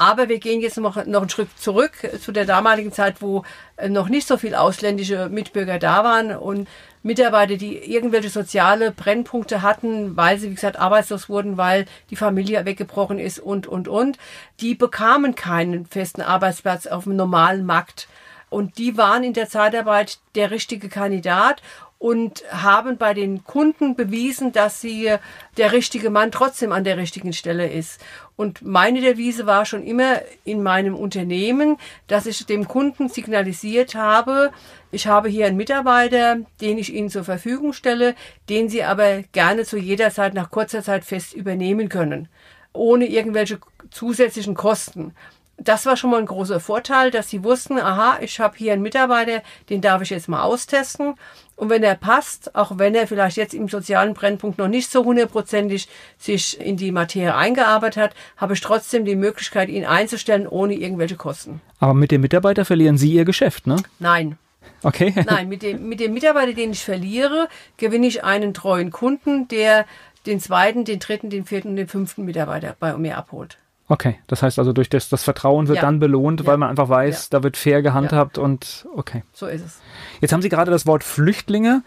Aber 0.01 0.29
wir 0.29 0.39
gehen 0.39 0.61
jetzt 0.61 0.77
noch, 0.79 1.05
noch 1.07 1.23
einen 1.23 1.29
Schritt 1.29 1.49
zurück 1.59 1.93
zu 2.21 2.31
der 2.31 2.45
damaligen 2.45 2.93
Zeit, 2.93 3.21
wo 3.21 3.43
äh, 3.77 3.89
noch 3.89 4.09
nicht 4.09 4.29
so 4.29 4.37
viel 4.37 4.55
ausländische 4.55 5.29
Mitbürger 5.29 5.81
da 5.81 6.05
waren 6.05 6.37
und 6.37 6.69
Mitarbeiter, 7.03 7.57
die 7.57 7.77
irgendwelche 7.77 8.31
soziale 8.31 8.93
Brennpunkte 8.93 9.63
hatten, 9.63 10.17
weil 10.17 10.39
sie, 10.39 10.51
wie 10.51 10.55
gesagt, 10.55 10.79
arbeitslos 10.79 11.29
wurden, 11.29 11.57
weil 11.57 11.87
die 12.11 12.17
Familie 12.17 12.65
weggebrochen 12.65 13.19
ist 13.19 13.41
und, 13.41 13.67
und, 13.67 13.89
und, 13.89 14.19
die 14.61 14.77
bekamen 14.77 15.35
keinen 15.35 15.85
festen 15.87 16.23
Arbeitsplatz 16.23 16.87
auf 16.87 17.05
dem 17.05 17.17
normalen 17.17 17.67
Markt. 17.67 18.07
Und 18.51 18.79
die 18.79 18.97
waren 18.97 19.25
in 19.25 19.33
der 19.33 19.49
Zeitarbeit 19.49 20.21
der 20.35 20.51
richtige 20.51 20.89
Kandidat 20.89 21.61
und 21.99 22.45
haben 22.51 22.97
bei 22.97 23.13
den 23.13 23.43
Kunden 23.45 23.97
bewiesen, 23.97 24.53
dass 24.53 24.81
sie 24.81 25.17
der 25.57 25.73
richtige 25.73 26.11
Mann 26.11 26.31
trotzdem 26.31 26.71
an 26.71 26.85
der 26.85 26.97
richtigen 26.97 27.33
Stelle 27.33 27.69
ist. 27.69 28.01
Und 28.37 28.63
meine 28.63 29.01
Devise 29.01 29.47
war 29.47 29.65
schon 29.65 29.83
immer 29.83 30.21
in 30.45 30.63
meinem 30.63 30.95
Unternehmen, 30.95 31.77
dass 32.07 32.27
ich 32.27 32.47
dem 32.47 32.69
Kunden 32.69 33.09
signalisiert 33.09 33.97
habe, 33.97 34.53
ich 34.91 35.07
habe 35.07 35.29
hier 35.29 35.47
einen 35.47 35.57
Mitarbeiter, 35.57 36.39
den 36.61 36.79
ich 36.79 36.95
Ihnen 36.95 37.11
zur 37.11 37.25
Verfügung 37.25 37.73
stelle, 37.75 38.15
den 38.49 38.69
Sie 38.69 38.85
aber 38.85 39.23
gerne 39.33 39.65
zu 39.65 39.77
jeder 39.77 40.11
Zeit 40.11 40.33
nach 40.33 40.51
kurzer 40.51 40.83
Zeit 40.83 41.05
fest 41.05 41.35
übernehmen 41.35 41.91
können, 41.91 42.29
ohne 42.73 43.07
irgendwelche 43.07 43.59
zusätzlichen 43.91 44.55
Kosten. 44.55 45.15
Das 45.59 45.87
war 45.87 45.97
schon 45.97 46.11
mal 46.11 46.21
ein 46.21 46.27
großer 46.27 46.61
Vorteil, 46.61 47.11
dass 47.11 47.29
sie 47.29 47.43
wussten, 47.43 47.79
aha, 47.79 48.19
ich 48.21 48.39
habe 48.39 48.57
hier 48.57 48.73
einen 48.73 48.83
Mitarbeiter, 48.83 49.43
den 49.69 49.81
darf 49.81 50.01
ich 50.03 50.11
jetzt 50.11 50.29
mal 50.29 50.43
austesten. 50.43 51.15
Und 51.57 51.71
wenn 51.71 51.83
er 51.83 51.97
passt, 51.97 52.55
auch 52.55 52.79
wenn 52.79 52.95
er 52.95 53.09
vielleicht 53.09 53.37
jetzt 53.37 53.55
im 53.55 53.69
sozialen 53.69 54.15
Brennpunkt 54.15 54.59
noch 54.59 54.69
nicht 54.69 54.91
so 54.91 55.05
hundertprozentig 55.05 55.89
sich 56.17 56.61
in 56.61 56.77
die 56.77 56.93
Materie 56.93 57.35
eingearbeitet 57.35 58.03
hat, 58.03 58.15
habe 58.37 58.55
ich 58.55 58.61
trotzdem 58.61 59.05
die 59.05 59.17
Möglichkeit, 59.17 59.69
ihn 59.69 59.85
einzustellen 59.85 60.47
ohne 60.47 60.75
irgendwelche 60.75 61.17
Kosten. 61.17 61.61
Aber 61.81 61.95
mit 61.95 62.13
dem 62.13 62.21
Mitarbeiter 62.21 62.65
verlieren 62.65 62.97
Sie 62.97 63.13
Ihr 63.13 63.25
Geschäft, 63.25 63.67
ne? 63.67 63.77
Nein. 63.99 64.39
Okay. 64.85 65.13
Nein, 65.27 65.49
mit 65.49 65.63
dem, 65.63 65.89
mit 65.89 65.99
dem 65.99 66.15
Mitarbeiter, 66.15 66.53
den 66.53 66.71
ich 66.71 66.85
verliere, 66.85 67.49
gewinne 67.77 68.07
ich 68.07 68.23
einen 68.23 68.55
treuen 68.55 68.93
Kunden, 68.93 69.49
der 69.49 69.87
den 70.27 70.39
zweiten, 70.39 70.85
den 70.85 71.01
dritten, 71.01 71.31
den 71.31 71.45
vierten 71.45 71.71
und 71.71 71.77
den 71.77 71.89
fünften 71.89 72.25
Mitarbeiter 72.25 72.77
bei 72.79 72.97
mir 72.97 73.17
abholt. 73.17 73.59
Okay, 73.89 74.19
das 74.27 74.43
heißt 74.43 74.59
also 74.59 74.73
durch 74.73 74.91
das, 74.91 75.09
das 75.09 75.23
Vertrauen 75.25 75.67
wird 75.69 75.77
Ja. 75.77 75.83
dann 75.83 75.99
belohnt, 75.99 76.41
Ja. 76.41 76.47
weil 76.47 76.57
man 76.59 76.69
einfach 76.69 76.89
weiß, 76.89 77.31
Ja. 77.33 77.39
da 77.39 77.43
wird 77.43 77.57
fair 77.57 77.81
gehandhabt 77.83 78.37
und 78.39 78.87
okay. 78.95 79.23
So 79.33 79.47
ist 79.47 79.65
es. 79.65 79.81
Jetzt 80.21 80.33
haben 80.33 80.43
Sie 80.43 80.49
gerade 80.51 80.71
das 80.71 80.87
Wort 80.87 81.03
Flüchtlinge 81.05 81.83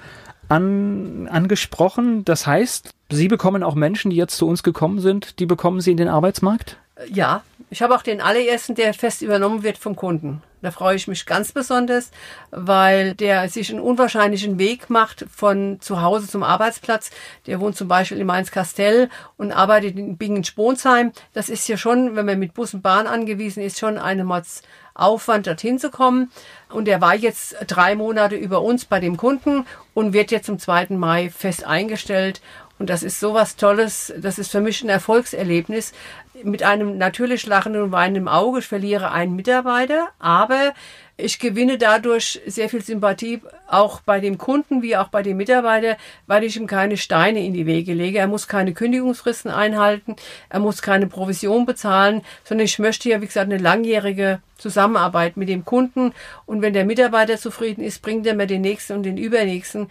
an, 0.49 1.27
angesprochen. 1.31 2.25
Das 2.25 2.47
heißt, 2.47 2.93
Sie 3.11 3.27
bekommen 3.27 3.63
auch 3.63 3.75
Menschen, 3.75 4.09
die 4.11 4.17
jetzt 4.17 4.35
zu 4.37 4.47
uns 4.47 4.63
gekommen 4.63 4.99
sind, 4.99 5.39
die 5.39 5.45
bekommen 5.45 5.79
Sie 5.81 5.91
in 5.91 5.97
den 5.97 6.07
Arbeitsmarkt? 6.07 6.77
Ja, 7.11 7.43
ich 7.71 7.81
habe 7.81 7.95
auch 7.95 8.03
den 8.03 8.19
allerersten, 8.19 8.75
der 8.75 8.93
fest 8.93 9.21
übernommen 9.21 9.63
wird 9.63 9.77
vom 9.77 9.95
Kunden. 9.95 10.43
Da 10.61 10.71
freue 10.71 10.97
ich 10.97 11.07
mich 11.07 11.25
ganz 11.25 11.53
besonders, 11.53 12.11
weil 12.51 13.15
der 13.15 13.47
sich 13.47 13.71
einen 13.71 13.79
unwahrscheinlichen 13.79 14.59
Weg 14.59 14.89
macht 14.89 15.25
von 15.33 15.79
zu 15.79 16.01
Hause 16.01 16.27
zum 16.27 16.43
Arbeitsplatz. 16.43 17.11
Der 17.47 17.61
wohnt 17.61 17.77
zum 17.77 17.87
Beispiel 17.87 18.19
in 18.19 18.27
Mainz-Kastell 18.27 19.09
und 19.37 19.53
arbeitet 19.53 19.97
in 19.97 20.17
Bingen-Sponsheim. 20.17 21.13
Das 21.33 21.47
ist 21.47 21.67
ja 21.69 21.77
schon, 21.77 22.17
wenn 22.17 22.25
man 22.25 22.39
mit 22.39 22.53
Bus 22.53 22.73
und 22.73 22.81
Bahn 22.81 23.07
angewiesen 23.07 23.63
ist, 23.63 23.79
schon 23.79 23.97
eine 23.97 24.25
Mords 24.25 24.61
Aufwand, 24.93 25.47
dorthin 25.47 25.79
zu 25.79 25.89
kommen. 25.89 26.29
Und 26.69 26.87
er 26.89 26.99
war 26.99 27.15
jetzt 27.15 27.55
drei 27.67 27.95
Monate 27.95 28.35
über 28.35 28.61
uns 28.61 28.83
bei 28.83 28.99
dem 28.99 29.15
Kunden 29.15 29.65
und 29.93 30.13
wird 30.13 30.31
jetzt 30.31 30.45
zum 30.45 30.59
2. 30.59 30.87
Mai 30.89 31.29
fest 31.29 31.65
eingestellt. 31.65 32.41
Und 32.81 32.89
das 32.89 33.03
ist 33.03 33.19
sowas 33.19 33.57
Tolles. 33.57 34.11
Das 34.17 34.39
ist 34.39 34.49
für 34.49 34.59
mich 34.59 34.83
ein 34.83 34.89
Erfolgserlebnis. 34.89 35.93
Mit 36.41 36.63
einem 36.63 36.97
natürlich 36.97 37.45
lachenden 37.45 37.83
und 37.83 37.91
weinenden 37.91 38.27
Auge. 38.27 38.57
Ich 38.57 38.65
verliere 38.65 39.11
einen 39.11 39.35
Mitarbeiter, 39.35 40.07
aber 40.17 40.73
ich 41.15 41.37
gewinne 41.37 41.77
dadurch 41.77 42.41
sehr 42.47 42.69
viel 42.69 42.81
Sympathie 42.81 43.39
auch 43.67 44.01
bei 44.01 44.19
dem 44.19 44.39
Kunden 44.39 44.81
wie 44.81 44.97
auch 44.97 45.09
bei 45.09 45.21
dem 45.21 45.37
Mitarbeiter, 45.37 45.95
weil 46.25 46.43
ich 46.43 46.57
ihm 46.57 46.65
keine 46.65 46.97
Steine 46.97 47.45
in 47.45 47.53
die 47.53 47.67
Wege 47.67 47.93
lege. 47.93 48.17
Er 48.17 48.25
muss 48.25 48.47
keine 48.47 48.73
Kündigungsfristen 48.73 49.51
einhalten, 49.51 50.15
er 50.49 50.59
muss 50.59 50.81
keine 50.81 51.05
Provision 51.05 51.67
bezahlen, 51.67 52.23
sondern 52.43 52.65
ich 52.65 52.79
möchte 52.79 53.09
ja, 53.09 53.21
wie 53.21 53.27
gesagt, 53.27 53.51
eine 53.51 53.61
langjährige 53.61 54.39
Zusammenarbeit 54.57 55.37
mit 55.37 55.49
dem 55.49 55.65
Kunden. 55.65 56.15
Und 56.47 56.63
wenn 56.63 56.73
der 56.73 56.85
Mitarbeiter 56.85 57.37
zufrieden 57.37 57.83
ist, 57.83 58.01
bringt 58.01 58.25
er 58.25 58.33
mir 58.33 58.47
den 58.47 58.61
nächsten 58.61 58.93
und 58.93 59.03
den 59.03 59.17
übernächsten 59.17 59.87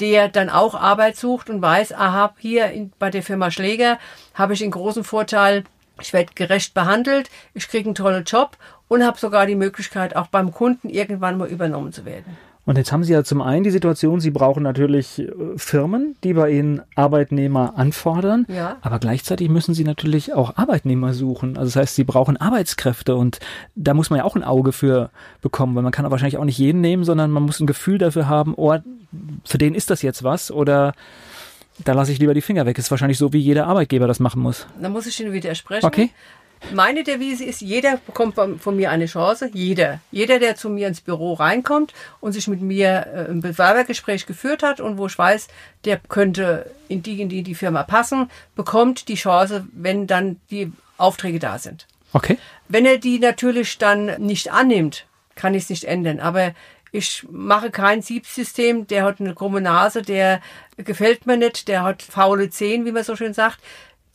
der 0.00 0.28
dann 0.28 0.50
auch 0.50 0.74
Arbeit 0.74 1.16
sucht 1.16 1.50
und 1.50 1.62
weiß, 1.62 1.92
aha, 1.92 2.34
hier 2.38 2.70
in, 2.70 2.92
bei 2.98 3.10
der 3.10 3.22
Firma 3.22 3.50
Schläger 3.50 3.98
habe 4.34 4.52
ich 4.52 4.58
den 4.60 4.70
großen 4.70 5.04
Vorteil, 5.04 5.64
ich 6.00 6.12
werde 6.12 6.32
gerecht 6.34 6.74
behandelt, 6.74 7.30
ich 7.54 7.68
kriege 7.68 7.88
einen 7.88 7.94
tollen 7.94 8.24
Job 8.24 8.56
und 8.88 9.04
habe 9.04 9.18
sogar 9.18 9.46
die 9.46 9.54
Möglichkeit, 9.54 10.14
auch 10.14 10.26
beim 10.26 10.52
Kunden 10.52 10.88
irgendwann 10.88 11.38
mal 11.38 11.48
übernommen 11.48 11.92
zu 11.92 12.04
werden. 12.04 12.36
Und 12.66 12.76
jetzt 12.76 12.90
haben 12.90 13.04
Sie 13.04 13.12
ja 13.12 13.22
zum 13.22 13.40
einen 13.42 13.62
die 13.62 13.70
Situation, 13.70 14.20
Sie 14.20 14.32
brauchen 14.32 14.62
natürlich 14.64 15.20
äh, 15.20 15.28
Firmen, 15.56 16.16
die 16.24 16.34
bei 16.34 16.50
Ihnen 16.50 16.82
Arbeitnehmer 16.96 17.74
anfordern, 17.78 18.44
Ja. 18.48 18.76
aber 18.82 18.98
gleichzeitig 18.98 19.48
müssen 19.48 19.72
Sie 19.72 19.84
natürlich 19.84 20.34
auch 20.34 20.56
Arbeitnehmer 20.56 21.14
suchen. 21.14 21.56
Also 21.56 21.68
das 21.68 21.76
heißt, 21.76 21.94
Sie 21.94 22.02
brauchen 22.04 22.36
Arbeitskräfte 22.36 23.14
und 23.14 23.38
da 23.76 23.94
muss 23.94 24.10
man 24.10 24.18
ja 24.18 24.24
auch 24.24 24.34
ein 24.34 24.42
Auge 24.42 24.72
für 24.72 25.10
bekommen, 25.42 25.76
weil 25.76 25.84
man 25.84 25.92
kann 25.92 26.04
auch 26.06 26.10
wahrscheinlich 26.10 26.38
auch 26.38 26.44
nicht 26.44 26.58
jeden 26.58 26.80
nehmen, 26.80 27.04
sondern 27.04 27.30
man 27.30 27.44
muss 27.44 27.60
ein 27.60 27.68
Gefühl 27.68 27.98
dafür 27.98 28.28
haben, 28.28 28.52
oh, 28.56 28.76
für 29.44 29.58
den 29.58 29.74
ist 29.76 29.88
das 29.90 30.02
jetzt 30.02 30.24
was 30.24 30.50
oder 30.50 30.92
da 31.84 31.92
lasse 31.92 32.10
ich 32.10 32.18
lieber 32.18 32.34
die 32.34 32.40
Finger 32.40 32.66
weg. 32.66 32.78
Ist 32.78 32.90
wahrscheinlich 32.90 33.18
so, 33.18 33.32
wie 33.32 33.38
jeder 33.38 33.66
Arbeitgeber 33.68 34.08
das 34.08 34.18
machen 34.18 34.42
muss. 34.42 34.66
Da 34.82 34.88
muss 34.88 35.06
ich 35.06 35.20
Ihnen 35.20 35.32
widersprechen. 35.32 35.86
Okay? 35.86 36.10
Meine 36.72 37.04
Devise 37.04 37.44
ist, 37.44 37.60
jeder 37.60 37.98
bekommt 37.98 38.34
von 38.34 38.76
mir 38.76 38.90
eine 38.90 39.06
Chance. 39.06 39.50
Jeder. 39.52 40.00
Jeder, 40.10 40.38
der 40.38 40.56
zu 40.56 40.68
mir 40.68 40.88
ins 40.88 41.00
Büro 41.00 41.34
reinkommt 41.34 41.94
und 42.20 42.32
sich 42.32 42.48
mit 42.48 42.60
mir 42.60 43.06
äh, 43.06 43.30
ein 43.30 43.40
Bewerbergespräch 43.40 44.26
geführt 44.26 44.62
hat 44.62 44.80
und 44.80 44.98
wo 44.98 45.06
ich 45.06 45.18
weiß, 45.18 45.48
der 45.84 45.98
könnte 45.98 46.70
in 46.88 47.02
die, 47.02 47.20
in 47.20 47.28
die, 47.28 47.42
die 47.42 47.54
Firma 47.54 47.82
passen, 47.82 48.30
bekommt 48.54 49.08
die 49.08 49.14
Chance, 49.14 49.66
wenn 49.72 50.06
dann 50.06 50.40
die 50.50 50.72
Aufträge 50.98 51.38
da 51.38 51.58
sind. 51.58 51.86
Okay. 52.12 52.38
Wenn 52.68 52.86
er 52.86 52.98
die 52.98 53.18
natürlich 53.18 53.78
dann 53.78 54.06
nicht 54.18 54.52
annimmt, 54.52 55.06
kann 55.34 55.54
ich 55.54 55.64
es 55.64 55.70
nicht 55.70 55.84
ändern. 55.84 56.20
Aber 56.20 56.52
ich 56.92 57.26
mache 57.30 57.70
kein 57.70 58.00
Siebsystem, 58.00 58.86
der 58.86 59.04
hat 59.04 59.20
eine 59.20 59.34
krumme 59.34 59.60
Nase, 59.60 60.02
der 60.02 60.40
gefällt 60.78 61.26
mir 61.26 61.36
nicht, 61.36 61.68
der 61.68 61.82
hat 61.82 62.02
faule 62.02 62.48
Zehen, 62.50 62.84
wie 62.84 62.92
man 62.92 63.04
so 63.04 63.16
schön 63.16 63.34
sagt. 63.34 63.58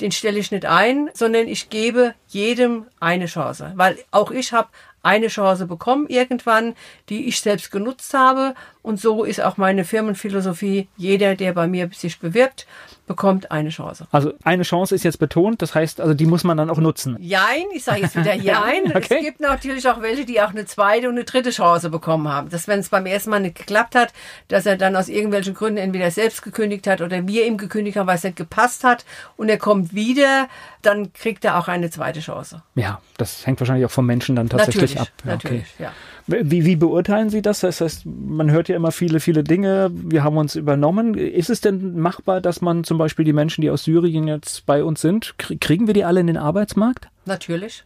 Den 0.01 0.11
stelle 0.11 0.39
ich 0.39 0.51
nicht 0.51 0.65
ein, 0.65 1.09
sondern 1.13 1.47
ich 1.47 1.69
gebe 1.69 2.15
jedem 2.27 2.87
eine 2.99 3.27
Chance. 3.27 3.71
Weil 3.75 3.97
auch 4.09 4.31
ich 4.31 4.51
habe 4.51 4.69
eine 5.03 5.27
Chance 5.27 5.65
bekommen 5.65 6.07
irgendwann, 6.07 6.75
die 7.09 7.27
ich 7.27 7.41
selbst 7.41 7.71
genutzt 7.71 8.13
habe. 8.13 8.55
Und 8.81 8.99
so 8.99 9.23
ist 9.23 9.41
auch 9.41 9.57
meine 9.57 9.85
Firmenphilosophie. 9.85 10.87
Jeder, 10.97 11.35
der 11.35 11.53
bei 11.53 11.67
mir 11.67 11.89
sich 11.93 12.19
bewirbt, 12.19 12.67
bekommt 13.11 13.51
eine 13.51 13.67
Chance. 13.67 14.07
Also 14.11 14.31
eine 14.45 14.63
Chance 14.63 14.95
ist 14.95 15.03
jetzt 15.03 15.19
betont, 15.19 15.61
das 15.61 15.75
heißt, 15.75 15.99
also 15.99 16.13
die 16.13 16.25
muss 16.25 16.45
man 16.45 16.55
dann 16.55 16.69
auch 16.69 16.77
nutzen. 16.77 17.17
Jein, 17.19 17.65
ich 17.73 17.83
sage 17.83 17.99
jetzt 17.99 18.15
wieder 18.15 18.33
Jein. 18.41 18.85
Okay. 18.95 19.17
Es 19.17 19.25
gibt 19.25 19.41
natürlich 19.41 19.85
auch 19.89 20.01
welche, 20.01 20.23
die 20.23 20.39
auch 20.39 20.51
eine 20.51 20.65
zweite 20.65 21.09
und 21.09 21.15
eine 21.15 21.25
dritte 21.25 21.49
Chance 21.49 21.89
bekommen 21.89 22.29
haben. 22.29 22.47
Dass 22.49 22.69
wenn 22.69 22.79
es 22.79 22.87
beim 22.87 23.05
ersten 23.05 23.31
Mal 23.31 23.41
nicht 23.41 23.55
geklappt 23.55 23.95
hat, 23.95 24.13
dass 24.47 24.65
er 24.65 24.77
dann 24.77 24.95
aus 24.95 25.09
irgendwelchen 25.09 25.53
Gründen 25.53 25.77
entweder 25.77 26.09
selbst 26.09 26.41
gekündigt 26.41 26.87
hat 26.87 27.01
oder 27.01 27.27
wir 27.27 27.45
ihm 27.45 27.57
gekündigt 27.57 27.97
haben, 27.97 28.07
weil 28.07 28.15
es 28.15 28.23
nicht 28.23 28.37
gepasst 28.37 28.85
hat 28.85 29.03
und 29.35 29.49
er 29.49 29.57
kommt 29.57 29.93
wieder, 29.93 30.47
dann 30.81 31.11
kriegt 31.11 31.43
er 31.43 31.59
auch 31.59 31.67
eine 31.67 31.89
zweite 31.89 32.21
Chance. 32.21 32.63
Ja, 32.75 33.01
das 33.17 33.45
hängt 33.45 33.59
wahrscheinlich 33.59 33.85
auch 33.85 33.91
vom 33.91 34.05
Menschen 34.05 34.37
dann 34.37 34.47
tatsächlich 34.47 34.95
natürlich, 34.95 35.01
ab. 35.01 35.09
Ja, 35.25 35.31
natürlich, 35.31 35.67
ja. 35.79 35.91
Wie, 36.31 36.65
wie 36.65 36.75
beurteilen 36.75 37.29
Sie 37.29 37.41
das? 37.41 37.59
Das 37.59 37.81
heißt, 37.81 38.05
man 38.05 38.49
hört 38.51 38.69
ja 38.69 38.75
immer 38.75 38.91
viele, 38.91 39.19
viele 39.19 39.43
Dinge. 39.43 39.91
Wir 39.93 40.23
haben 40.23 40.37
uns 40.37 40.55
übernommen. 40.55 41.15
Ist 41.15 41.49
es 41.49 41.61
denn 41.61 41.99
machbar, 41.99 42.41
dass 42.41 42.61
man 42.61 42.83
zum 42.83 42.97
Beispiel 42.97 43.25
die 43.25 43.33
Menschen, 43.33 43.61
die 43.61 43.69
aus 43.69 43.83
Syrien 43.83 44.27
jetzt 44.27 44.65
bei 44.65 44.83
uns 44.83 45.01
sind, 45.01 45.35
krie- 45.37 45.59
kriegen 45.59 45.87
wir 45.87 45.93
die 45.93 46.05
alle 46.05 46.19
in 46.21 46.27
den 46.27 46.37
Arbeitsmarkt? 46.37 47.09
Natürlich. 47.25 47.83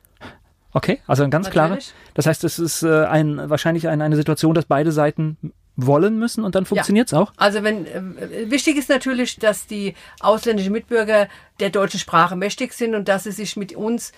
Okay, 0.74 1.00
also 1.08 1.24
ein 1.24 1.32
ganz 1.32 1.50
klare. 1.50 1.70
Natürlich. 1.70 1.94
Das 2.14 2.26
heißt, 2.26 2.44
es 2.44 2.60
ist 2.60 2.84
äh, 2.84 3.06
ein, 3.06 3.50
wahrscheinlich 3.50 3.88
ein, 3.88 4.02
eine 4.02 4.16
Situation, 4.16 4.54
dass 4.54 4.66
beide 4.66 4.92
Seiten 4.92 5.38
wollen 5.78 6.18
müssen 6.20 6.44
und 6.46 6.56
dann 6.56 6.66
funktioniert's 6.66 7.14
auch? 7.14 7.34
Also 7.36 7.64
wenn 7.64 7.86
äh, 7.86 8.50
wichtig 8.50 8.78
ist 8.78 8.90
natürlich, 8.90 9.38
dass 9.40 9.68
die 9.68 9.94
ausländischen 10.22 10.72
Mitbürger 10.72 11.28
der 11.60 11.70
deutschen 11.70 12.00
Sprache 12.00 12.36
mächtig 12.36 12.74
sind 12.74 12.96
und 12.96 13.08
dass 13.08 13.24
sie 13.26 13.32
sich 13.32 13.58
mit 13.58 13.74
uns 13.76 14.14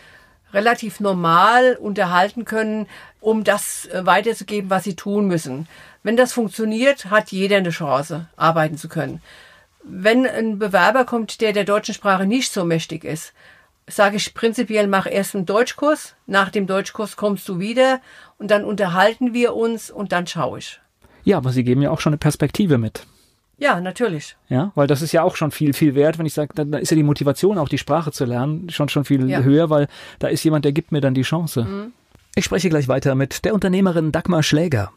relativ 0.54 1.00
normal 1.00 1.78
unterhalten 1.80 2.45
können, 2.45 2.88
um 3.20 3.43
das 3.43 3.86
äh, 3.88 4.06
weiterzugeben, 4.06 4.70
was 4.70 4.84
sie 4.84 4.95
tun 4.95 5.28
müssen. 5.28 5.68
Wenn 6.04 6.18
das 6.18 6.34
funktioniert, 6.34 7.06
hat 7.06 7.32
jeder 7.32 7.58
eine 7.58 7.70
Chance, 7.70 8.28
arbeiten 8.38 8.78
zu 8.78 8.88
können. 8.88 9.22
Wenn 9.84 10.26
ein 10.26 10.60
Bewerber 10.60 11.06
kommt, 11.06 11.41
der 11.41 11.54
der 11.54 11.64
deutschen 11.64 11.93
Sprache 11.93 12.26
nicht 12.26 12.52
so 12.52 12.66
mächtig 12.66 13.04
ist, 13.04 13.34
sage 13.88 14.18
ich 14.18 14.34
prinzipiell, 14.34 14.88
mach 14.88 15.06
erst 15.06 15.36
einen 15.36 15.45
Deutschkurs. 15.45 16.16
Nach 16.26 16.50
dem 16.50 16.68
Deutschkurs 16.68 17.16
kommst 17.16 17.48
du 17.48 17.60
wieder 17.60 18.02
und 18.38 18.52
dann 18.52 18.66
unterhalten 18.66 19.34
wir 19.34 19.56
uns 19.56 19.89
und 19.89 20.12
dann 20.12 20.28
schaue 20.28 20.60
ich. 20.60 20.80
Ja, 21.24 21.38
aber 21.38 21.52
Sie 21.52 21.64
geben 21.64 21.82
ja 21.82 21.91
auch 21.91 22.00
schon 22.00 22.12
eine 22.12 22.18
Perspektive 22.18 22.78
mit. 22.78 23.06
Ja, 23.60 23.82
natürlich. 23.82 24.38
Ja, 24.49 24.72
weil 24.76 24.86
das 24.88 25.01
ist 25.01 25.12
ja 25.14 25.24
auch 25.24 25.36
schon 25.36 25.49
viel, 25.51 25.74
viel 25.74 25.95
wert, 25.95 26.20
wenn 26.20 26.26
ich 26.28 26.34
sage, 26.34 26.53
dann 26.53 26.74
ist 26.74 26.91
ja 26.91 26.95
die 26.95 27.03
Motivation, 27.03 27.58
auch 27.58 27.70
die 27.70 27.80
Sprache 27.80 28.12
zu 28.12 28.26
lernen, 28.26 28.70
schon, 28.70 28.88
schon 28.89 29.03
viel 29.03 29.28
Ja. 29.30 29.41
höher, 29.41 29.70
weil 29.72 29.88
da 30.20 30.28
ist 30.28 30.43
jemand, 30.43 30.64
der 30.64 30.74
gibt 30.74 30.91
mir 30.91 31.01
dann 31.01 31.16
die 31.16 31.24
Chance. 31.24 31.91
Ich 32.36 32.45
spreche 32.45 32.70
gleich 32.70 32.88
weiter 32.88 33.16
mit 33.16 33.45
der 33.45 33.55
Unternehmerin 33.55 34.12
Dagmar 34.12 34.43
Schläger. 34.43 34.91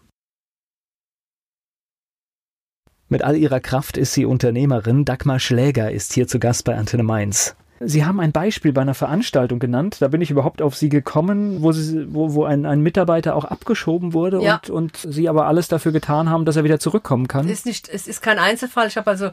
Mit 3.08 3.22
all 3.24 3.36
ihrer 3.36 3.60
Kraft 3.60 3.96
ist 3.96 4.12
sie 4.12 4.24
Unternehmerin. 4.24 5.04
Dagmar 5.04 5.40
Schläger 5.40 5.90
ist 5.90 6.12
hier 6.12 6.28
zu 6.28 6.38
Gast 6.38 6.64
bei 6.64 6.76
Antenne 6.76 7.02
Mainz. 7.02 7.56
Sie 7.82 8.04
haben 8.04 8.20
ein 8.20 8.30
Beispiel 8.30 8.74
bei 8.74 8.82
einer 8.82 8.92
Veranstaltung 8.92 9.58
genannt. 9.58 9.96
Da 10.00 10.08
bin 10.08 10.20
ich 10.20 10.30
überhaupt 10.30 10.60
auf 10.60 10.76
Sie 10.76 10.90
gekommen, 10.90 11.62
wo, 11.62 11.72
Sie, 11.72 12.12
wo, 12.12 12.34
wo 12.34 12.44
ein, 12.44 12.66
ein 12.66 12.82
Mitarbeiter 12.82 13.34
auch 13.34 13.46
abgeschoben 13.46 14.12
wurde 14.12 14.42
Ja. 14.42 14.56
und, 14.56 14.70
und 14.70 14.96
Sie 14.98 15.30
aber 15.30 15.46
alles 15.46 15.68
dafür 15.68 15.90
getan 15.90 16.28
haben, 16.28 16.44
dass 16.44 16.56
er 16.56 16.64
wieder 16.64 16.78
zurückkommen 16.78 17.26
kann. 17.26 17.46
Es 17.46 17.52
ist 17.52 17.66
nicht, 17.66 17.88
es 17.88 18.06
ist 18.06 18.20
kein 18.20 18.38
Einzelfall. 18.38 18.86
Ich 18.88 18.98
habe 18.98 19.08
also 19.10 19.30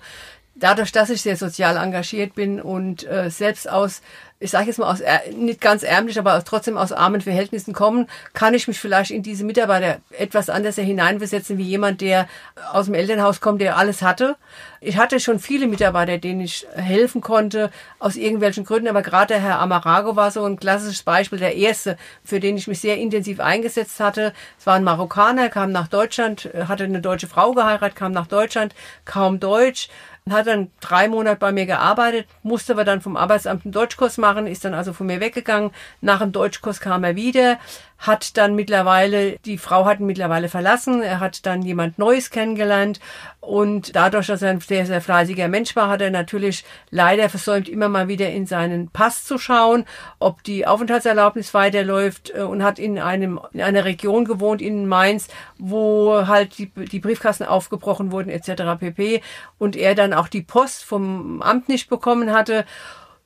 dadurch, 0.59 0.91
dass 0.91 1.09
ich 1.09 1.21
sehr 1.21 1.37
sozial 1.37 1.77
engagiert 1.77 2.35
bin 2.35 2.61
und 2.61 3.07
äh, 3.07 3.29
selbst 3.29 3.69
aus, 3.69 4.01
ich 4.39 4.51
sage 4.51 4.67
jetzt 4.67 4.77
mal 4.77 4.91
aus 4.91 5.01
nicht 5.35 5.61
ganz 5.61 5.81
ärmlich, 5.81 6.19
aber 6.19 6.43
trotzdem 6.43 6.77
aus 6.77 6.91
armen 6.91 7.21
Verhältnissen 7.21 7.73
kommen, 7.73 8.07
kann 8.33 8.53
ich 8.53 8.67
mich 8.67 8.79
vielleicht 8.79 9.09
in 9.09 9.23
diese 9.23 9.43
Mitarbeiter 9.43 9.97
etwas 10.11 10.49
anders 10.49 10.75
hineinversetzen 10.75 11.57
wie 11.57 11.63
jemand, 11.63 12.01
der 12.01 12.27
aus 12.71 12.85
dem 12.85 12.93
Elternhaus 12.93 13.41
kommt, 13.41 13.61
der 13.61 13.77
alles 13.77 14.01
hatte. 14.03 14.35
Ich 14.79 14.97
hatte 14.97 15.19
schon 15.19 15.39
viele 15.39 15.67
Mitarbeiter, 15.67 16.19
denen 16.19 16.41
ich 16.41 16.67
helfen 16.75 17.21
konnte, 17.21 17.71
aus 17.97 18.15
irgendwelchen 18.15 18.63
Gründen, 18.63 18.89
aber 18.89 19.01
gerade 19.01 19.33
der 19.33 19.41
Herr 19.41 19.59
Amarago 19.59 20.15
war 20.15 20.29
so 20.29 20.45
ein 20.45 20.59
klassisches 20.59 21.01
Beispiel, 21.01 21.39
der 21.39 21.55
erste, 21.55 21.97
für 22.23 22.39
den 22.39 22.57
ich 22.57 22.67
mich 22.67 22.79
sehr 22.79 22.97
intensiv 22.97 23.39
eingesetzt 23.39 23.99
hatte. 23.99 24.33
Es 24.59 24.67
war 24.67 24.75
ein 24.75 24.83
Marokkaner, 24.83 25.49
kam 25.49 25.71
nach 25.71 25.87
Deutschland, 25.87 26.49
hatte 26.67 26.83
eine 26.83 27.01
deutsche 27.01 27.27
Frau 27.27 27.53
geheiratet, 27.53 27.95
kam 27.95 28.11
nach 28.11 28.27
Deutschland, 28.27 28.75
kaum 29.05 29.39
Deutsch, 29.39 29.89
hat 30.31 30.47
dann 30.47 30.71
drei 30.79 31.07
Monate 31.07 31.37
bei 31.37 31.51
mir 31.51 31.65
gearbeitet, 31.65 32.27
musste 32.43 32.73
aber 32.73 32.85
dann 32.85 33.01
vom 33.01 33.17
Arbeitsamt 33.17 33.65
einen 33.65 33.71
Deutschkurs 33.71 34.17
machen, 34.17 34.47
ist 34.47 34.65
dann 34.65 34.73
also 34.73 34.93
von 34.93 35.07
mir 35.07 35.19
weggegangen. 35.19 35.71
Nach 36.01 36.19
dem 36.19 36.31
Deutschkurs 36.31 36.79
kam 36.79 37.03
er 37.03 37.15
wieder, 37.15 37.59
hat 37.97 38.37
dann 38.37 38.55
mittlerweile, 38.55 39.37
die 39.39 39.57
Frau 39.57 39.85
hat 39.85 39.99
ihn 39.99 40.05
mittlerweile 40.05 40.49
verlassen, 40.49 41.01
er 41.01 41.19
hat 41.19 41.45
dann 41.45 41.61
jemand 41.63 41.97
Neues 41.97 42.29
kennengelernt 42.29 42.99
und 43.39 43.95
dadurch, 43.95 44.27
dass 44.27 44.41
er 44.41 44.51
ein 44.51 44.59
sehr, 44.59 44.85
sehr 44.85 45.01
fleißiger 45.01 45.47
Mensch 45.47 45.75
war, 45.75 45.89
hat 45.89 46.01
er 46.01 46.11
natürlich 46.11 46.63
leider 46.91 47.29
versäumt, 47.29 47.69
immer 47.69 47.89
mal 47.89 48.07
wieder 48.07 48.29
in 48.29 48.45
seinen 48.45 48.89
Pass 48.89 49.23
zu 49.23 49.37
schauen, 49.37 49.85
ob 50.19 50.43
die 50.43 50.67
Aufenthaltserlaubnis 50.67 51.53
weiterläuft 51.53 52.33
äh, 52.35 52.41
und 52.41 52.61
hat 52.61 52.77
in 52.77 52.99
einem, 52.99 53.39
in 53.53 53.61
einer 53.61 53.85
Region 53.85 54.25
gewohnt, 54.25 54.61
in 54.61 54.87
Mainz, 54.87 55.27
wo 55.57 56.27
halt 56.27 56.57
die, 56.57 56.67
die 56.67 56.99
Briefkassen 56.99 57.45
aufgebrochen 57.45 58.11
wurden, 58.11 58.29
etc. 58.29 58.79
pp. 58.79 59.21
Und 59.57 59.75
er 59.75 59.95
dann 59.95 60.13
auch 60.13 60.27
die 60.27 60.41
Post 60.41 60.83
vom 60.83 61.41
Amt 61.41 61.69
nicht 61.69 61.89
bekommen 61.89 62.33
hatte. 62.33 62.65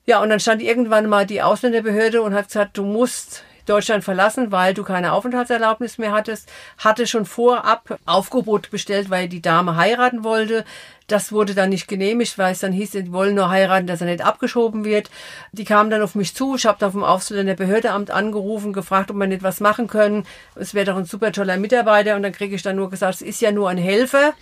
Ja, 0.06 0.22
und 0.22 0.30
dann 0.30 0.40
stand 0.40 0.62
irgendwann 0.62 1.08
mal 1.08 1.26
die 1.26 1.42
Ausländerbehörde 1.42 2.22
und 2.22 2.34
hat 2.34 2.48
gesagt, 2.48 2.78
du 2.78 2.84
musst 2.84 3.44
Deutschland 3.66 4.04
verlassen, 4.04 4.52
weil 4.52 4.74
du 4.74 4.84
keine 4.84 5.14
Aufenthaltserlaubnis 5.14 5.98
mehr 5.98 6.12
hattest. 6.12 6.52
Hatte 6.78 7.08
schon 7.08 7.26
vorab 7.26 8.00
Aufgebot 8.06 8.72
bestellt, 8.72 9.10
weil 9.10 9.28
die 9.28 9.42
Dame 9.42 9.76
heiraten 9.76 10.24
wollte. 10.24 10.66
Das 11.08 11.34
wurde 11.34 11.54
dann 11.54 11.70
nicht 11.70 11.90
genehmigt, 11.90 12.38
weil 12.38 12.54
es 12.54 12.60
dann 12.60 12.72
hieß, 12.72 12.92
die 12.92 13.12
wollen 13.12 13.36
nur 13.36 13.50
heiraten, 13.50 13.86
dass 13.86 14.00
er 14.00 14.08
nicht 14.08 14.24
abgeschoben 14.24 14.86
wird. 14.86 15.12
Die 15.52 15.66
kamen 15.66 15.90
dann 15.90 16.02
auf 16.02 16.16
mich 16.16 16.34
zu. 16.34 16.56
Ich 16.56 16.66
habe 16.66 16.78
da 16.80 16.90
vom 16.90 17.04
Ausländerbehördeamt 17.04 18.12
angerufen, 18.12 18.72
gefragt, 18.72 19.12
ob 19.12 19.18
wir 19.18 19.28
nicht 19.28 19.44
was 19.44 19.60
machen 19.60 19.88
können. 19.88 20.26
Es 20.56 20.74
wäre 20.74 20.86
doch 20.86 20.96
ein 20.96 21.06
super 21.06 21.34
toller 21.34 21.58
Mitarbeiter. 21.58 22.16
Und 22.16 22.24
dann 22.24 22.32
kriege 22.32 22.56
ich 22.56 22.62
dann 22.62 22.78
nur 22.78 22.90
gesagt, 22.90 23.16
es 23.16 23.22
ist 23.22 23.42
ja 23.42 23.52
nur 23.52 23.70
ein 23.70 23.78
Helfer. 23.78 24.34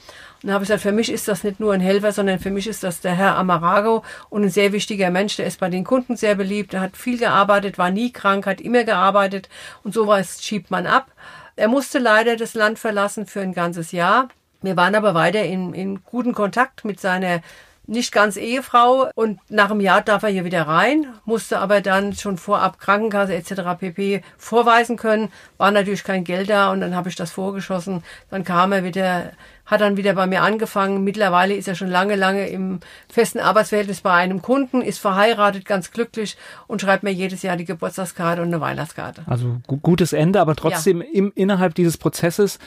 Dann 0.42 0.54
habe 0.54 0.64
ich 0.64 0.70
gesagt, 0.70 0.84
für 0.84 0.92
mich 0.92 1.12
ist 1.12 1.28
das 1.28 1.44
nicht 1.44 1.60
nur 1.60 1.74
ein 1.74 1.82
Helfer, 1.82 2.12
sondern 2.12 2.40
für 2.40 2.52
mich 2.52 2.68
ist 2.68 2.84
das 2.84 3.02
der 3.02 3.14
Herr 3.14 3.38
Amarago 3.38 4.04
und 4.30 4.44
ein 4.44 4.50
sehr 4.50 4.72
wichtiger 4.72 5.10
Mensch. 5.10 5.36
Der 5.36 5.46
ist 5.46 5.60
bei 5.60 5.70
den 5.70 5.84
Kunden 5.84 6.16
sehr 6.16 6.36
beliebt, 6.36 6.74
er 6.74 6.82
hat 6.82 6.96
viel 6.96 7.18
gearbeitet, 7.18 7.78
war 7.78 7.92
nie 7.92 8.12
krank, 8.12 8.46
hat 8.46 8.62
immer 8.62 8.84
gearbeitet 8.84 9.50
und 9.84 9.94
sowas 9.94 10.44
schiebt 10.44 10.72
man 10.72 10.88
ab. 10.88 11.12
Er 11.56 11.68
musste 11.68 12.00
leider 12.00 12.38
das 12.38 12.54
Land 12.54 12.80
verlassen 12.80 13.26
für 13.26 13.42
ein 13.42 13.54
ganzes 13.54 13.92
Jahr. 13.92 14.30
Wir 14.62 14.78
waren 14.78 14.96
aber 14.96 15.14
weiter 15.14 15.44
in, 15.44 15.74
in 15.74 16.04
guten 16.04 16.34
Kontakt 16.34 16.86
mit 16.86 17.00
seiner 17.00 17.42
nicht 17.90 18.12
ganz 18.12 18.38
Ehefrau 18.38 19.10
und 19.16 19.40
nach 19.50 19.72
einem 19.72 19.82
Jahr 19.82 20.02
darf 20.02 20.22
er 20.24 20.30
hier 20.30 20.46
wieder 20.46 20.68
rein, 20.68 21.08
musste 21.26 21.58
aber 21.58 21.82
dann 21.82 22.14
schon 22.14 22.38
vorab 22.38 22.80
Krankenkasse 22.80 23.34
etc. 23.34 23.80
pp. 23.80 24.22
vorweisen 24.38 24.96
können, 24.96 25.32
war 25.58 25.72
natürlich 25.72 26.04
kein 26.04 26.24
Geld 26.24 26.50
da 26.50 26.72
und 26.72 26.82
dann 26.82 26.96
habe 26.96 27.10
ich 27.10 27.16
das 27.16 27.32
vorgeschossen. 27.32 28.04
Dann 28.30 28.44
kam 28.44 28.72
er 28.72 28.84
wieder, 28.84 29.32
hat 29.70 29.82
dann 29.82 29.98
wieder 29.98 30.14
bei 30.14 30.28
mir 30.28 30.42
angefangen. 30.42 31.04
Mittlerweile 31.04 31.54
ist 31.54 31.68
er 31.68 31.76
schon 31.76 31.90
lange, 31.90 32.16
lange 32.16 32.48
im 32.50 32.80
festen 33.08 33.40
Arbeitsverhältnis 33.40 34.02
bei 34.02 34.12
einem 34.14 34.42
Kunden, 34.42 34.82
ist 34.82 35.00
verheiratet, 35.00 35.66
ganz 35.66 35.92
glücklich 35.92 36.38
und 36.68 36.82
schreibt 36.82 37.04
mir 37.04 37.12
jedes 37.12 37.44
Jahr 37.44 37.56
die 37.56 37.66
Geburtstagskarte 37.66 38.42
und 38.42 38.48
eine 38.48 38.60
Weihnachtskarte. 38.60 39.24
Also 39.28 39.58
gutes 39.68 40.12
Ende, 40.12 40.42
aber 40.42 40.56
trotzdem 40.56 41.02
ja. 41.02 41.08
im, 41.14 41.32
innerhalb 41.36 41.76
dieses 41.76 41.98
Prozesses 41.98 42.60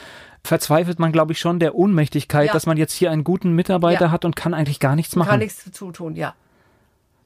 verzweifelt 0.45 0.99
man, 0.99 1.13
glaube 1.13 1.33
ich, 1.33 1.41
schon 1.41 1.59
der 1.59 1.75
Ohnmächtigkeit, 1.75 2.47
ja. 2.49 2.53
dass 2.53 2.67
man 2.67 2.77
jetzt 2.77 2.93
hier 2.93 3.11
einen 3.11 3.25
guten 3.25 3.53
Mitarbeiter 3.53 4.07
ja. 4.07 4.11
hat 4.11 4.25
und 4.25 4.37
kann 4.37 4.55
eigentlich 4.55 4.81
gar 4.81 4.97
nichts 4.97 5.17
machen. 5.17 5.29
Kann 5.29 5.39
nichts 5.41 5.65
dazu 5.65 5.93
tun, 5.93 6.17
ja. 6.17 6.35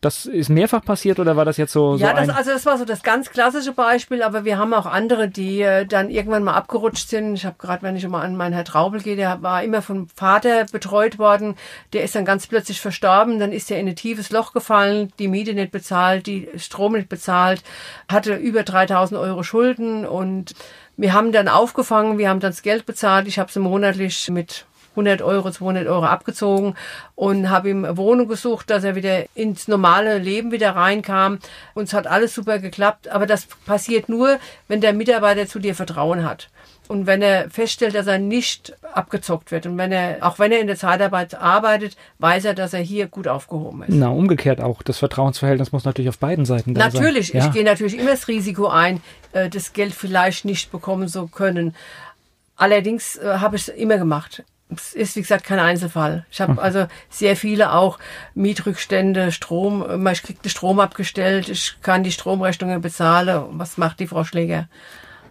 Das 0.07 0.25
ist 0.25 0.51
mehrfach 0.51 0.85
passiert 0.85 1.19
oder 1.19 1.37
war 1.37 1.45
das 1.45 1.57
jetzt 1.57 1.73
so? 1.73 1.97
Ja, 1.97 2.11
so 2.11 2.27
das, 2.27 2.29
also 2.29 2.51
das 2.53 2.65
war 2.65 2.79
so 2.79 2.85
das 2.85 3.03
ganz 3.03 3.31
klassische 3.31 3.73
Beispiel, 3.73 4.23
aber 4.23 4.45
wir 4.45 4.57
haben 4.57 4.73
auch 4.73 4.87
andere, 4.87 5.29
die 5.29 5.63
äh, 5.63 5.85
dann 5.85 6.11
irgendwann 6.11 6.45
mal 6.45 6.55
abgerutscht 6.55 7.09
sind. 7.09 7.35
Ich 7.35 7.45
habe 7.45 7.57
gerade, 7.59 7.83
wenn 7.83 7.97
ich 7.97 8.05
immer 8.05 8.21
an 8.21 8.37
meinen 8.37 8.53
Herr 8.53 8.63
Traubel 8.63 9.01
gehe, 9.01 9.17
der 9.17 9.43
war 9.43 9.65
immer 9.65 9.83
vom 9.83 10.07
Vater 10.11 10.67
betreut 10.67 11.19
worden. 11.19 11.57
Der 11.93 12.05
ist 12.05 12.15
dann 12.15 12.25
ganz 12.25 12.47
plötzlich 12.47 12.81
verstorben. 12.81 13.41
Dann 13.41 13.51
ist 13.51 13.69
er 13.69 13.81
in 13.81 13.89
ein 13.89 13.97
tiefes 13.97 14.31
Loch 14.31 14.53
gefallen, 14.53 15.13
die 15.19 15.27
Miete 15.27 15.55
nicht 15.55 15.73
bezahlt, 15.73 16.29
die 16.29 16.49
Strom 16.55 16.93
nicht 16.93 17.09
bezahlt, 17.09 17.65
hatte 18.09 18.37
über 18.37 18.63
3000 18.63 19.21
Euro 19.21 19.43
Schulden 19.43 20.07
und 20.07 20.55
wir 20.97 21.15
haben 21.15 21.33
dann 21.33 21.49
aufgefangen, 21.49 22.17
wir 22.17 22.29
haben 22.29 22.39
dann 22.39 22.53
das 22.53 22.63
Geld 22.63 22.87
bezahlt. 22.87 23.27
Ich 23.27 23.41
habe 23.41 23.51
sie 23.51 23.59
monatlich 23.59 24.31
mit 24.31 24.67
100 24.97 25.23
Euro, 25.23 25.51
200 25.51 25.87
Euro 25.87 26.05
abgezogen 26.05 26.75
und 27.15 27.51
habe 27.51 27.71
ihm 27.71 27.87
Wohnung 27.97 28.29
gesucht, 28.29 28.71
dass 28.71 28.83
er 28.85 28.97
wieder 28.97 29.25
ins 29.35 29.69
normale 29.69 30.19
Leben 30.19 30.53
wieder 30.53 30.75
reinkam. 30.75 31.39
Uns 31.75 31.93
hat 31.93 32.07
alles 32.07 32.35
super 32.35 32.59
geklappt, 32.59 33.09
aber 33.09 33.27
das 33.27 33.47
passiert 33.67 34.09
nur, 34.09 34.39
wenn 34.69 34.81
der 34.81 34.93
Mitarbeiter 34.93 35.47
zu 35.47 35.59
dir 35.59 35.75
Vertrauen 35.75 36.25
hat. 36.25 36.49
Und 36.89 37.07
wenn 37.07 37.21
er 37.21 37.51
feststellt, 37.51 37.95
dass 37.95 38.07
er 38.07 38.19
nicht 38.19 38.77
abgezockt 38.93 39.51
wird 39.51 39.67
und 39.67 39.77
wenn 39.77 39.91
er, 39.91 40.19
auch 40.21 40.39
wenn 40.39 40.53
er 40.53 40.61
in 40.61 40.69
der 40.69 40.77
Zeitarbeit 40.77 41.35
arbeitet, 41.35 41.97
weiß 42.21 42.45
er, 42.45 42.55
dass 42.55 42.73
er 42.73 42.81
hier 42.81 43.09
gut 43.09 43.27
aufgehoben 43.27 43.83
ist. 43.83 43.95
Na, 43.95 44.09
umgekehrt 44.09 44.61
auch. 44.61 44.83
Das 44.83 44.99
Vertrauensverhältnis 44.99 45.73
muss 45.73 45.85
natürlich 45.85 46.09
auf 46.09 46.19
beiden 46.19 46.45
Seiten 46.45 46.75
da 46.75 46.85
natürlich, 46.85 46.93
sein. 46.95 47.03
Natürlich. 47.03 47.29
Ja. 47.33 47.47
Ich 47.47 47.53
gehe 47.53 47.65
natürlich 47.65 47.99
immer 47.99 48.11
das 48.11 48.29
Risiko 48.29 48.69
ein, 48.69 49.03
äh, 49.33 49.49
das 49.49 49.73
Geld 49.73 49.95
vielleicht 49.95 50.45
nicht 50.45 50.71
bekommen 50.71 51.09
zu 51.09 51.27
können. 51.27 51.75
Allerdings 52.57 53.17
äh, 53.17 53.39
habe 53.39 53.57
ich 53.57 53.63
es 53.63 53.69
immer 53.69 53.99
gemacht. 53.99 54.45
Es 54.69 54.95
ist, 54.95 55.17
wie 55.17 55.23
gesagt, 55.23 55.45
kein 55.45 55.61
Einzelfall. 55.61 56.27
Ich 56.31 56.41
habe 56.41 56.61
also 56.61 56.87
sehr 57.09 57.37
viele 57.37 57.73
auch 57.73 57.99
Mietrückstände, 58.35 59.31
Strom, 59.31 60.07
ich 60.09 60.23
kriege 60.23 60.41
den 60.43 60.49
Strom 60.49 60.81
abgestellt, 60.81 61.49
ich 61.49 61.77
kann 61.83 62.03
die 62.03 62.11
Stromrechnungen 62.11 62.81
bezahlen. 62.81 63.45
Was 63.53 63.79
macht 63.79 64.01
die 64.01 64.09
Frau 64.09 64.25
Schläger? 64.25 64.69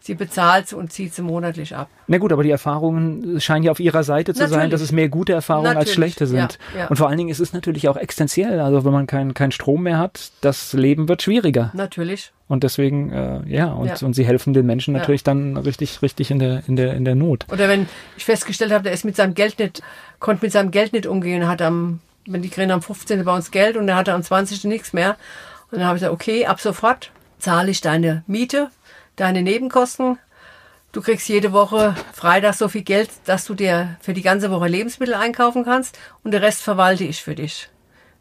Sie 0.06 0.14
bezahlt 0.14 0.72
und 0.72 0.94
zieht 0.94 1.16
sie 1.16 1.24
monatlich 1.24 1.76
ab. 1.76 1.90
Na 2.06 2.20
gut, 2.20 2.32
aber 2.32 2.44
die 2.44 2.52
Erfahrungen 2.52 3.42
scheinen 3.42 3.64
ja 3.64 3.72
auf 3.72 3.80
ihrer 3.80 4.04
Seite 4.04 4.36
zu 4.36 4.42
natürlich. 4.42 4.62
sein, 4.62 4.70
dass 4.70 4.82
es 4.82 4.92
mehr 4.92 5.10
gute 5.10 5.34
Erfahrungen 5.34 5.74
natürlich. 5.74 5.88
als 5.88 5.94
schlechte 5.96 6.28
sind. 6.28 6.60
Ja, 6.76 6.82
ja. 6.82 6.88
Und 6.88 6.98
vor 6.98 7.10
allen 7.10 7.18
Dingen 7.18 7.30
ist 7.30 7.40
es 7.40 7.54
natürlich 7.54 7.90
auch 7.90 7.98
existenziell. 7.98 8.60
Also 8.60 8.86
wenn 8.86 8.94
man 8.94 9.08
keinen 9.08 9.34
kein 9.34 9.52
Strom 9.52 9.82
mehr 9.82 9.98
hat, 9.98 10.32
das 10.42 10.74
Leben 10.74 11.08
wird 11.10 11.24
schwieriger. 11.24 11.72
Natürlich. 11.74 12.32
Und 12.48 12.64
deswegen, 12.64 13.12
äh, 13.12 13.42
ja, 13.48 13.72
und, 13.72 13.88
ja. 13.88 14.06
und 14.06 14.14
sie 14.14 14.26
helfen 14.26 14.54
den 14.54 14.68
Menschen 14.68 14.94
natürlich 14.94 15.24
dann 15.24 15.58
richtig, 15.58 16.04
richtig 16.04 16.30
in 16.30 16.38
der, 16.38 16.62
in 16.68 16.76
der, 16.76 16.94
in 16.94 17.04
der 17.04 17.16
Not. 17.16 17.48
Oder 17.52 17.68
wenn 17.68 17.88
ich 18.16 18.26
festgestellt 18.26 18.72
habe, 18.72 18.84
der 18.84 18.94
ist 18.94 19.06
mit 19.06 19.16
seinem 19.16 19.34
Geld 19.34 19.58
nicht, 19.58 19.82
konnte 20.20 20.46
mit 20.46 20.52
seinem 20.52 20.70
Geld 20.70 20.94
nicht 20.94 21.08
umgehen, 21.08 21.48
hat 21.48 21.64
am, 21.64 22.00
wenn 22.28 22.44
die 22.44 22.50
kriegen 22.50 22.70
am 22.70 22.84
15. 22.84 23.24
bei 23.26 23.36
uns 23.36 23.50
Geld 23.50 23.76
und 23.76 23.88
er 23.88 23.96
hatte 23.96 24.14
am 24.14 24.22
20. 24.22 24.66
nichts 24.66 24.94
mehr. 24.94 25.18
Und 25.72 25.80
dann 25.80 25.88
habe 25.88 25.98
ich 25.98 26.02
gesagt, 26.02 26.14
okay, 26.14 26.46
ab 26.46 26.62
sofort 26.62 27.10
zahle 27.40 27.72
ich 27.72 27.82
deine 27.82 28.24
Miete, 28.28 28.70
deine 29.16 29.42
Nebenkosten. 29.42 30.18
Du 30.92 31.02
kriegst 31.02 31.28
jede 31.28 31.52
Woche 31.52 31.96
Freitag 32.14 32.54
so 32.54 32.70
viel 32.70 32.84
Geld, 32.84 33.10
dass 33.26 33.46
du 33.46 33.54
dir 33.54 33.98
für 34.00 34.14
die 34.14 34.22
ganze 34.22 34.50
Woche 34.52 34.68
Lebensmittel 34.68 35.14
einkaufen 35.14 35.66
kannst 35.66 36.00
und 36.24 36.32
der 36.32 36.42
Rest 36.42 36.62
verwalte 36.62 37.04
ich 37.04 37.22
für 37.22 37.36
dich. 37.36 37.70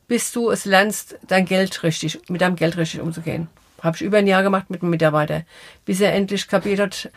Bis 0.09 0.32
du 0.32 0.51
es 0.51 0.64
lernst, 0.64 1.16
dein 1.28 1.45
Geld 1.45 1.82
richtig, 1.82 2.20
mit 2.28 2.40
deinem 2.40 2.57
Geld 2.57 2.76
richtig 2.76 3.01
umzugehen. 3.01 3.49
Habe 3.80 3.97
ich 3.97 4.03
über 4.03 4.18
ein 4.18 4.26
Jahr 4.26 4.42
gemacht 4.42 4.70
mit 4.70 4.82
einem 4.82 4.90
Mitarbeiter. 4.90 5.42
Bis 5.84 6.01
er 6.01 6.12
endlich 6.14 6.49
kapiert 6.49 6.80
hat, 6.80 7.11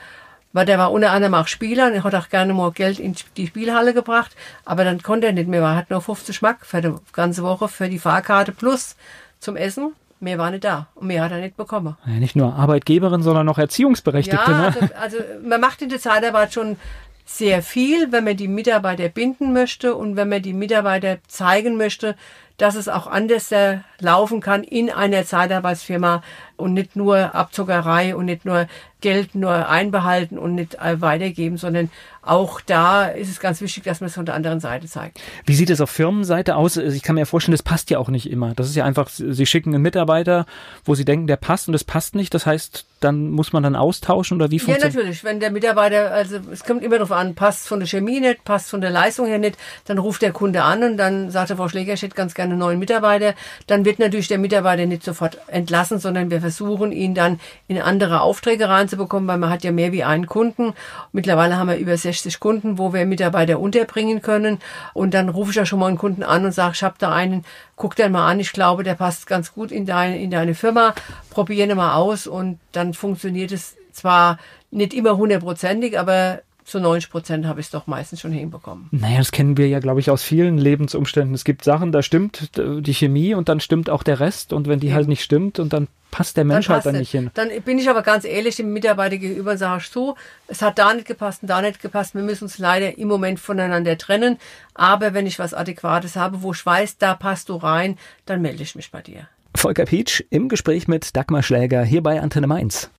weil 0.54 0.66
der 0.66 0.78
war 0.78 0.92
unter 0.92 1.12
anderem 1.12 1.34
auch 1.34 1.48
Spieler 1.48 1.88
und 1.88 1.94
er 1.94 2.04
hat 2.04 2.16
auch 2.16 2.30
gerne 2.30 2.54
mal 2.54 2.72
Geld 2.72 3.00
in 3.00 3.16
die 3.36 3.48
Spielhalle 3.48 3.94
gebracht, 3.94 4.36
aber 4.66 4.84
dann 4.84 5.02
konnte 5.02 5.28
er 5.28 5.34
nicht 5.34 5.48
mehr, 5.48 5.62
er 5.62 5.76
hat 5.76 5.90
nur 5.90 6.02
50 6.02 6.42
Mark 6.42 6.66
für 6.66 6.82
die 6.82 6.94
ganze 7.14 7.44
Woche 7.44 7.68
für 7.68 7.90
die 7.90 8.00
Fahrkarte 8.00 8.52
plus 8.52 8.96
zum 9.40 9.56
Essen 9.56 9.94
Mehr 10.20 10.38
war 10.38 10.50
nicht 10.50 10.64
da 10.64 10.88
und 10.96 11.08
mehr 11.08 11.24
hat 11.24 11.32
er 11.32 11.40
nicht 11.40 11.58
bekommen. 11.58 11.96
Ja, 12.06 12.14
nicht 12.14 12.36
nur 12.36 12.56
Arbeitgeberin, 12.56 13.22
sondern 13.22 13.46
noch 13.46 13.60
Erziehungsberechtigte. 13.60 14.52
Ja, 14.52 14.58
ne? 14.58 14.66
also, 14.66 14.94
also 15.00 15.18
man 15.44 15.62
macht 15.62 15.82
in 15.82 15.90
der 15.90 16.00
Zeitarbeit 16.00 16.54
schon 16.54 16.78
sehr 17.26 17.62
viel, 17.62 18.12
wenn 18.12 18.24
man 18.24 18.38
die 18.38 18.48
Mitarbeiter 18.48 19.10
binden 19.10 19.54
möchte 19.54 19.96
und 19.96 20.16
wenn 20.16 20.30
man 20.30 20.42
die 20.42 20.54
Mitarbeiter 20.54 21.18
zeigen 21.28 21.78
möchte, 21.78 22.16
dass 22.58 22.76
es 22.76 22.90
auch 22.90 23.06
anders 23.06 23.54
laufen 24.00 24.42
kann 24.42 24.64
in 24.64 24.90
einer 24.90 25.26
Zeitarbeitsfirma, 25.26 26.24
und 26.58 26.74
nicht 26.74 26.96
nur 26.96 27.36
Abzockerei 27.36 28.16
und 28.16 28.26
nicht 28.26 28.46
nur 28.46 28.68
Geld 29.00 29.36
nur 29.36 29.70
einbehalten 29.70 30.40
und 30.40 30.56
nicht 30.56 30.76
weitergeben, 30.82 31.58
sondern 31.58 31.92
auch 32.24 32.60
da 32.62 33.06
ist 33.06 33.30
es 33.30 33.40
ganz 33.40 33.62
wichtig, 33.62 33.84
dass 33.84 34.02
man 34.02 34.08
es 34.08 34.16
von 34.16 34.26
der 34.26 34.34
anderen 34.34 34.60
Seite 34.60 34.88
zeigt. 34.88 35.22
Wie 35.46 35.54
sieht 35.54 35.70
es 35.70 35.80
auf 35.80 35.92
Firmenseite 35.92 36.56
aus? 36.56 36.78
Also 36.78 36.96
ich 36.96 37.04
kann 37.04 37.16
mir 37.16 37.28
vorstellen, 37.28 37.54
das 37.54 37.62
passt 37.64 37.92
ja 37.92 38.00
auch 38.00 38.10
nicht 38.10 38.30
immer. 38.30 38.54
Das 38.56 38.68
ist 38.68 38.76
ja 38.76 38.84
einfach, 38.86 39.08
Sie 39.10 39.46
schicken 39.46 39.74
einen 39.74 39.84
Mitarbeiter, 39.84 40.46
wo 40.84 40.96
Sie 40.96 41.06
denken, 41.06 41.28
der 41.28 41.38
passt 41.38 41.68
und 41.70 41.74
das 41.74 41.84
passt 41.84 42.16
nicht. 42.16 42.34
Das 42.34 42.48
heißt, 42.48 42.86
dann 43.00 43.30
muss 43.30 43.54
man 43.54 43.62
dann 43.62 43.76
austauschen 43.76 44.38
oder 44.38 44.50
wie 44.50 44.58
funktioniert 44.58 44.96
Ja, 44.96 45.00
natürlich. 45.00 45.24
Wenn 45.24 45.40
der 45.40 45.52
Mitarbeiter, 45.52 46.12
also 46.12 46.40
es 46.52 46.64
kommt 46.64 46.84
immer 46.84 46.96
darauf 46.96 47.12
an, 47.12 47.36
passt 47.36 47.68
von 47.68 47.80
der 47.80 47.88
Chemie 47.88 48.20
nicht, 48.20 48.44
passt 48.44 48.72
von 48.72 48.82
der 48.82 48.90
Leistung 48.90 49.28
her 49.28 49.38
nicht, 49.38 49.58
dann 49.86 50.00
ruft 50.00 50.24
der 50.24 50.32
Kunde 50.32 50.64
an 50.64 50.84
und 50.84 50.98
dann 50.98 51.30
sagt 51.30 51.52
der 51.52 51.58
Frau 51.58 51.70
Schläger, 51.70 51.94
ich 51.94 52.02
hätte 52.02 52.16
ganz 52.16 52.34
gerne 52.34 52.54
einen 52.54 52.60
neuen 52.60 52.80
Mitarbeiter. 52.80 53.36
Dann 53.68 53.86
wird 53.86 54.00
natürlich 54.00 54.28
der 54.28 54.40
Mitarbeiter 54.40 54.88
nicht 54.88 55.04
sofort 55.04 55.38
entlassen, 55.48 56.00
sondern 56.00 56.32
wir 56.32 56.42
versuchen 56.48 56.92
ihn 56.92 57.14
dann 57.14 57.40
in 57.68 57.82
andere 57.82 58.22
Aufträge 58.22 58.70
reinzubekommen, 58.70 59.28
weil 59.28 59.38
man 59.38 59.50
hat 59.50 59.64
ja 59.64 59.72
mehr 59.72 59.92
wie 59.92 60.04
einen 60.04 60.28
Kunden. 60.28 60.74
Mittlerweile 61.12 61.58
haben 61.58 61.68
wir 61.68 61.78
über 61.78 61.98
60 61.98 62.40
Kunden, 62.40 62.78
wo 62.78 62.94
wir 62.94 63.06
Mitarbeiter 63.06 63.60
unterbringen 63.60 64.22
können. 64.22 64.60
Und 64.94 65.14
dann 65.14 65.28
rufe 65.30 65.52
ich 65.52 65.58
ja 65.58 65.66
schon 65.66 65.80
mal 65.80 65.88
einen 65.88 65.98
Kunden 65.98 66.24
an 66.24 66.46
und 66.46 66.54
sage, 66.54 66.74
ich 66.76 66.84
habe 66.84 66.96
da 67.00 67.12
einen, 67.12 67.44
guck 67.76 67.96
den 67.96 68.14
mal 68.14 68.28
an, 68.30 68.40
ich 68.40 68.54
glaube, 68.54 68.84
der 68.84 68.96
passt 68.96 69.28
ganz 69.28 69.54
gut 69.54 69.72
in 69.72 69.86
deine, 69.86 70.18
in 70.18 70.32
deine 70.32 70.56
Firma, 70.56 70.96
probiere 71.30 71.76
mal 71.76 71.96
aus 71.96 72.28
und 72.28 72.60
dann 72.72 72.94
funktioniert 72.94 73.52
es 73.52 73.76
zwar 73.92 74.38
nicht 74.72 74.94
immer 74.94 75.18
hundertprozentig, 75.18 76.00
aber 76.00 76.42
zu 76.68 76.82
90 76.82 77.10
Prozent 77.10 77.46
habe 77.46 77.62
ich 77.62 77.68
es 77.68 77.72
doch 77.72 77.88
meistens 77.88 78.20
schon 78.20 78.34
hinbekommen. 78.34 78.90
Naja, 78.92 79.20
das 79.20 79.32
kennen 79.32 79.56
wir 79.56 79.70
ja, 79.70 79.80
glaube 79.80 80.02
ich, 80.02 80.12
aus 80.12 80.22
vielen 80.22 80.58
Lebensumständen. 80.58 81.34
Es 81.34 81.46
gibt 81.46 81.64
Sachen, 81.64 81.94
da 81.94 82.02
stimmt 82.02 82.52
die 82.58 82.94
Chemie 82.94 83.34
und 83.34 83.48
dann 83.48 83.62
stimmt 83.62 83.90
auch 83.90 84.04
der 84.04 84.20
Rest. 84.20 84.52
Und 84.52 84.68
wenn 84.68 84.82
die 84.82 84.90
ja. 84.90 84.96
halt 84.96 85.08
nicht 85.08 85.24
stimmt 85.24 85.60
und 85.60 85.72
dann 85.72 85.88
passt 86.12 86.36
der 86.36 86.44
Mensch 86.44 86.68
dann 86.68 86.76
halt 86.76 86.86
dann 86.86 86.98
nicht 86.98 87.12
hin. 87.12 87.32
Dann 87.36 87.50
bin 87.64 87.80
ich 87.80 87.90
aber 87.90 88.02
ganz 88.02 88.26
ehrlich 88.26 88.58
dem 88.58 88.74
Mitarbeiter 88.74 89.18
gegenüber 89.18 89.52
und 89.52 89.58
sage 89.58 89.84
so, 89.90 90.16
es 90.48 90.62
hat 90.62 90.78
da 90.78 90.94
nicht 90.94 91.08
gepasst 91.08 91.42
und 91.42 91.50
da 91.50 91.62
nicht 91.62 91.82
gepasst. 91.82 92.16
Wir 92.16 92.22
müssen 92.22 92.44
uns 92.44 92.58
leider 92.58 92.98
im 92.98 93.08
Moment 93.08 93.40
voneinander 93.40 93.98
trennen. 93.98 94.38
Aber 94.74 95.14
wenn 95.14 95.26
ich 95.26 95.40
was 95.40 95.54
Adäquates 95.54 96.18
habe, 96.18 96.42
wo 96.42 96.52
ich 96.52 96.66
weiß, 96.66 96.98
da 96.98 97.16
passt 97.16 97.48
du 97.48 97.56
rein, 97.56 97.98
dann 98.26 98.42
melde 98.42 98.64
ich 98.64 98.76
mich 98.76 98.92
bei 98.92 99.02
dir. 99.02 99.30
Volker 99.56 99.86
Pietsch 99.86 100.22
im 100.30 100.50
Gespräch 100.50 100.90
mit 100.90 101.16
Dagmar 101.16 101.44
Schläger 101.44 101.84
hier 101.84 102.04
bei 102.04 102.22
Antenne 102.22 102.48
Mainz. 102.48 102.92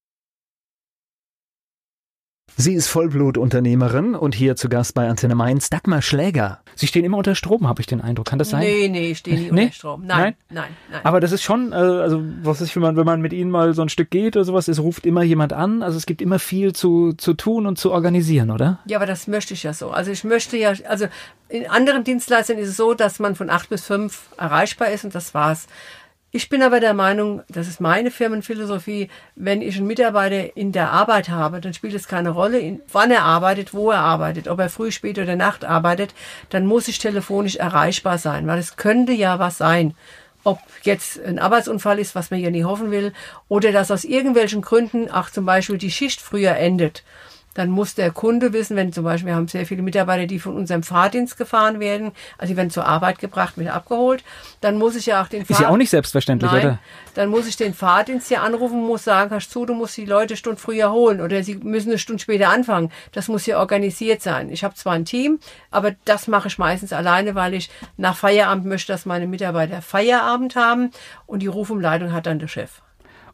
Sie 2.57 2.75
ist 2.75 2.89
Vollblutunternehmerin 2.89 4.15
und 4.15 4.35
hier 4.35 4.57
zu 4.57 4.69
Gast 4.69 4.95
bei 4.95 5.09
Antenne 5.09 5.35
Mainz, 5.35 5.71
Dagmar 5.71 6.03
Schläger. 6.03 6.61
Sie 6.75 6.87
stehen 6.87 7.05
immer 7.05 7.17
unter 7.17 7.35
Strom, 7.35 7.69
habe 7.69 7.81
ich 7.81 7.87
den 7.87 8.01
Eindruck. 8.01 8.27
Kann 8.27 8.39
das 8.39 8.51
sein? 8.51 8.61
Nee, 8.61 8.89
nee, 8.89 9.11
ich 9.13 9.19
stehe 9.19 9.37
nie 9.37 9.51
nee? 9.51 9.63
unter 9.63 9.75
Strom. 9.75 10.07
Nein, 10.07 10.19
nein, 10.19 10.35
nein, 10.51 10.65
nein. 10.91 11.01
Aber 11.05 11.21
das 11.21 11.33
ist 11.33 11.43
schon, 11.43 11.73
äh, 11.73 11.77
also 11.77 12.23
was 12.43 12.61
ist, 12.61 12.75
wenn 12.75 12.83
man, 12.83 12.97
wenn 12.97 13.05
man 13.05 13.21
mit 13.21 13.33
Ihnen 13.33 13.51
mal 13.51 13.75
so 13.75 13.83
ein 13.83 13.89
Stück 13.89 14.11
geht 14.11 14.37
oder 14.37 14.45
sowas, 14.45 14.69
es 14.69 14.81
ruft 14.81 15.07
immer 15.07 15.23
jemand 15.23 15.53
an. 15.53 15.83
Also 15.83 15.99
es 15.99 16.07
gibt 16.07 16.23
immer 16.23 16.39
viel 16.39 16.73
zu, 16.73 17.13
zu 17.13 17.35
tun 17.35 17.67
und 17.67 17.79
zu 17.79 17.93
organisieren, 17.93 18.51
oder? 18.51 18.79
Ja, 18.87 18.99
aber 18.99 19.07
das 19.07 19.29
möchte 19.29 19.55
ich 19.55 19.63
ja 19.63 19.73
so. 19.73 19.91
Also 19.91 20.11
ich 20.11 20.25
möchte 20.25 20.57
ja, 20.57 20.73
also 20.89 21.07
in 21.49 21.69
anderen 21.69 22.05
Dienstleistern 22.05 22.59
ist 22.59 22.71
es 22.71 22.77
so, 22.77 22.95
dass 22.95 23.19
man 23.19 23.35
von 23.35 23.51
acht 23.51 23.69
bis 23.69 23.85
fünf 23.85 24.29
erreichbar 24.37 24.91
ist 24.91 25.05
und 25.05 25.15
das 25.15 25.35
war's. 25.35 25.67
Ich 26.31 26.51
bin 26.51 26.63
aber 26.63 26.79
der 26.79 26.93
Meinung, 26.93 27.43
das 27.49 27.69
ist 27.69 27.81
meine 27.81 28.11
Firmenphilosophie, 28.11 29.09
wenn 29.35 29.63
ich 29.63 29.79
einen 29.79 29.87
Mitarbeiter 29.87 30.55
in 30.59 30.73
der 30.73 30.91
Arbeit 30.93 31.31
habe, 31.31 31.63
dann 31.63 31.73
spielt 31.73 31.95
es 31.95 32.07
keine 32.07 32.31
Rolle, 32.31 32.81
wann 32.93 33.11
er 33.11 33.23
arbeitet, 33.23 33.73
wo 33.73 33.91
er 33.91 34.01
arbeitet, 34.01 34.47
ob 34.47 34.59
er 34.59 34.69
früh, 34.69 34.91
spät 34.91 35.19
oder 35.19 35.37
Nacht 35.37 35.65
arbeitet, 35.65 36.15
dann 36.51 36.67
muss 36.67 36.87
ich 36.87 36.99
telefonisch 36.99 37.57
erreichbar 37.57 38.19
sein, 38.19 38.47
weil 38.47 38.59
es 38.59 38.77
könnte 38.77 39.13
ja 39.13 39.39
was 39.39 39.57
sein. 39.57 39.95
Ob 40.45 40.59
jetzt 40.83 41.19
ein 41.25 41.39
Arbeitsunfall 41.39 41.99
ist, 41.99 42.15
was 42.15 42.31
man 42.31 42.41
ja 42.41 42.51
nie 42.51 42.65
hoffen 42.65 42.91
will, 42.91 43.15
oder 43.49 43.73
dass 43.73 43.91
aus 43.91 44.05
irgendwelchen 44.05 44.61
Gründen, 44.61 45.09
ach 45.11 45.31
zum 45.31 45.47
Beispiel 45.47 45.79
die 45.79 45.91
Schicht 45.91 46.21
früher 46.21 46.57
endet 46.57 47.05
dann 47.59 47.71
muss 47.71 47.97
der 47.97 48.13
Kunde 48.13 48.53
wissen, 48.53 48.77
wenn 48.77 48.93
zum 48.93 49.03
Beispiel, 49.03 49.27
wir 49.27 49.35
haben 49.35 49.49
sehr 49.49 49.67
viele 49.67 49.83
Mitarbeiter, 49.83 50.27
die 50.27 50.39
von 50.39 50.55
unserem 50.55 50.85
Fahrdienst 50.85 51.37
gefahren 51.37 51.81
werden, 51.81 52.13
also 52.39 52.53
die 52.53 52.57
werden 52.57 52.71
zur 52.71 52.87
Arbeit 52.87 53.19
gebracht, 53.19 53.59
wieder 53.59 53.75
abgeholt, 53.75 54.23
dann 54.61 54.77
muss 54.77 54.95
ich 54.95 55.07
ja 55.07 55.21
auch 55.21 55.27
den 55.27 55.41
Fahrdienst... 55.41 55.51
Ist 55.51 55.61
ja 55.61 55.69
auch 55.69 55.77
nicht 55.77 55.91
selbstverständlich, 55.91 56.53
Nein, 56.53 56.65
oder? 56.65 56.79
Dann 57.15 57.31
muss 57.31 57.49
ich 57.49 57.57
den 57.57 57.75
Fahrdienst 57.75 58.29
hier 58.29 58.43
anrufen, 58.43 58.81
muss 58.81 59.03
sagen, 59.03 59.33
hast 59.33 59.53
du, 59.53 59.67
du 59.67 59.75
musst 59.75 59.97
die 59.97 60.05
Leute 60.05 60.35
eine 60.35 60.37
Stunde 60.37 60.61
früher 60.61 60.93
holen 60.93 61.21
oder 61.21 61.43
sie 61.43 61.57
müssen 61.57 61.89
eine 61.89 61.99
Stunde 61.99 62.23
später 62.23 62.49
anfangen. 62.51 62.93
Das 63.11 63.27
muss 63.27 63.45
ja 63.45 63.59
organisiert 63.59 64.23
sein. 64.23 64.51
Ich 64.51 64.63
habe 64.63 64.77
zwar 64.77 64.93
ein 64.93 65.05
Team, 65.05 65.41
aber 65.73 65.97
das 66.05 66.29
mache 66.29 66.47
ich 66.47 66.59
meistens 66.59 66.93
alleine, 66.93 67.35
weil 67.35 67.55
ich 67.55 67.71
nach 67.97 68.17
Feierabend 68.17 68.67
möchte, 68.67 68.93
dass 68.93 69.05
meine 69.05 69.27
Mitarbeiter 69.27 69.83
Feierabend 69.83 70.55
haben 70.55 70.93
und 71.27 71.41
die 71.41 71.49
Rufumleitung 71.49 72.13
hat 72.13 72.27
dann 72.27 72.39
der 72.39 72.47
Chef. 72.47 72.83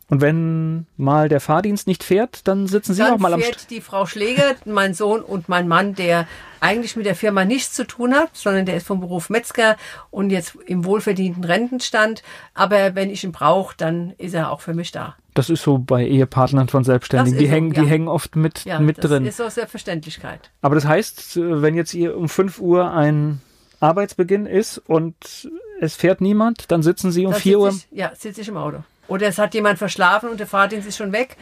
Und 0.08 0.20
wenn 0.20 0.86
mal 0.96 1.28
der 1.28 1.40
Fahrdienst 1.40 1.86
nicht 1.86 2.04
fährt, 2.04 2.46
dann 2.46 2.66
sitzen 2.66 2.92
Sie 2.92 3.00
dann 3.00 3.14
auch 3.14 3.18
mal 3.18 3.32
am 3.32 3.40
fährt 3.40 3.70
die 3.70 3.80
Frau 3.80 4.04
Schläger, 4.04 4.54
mein 4.66 4.92
Sohn 4.92 5.22
und 5.22 5.48
mein 5.48 5.66
Mann, 5.66 5.94
der 5.94 6.28
eigentlich 6.60 6.96
mit 6.96 7.06
der 7.06 7.14
Firma 7.14 7.44
nichts 7.44 7.72
zu 7.72 7.86
tun 7.86 8.14
hat, 8.14 8.30
sondern 8.34 8.66
der 8.66 8.76
ist 8.76 8.86
vom 8.86 9.00
Beruf 9.00 9.30
Metzger 9.30 9.76
und 10.10 10.30
jetzt 10.30 10.56
im 10.66 10.84
wohlverdienten 10.84 11.44
Rentenstand. 11.44 12.22
Aber 12.52 12.94
wenn 12.94 13.10
ich 13.10 13.24
ihn 13.24 13.32
brauche, 13.32 13.74
dann 13.76 14.12
ist 14.18 14.34
er 14.34 14.50
auch 14.50 14.60
für 14.60 14.74
mich 14.74 14.92
da. 14.92 15.16
Das 15.32 15.50
ist 15.50 15.62
so 15.62 15.78
bei 15.78 16.06
Ehepartnern 16.06 16.68
von 16.68 16.84
Selbstständigen. 16.84 17.38
Die 17.38 17.48
hängen, 17.48 17.70
so, 17.70 17.76
ja. 17.76 17.82
die 17.82 17.88
hängen 17.88 18.08
oft 18.08 18.36
mit, 18.36 18.64
ja, 18.64 18.78
mit 18.78 18.98
das 18.98 19.06
drin. 19.10 19.24
Das 19.24 19.34
ist 19.34 19.40
aus 19.40 19.54
Selbstverständlichkeit. 19.56 20.50
Aber 20.62 20.74
das 20.74 20.84
heißt, 20.84 21.38
wenn 21.40 21.74
jetzt 21.74 21.92
ihr 21.94 22.16
um 22.16 22.28
5 22.28 22.60
Uhr 22.60 22.92
ein 22.92 23.40
Arbeitsbeginn 23.80 24.46
ist 24.46 24.78
und 24.78 25.50
es 25.80 25.96
fährt 25.96 26.20
niemand, 26.20 26.70
dann 26.70 26.82
sitzen 26.82 27.10
Sie 27.10 27.26
um 27.26 27.32
dann 27.32 27.40
4 27.40 27.58
Uhr. 27.58 27.68
Ich, 27.70 27.88
ja, 27.90 28.12
sitze 28.14 28.42
ich 28.42 28.48
im 28.48 28.56
Auto. 28.56 28.84
Oder 29.08 29.26
es 29.26 29.38
hat 29.38 29.54
jemand 29.54 29.78
verschlafen 29.78 30.30
und 30.30 30.40
der 30.40 30.46
Fahrdienst 30.46 30.88
ist 30.88 30.96
schon 30.96 31.12
weg. 31.12 31.36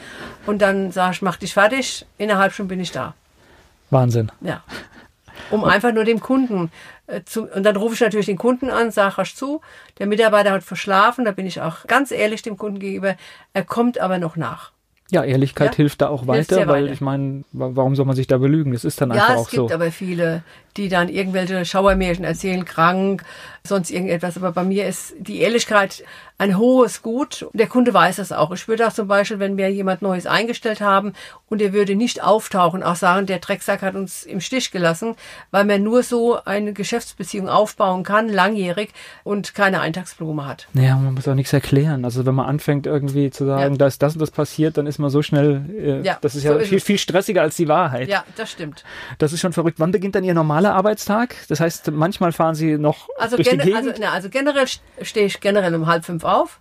Und 0.47 0.61
dann 0.63 0.91
sag 0.93 1.13
ich, 1.13 1.23
mach 1.23 1.37
dich 1.37 1.55
fertig. 1.55 2.07
In 2.19 2.31
einer 2.31 2.41
halben 2.41 2.55
Stunde 2.55 2.71
bin 2.71 2.81
ich 2.81 2.93
da. 2.93 3.15
Wahnsinn. 3.91 4.33
Ja. 4.41 4.63
Um 5.51 5.65
einfach 5.65 5.93
nur 5.93 6.05
dem 6.05 6.21
Kunden 6.21 6.71
äh, 7.07 7.23
zu, 7.25 7.45
und 7.45 7.63
dann 7.65 7.77
rufe 7.77 7.95
ich 7.95 8.01
natürlich 8.01 8.27
den 8.27 8.39
Kunden 8.39 8.71
an, 8.71 8.91
sage 8.91 9.19
rasch 9.19 9.35
zu, 9.35 9.61
der 9.99 10.07
Mitarbeiter 10.07 10.53
hat 10.53 10.63
verschlafen, 10.63 11.25
da 11.25 11.33
bin 11.33 11.47
ich 11.47 11.61
auch 11.61 11.87
ganz 11.87 12.11
ehrlich 12.11 12.43
dem 12.43 12.57
Kunden 12.57 12.79
gegenüber, 12.79 13.17
er 13.53 13.65
kommt 13.65 13.99
aber 13.99 14.19
noch 14.19 14.37
nach. 14.37 14.73
Ja, 15.11 15.25
Ehrlichkeit 15.25 15.73
ja? 15.73 15.77
hilft 15.77 16.01
da 16.01 16.09
auch 16.09 16.27
weiter, 16.27 16.67
weil 16.69 16.85
weiter. 16.85 16.93
ich 16.95 17.03
meine, 17.03 17.45
warum 17.53 17.97
soll 17.97 18.07
man 18.07 18.17
sich 18.17 18.29
da 18.29 18.39
belügen? 18.39 18.73
Das 18.73 18.83
ist 18.83 18.99
dann 18.99 19.13
einfach 19.13 19.37
auch 19.37 19.49
so. 19.51 19.57
Ja, 19.57 19.63
es 19.65 19.69
gibt 19.69 19.73
aber 19.73 19.93
viele, 19.93 20.43
die 20.77 20.89
dann 20.89 21.09
irgendwelche 21.09 21.65
Schauermärchen 21.65 22.25
erzählen, 22.25 22.65
krank, 22.65 23.25
sonst 23.65 23.91
irgendetwas. 23.91 24.37
Aber 24.37 24.53
bei 24.53 24.65
mir 24.65 24.87
ist 24.87 25.15
die 25.19 25.41
Ehrlichkeit 25.41 26.05
ein 26.39 26.59
hohes 26.59 27.03
Gut. 27.03 27.47
Der 27.53 27.69
Kunde 27.69 27.95
weiß 27.95 28.17
das 28.17 28.33
auch. 28.33 28.51
Ich 28.51 28.67
würde 28.67 28.87
auch 28.87 28.93
zum 28.93 29.07
Beispiel, 29.07 29.39
wenn 29.39 29.57
wir 29.57 29.71
jemand 29.71 30.03
Neues 30.03 30.27
eingestellt 30.27 30.81
haben 30.81 31.13
und 31.49 31.63
er 31.63 31.73
würde 31.73 31.95
nicht 31.95 32.23
auftauchen, 32.23 32.83
auch 32.83 32.97
sagen, 32.97 33.27
der 33.27 33.39
Drecksack 33.39 33.83
hat 33.83 33.95
uns 33.95 34.25
im 34.25 34.41
Stich 34.41 34.73
gelassen, 34.73 35.15
weil 35.53 35.65
man 35.65 35.85
nur 35.85 36.03
so 36.03 36.43
eine 36.45 36.73
Geschäftsbeziehung 36.73 37.49
aufbauen 37.49 38.03
kann, 38.03 38.29
langjährig 38.29 38.91
und 39.23 39.55
keine 39.55 39.81
Eintagsblume 39.81 40.45
hat. 40.45 40.67
Naja, 40.73 40.97
man 40.97 41.15
muss 41.15 41.29
auch 41.29 41.35
nichts 41.35 41.53
erklären. 41.53 42.05
Also 42.05 42.27
wenn 42.27 42.35
man 42.35 42.47
anfängt 42.47 42.87
irgendwie 42.87 43.31
zu 43.31 43.47
sagen, 43.47 43.75
ja. 43.75 43.79
da 43.79 43.87
ist 43.87 44.03
das 44.03 44.15
und 44.15 44.21
das 44.21 44.33
passiert, 44.33 44.77
dann 44.77 44.89
ist 44.89 44.99
man 44.99 45.11
so 45.11 45.23
schnell, 45.23 46.01
äh, 46.03 46.05
ja, 46.05 46.19
das 46.21 46.35
ist 46.35 46.43
ja 46.43 46.55
so 46.55 46.61
viel, 46.61 46.79
ist 46.79 46.87
viel 46.87 46.99
stressiger 46.99 47.43
als 47.43 47.55
die 47.55 47.69
Wahrheit. 47.69 48.09
Ja, 48.09 48.25
das 48.35 48.51
stimmt. 48.51 48.83
Das 49.19 49.33
ist 49.33 49.41
schon 49.41 49.53
verrückt. 49.53 49.79
Wann 49.79 49.93
beginnt 49.93 50.17
dann 50.17 50.25
Ihr 50.25 50.35
normaler 50.63 50.77
Arbeitstag? 50.77 51.37
Das 51.49 51.61
heißt, 51.61 51.91
manchmal 51.91 52.33
fahren 52.33 52.55
Sie 52.55 52.79
noch 52.79 53.09
also 53.19 53.37
durch 53.37 53.49
die 53.49 53.59
Gegend? 53.59 53.77
Also, 53.77 53.93
na, 53.99 54.13
also 54.13 54.29
generell 54.29 54.67
stehe 55.03 55.27
ich 55.27 55.41
generell 55.41 55.75
um 55.75 55.87
halb 55.87 56.05
fünf 56.05 56.25
auf. 56.25 56.61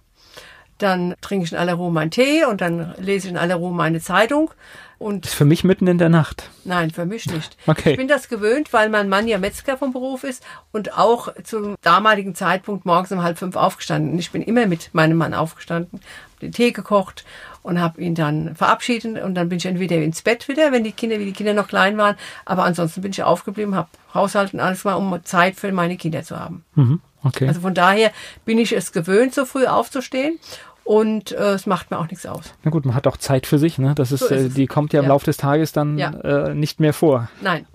Dann 0.78 1.14
trinke 1.22 1.46
ich 1.46 1.52
in 1.52 1.58
aller 1.58 1.76
Ruhe 1.76 1.92
meinen 1.92 2.10
Tee 2.10 2.44
und 2.46 2.60
dann 2.60 2.96
lese 2.98 3.28
ich 3.28 3.32
in 3.32 3.38
aller 3.38 3.56
Ruhe 3.56 3.72
meine 3.72 4.02
Zeitung. 4.02 4.52
Und 4.98 5.26
ist 5.26 5.36
für 5.36 5.46
mich 5.46 5.64
mitten 5.64 5.88
in 5.88 5.98
der 5.98 6.10
Nacht. 6.10 6.50
Nein, 6.64 6.92
für 6.92 7.06
mich 7.06 7.26
nicht. 7.26 7.58
Okay. 7.68 7.92
Ich 7.92 7.98
bin 7.98 8.08
das 8.08 8.30
gewöhnt, 8.30 8.72
weil 8.72 8.90
mein 8.90 9.10
Mann 9.10 9.28
ja 9.28 9.38
Metzger 9.38 9.78
vom 9.78 9.94
Beruf 9.94 10.24
ist 10.24 10.44
und 10.72 10.98
auch 10.98 11.34
zum 11.44 11.76
damaligen 11.82 12.36
Zeitpunkt 12.36 12.86
morgens 12.86 13.12
um 13.12 13.24
halb 13.24 13.38
fünf 13.38 13.56
aufgestanden. 13.56 14.18
Ich 14.18 14.32
bin 14.32 14.42
immer 14.42 14.68
mit 14.68 14.94
meinem 14.94 15.18
Mann 15.18 15.34
aufgestanden, 15.34 16.02
den 16.42 16.52
Tee 16.52 16.72
gekocht 16.72 17.26
und 17.64 17.80
habe 17.80 18.02
ihn 18.02 18.16
dann 18.16 18.56
verabschiedet 18.56 19.22
und 19.24 19.36
dann 19.36 19.50
bin 19.50 19.58
ich 19.58 19.66
entweder 19.66 19.98
ins 19.98 20.22
Bett 20.22 20.48
wieder, 20.48 20.72
wenn 20.72 20.84
die 20.84 20.92
Kinder, 20.92 21.20
wie 21.20 21.26
die 21.26 21.34
Kinder 21.34 21.54
noch 21.54 21.68
klein 21.68 21.98
waren, 21.98 22.16
aber 22.46 22.64
ansonsten 22.64 23.02
bin 23.02 23.12
ich 23.12 23.24
aufgeblieben, 23.24 23.76
habe 23.76 23.90
Haushalten 24.14 24.60
alles 24.60 24.84
mal, 24.84 24.96
um 24.96 25.20
Zeit 25.24 25.56
für 25.56 25.72
meine 25.72 25.98
Kinder 25.98 26.24
zu 26.24 26.40
haben. 26.40 26.64
Mhm, 26.76 27.00
okay. 27.24 27.48
Also 27.48 27.62
von 27.62 27.74
daher 27.74 28.12
bin 28.46 28.58
ich 28.58 28.74
es 28.74 28.92
gewöhnt, 28.92 29.34
so 29.34 29.46
früh 29.46 29.66
aufzustehen 29.66 30.40
und 30.84 31.32
äh, 31.32 31.54
es 31.54 31.66
macht 31.66 31.92
mir 31.92 32.00
auch 32.00 32.10
nichts 32.10 32.26
aus. 32.26 32.54
Na 32.64 32.72
gut, 32.72 32.86
man 32.86 32.96
hat 32.96 33.08
auch 33.08 33.18
Zeit 33.18 33.46
für 33.46 33.60
sich, 33.60 33.78
ne? 33.78 33.94
Das 33.96 34.12
ist, 34.12 34.20
so 34.22 34.28
ist 34.28 34.46
äh, 34.46 34.50
die 34.50 34.68
kommt 34.68 34.94
ja 34.94 35.00
im 35.00 35.06
ja. 35.06 35.10
Laufe 35.10 35.26
des 35.26 35.38
Tages 35.38 35.72
dann 35.72 35.98
ja. 35.98 36.12
äh, 36.12 36.56
nicht 36.56 36.80
mehr 36.80 36.94
vor. 36.94 37.30
Nein. 37.42 37.66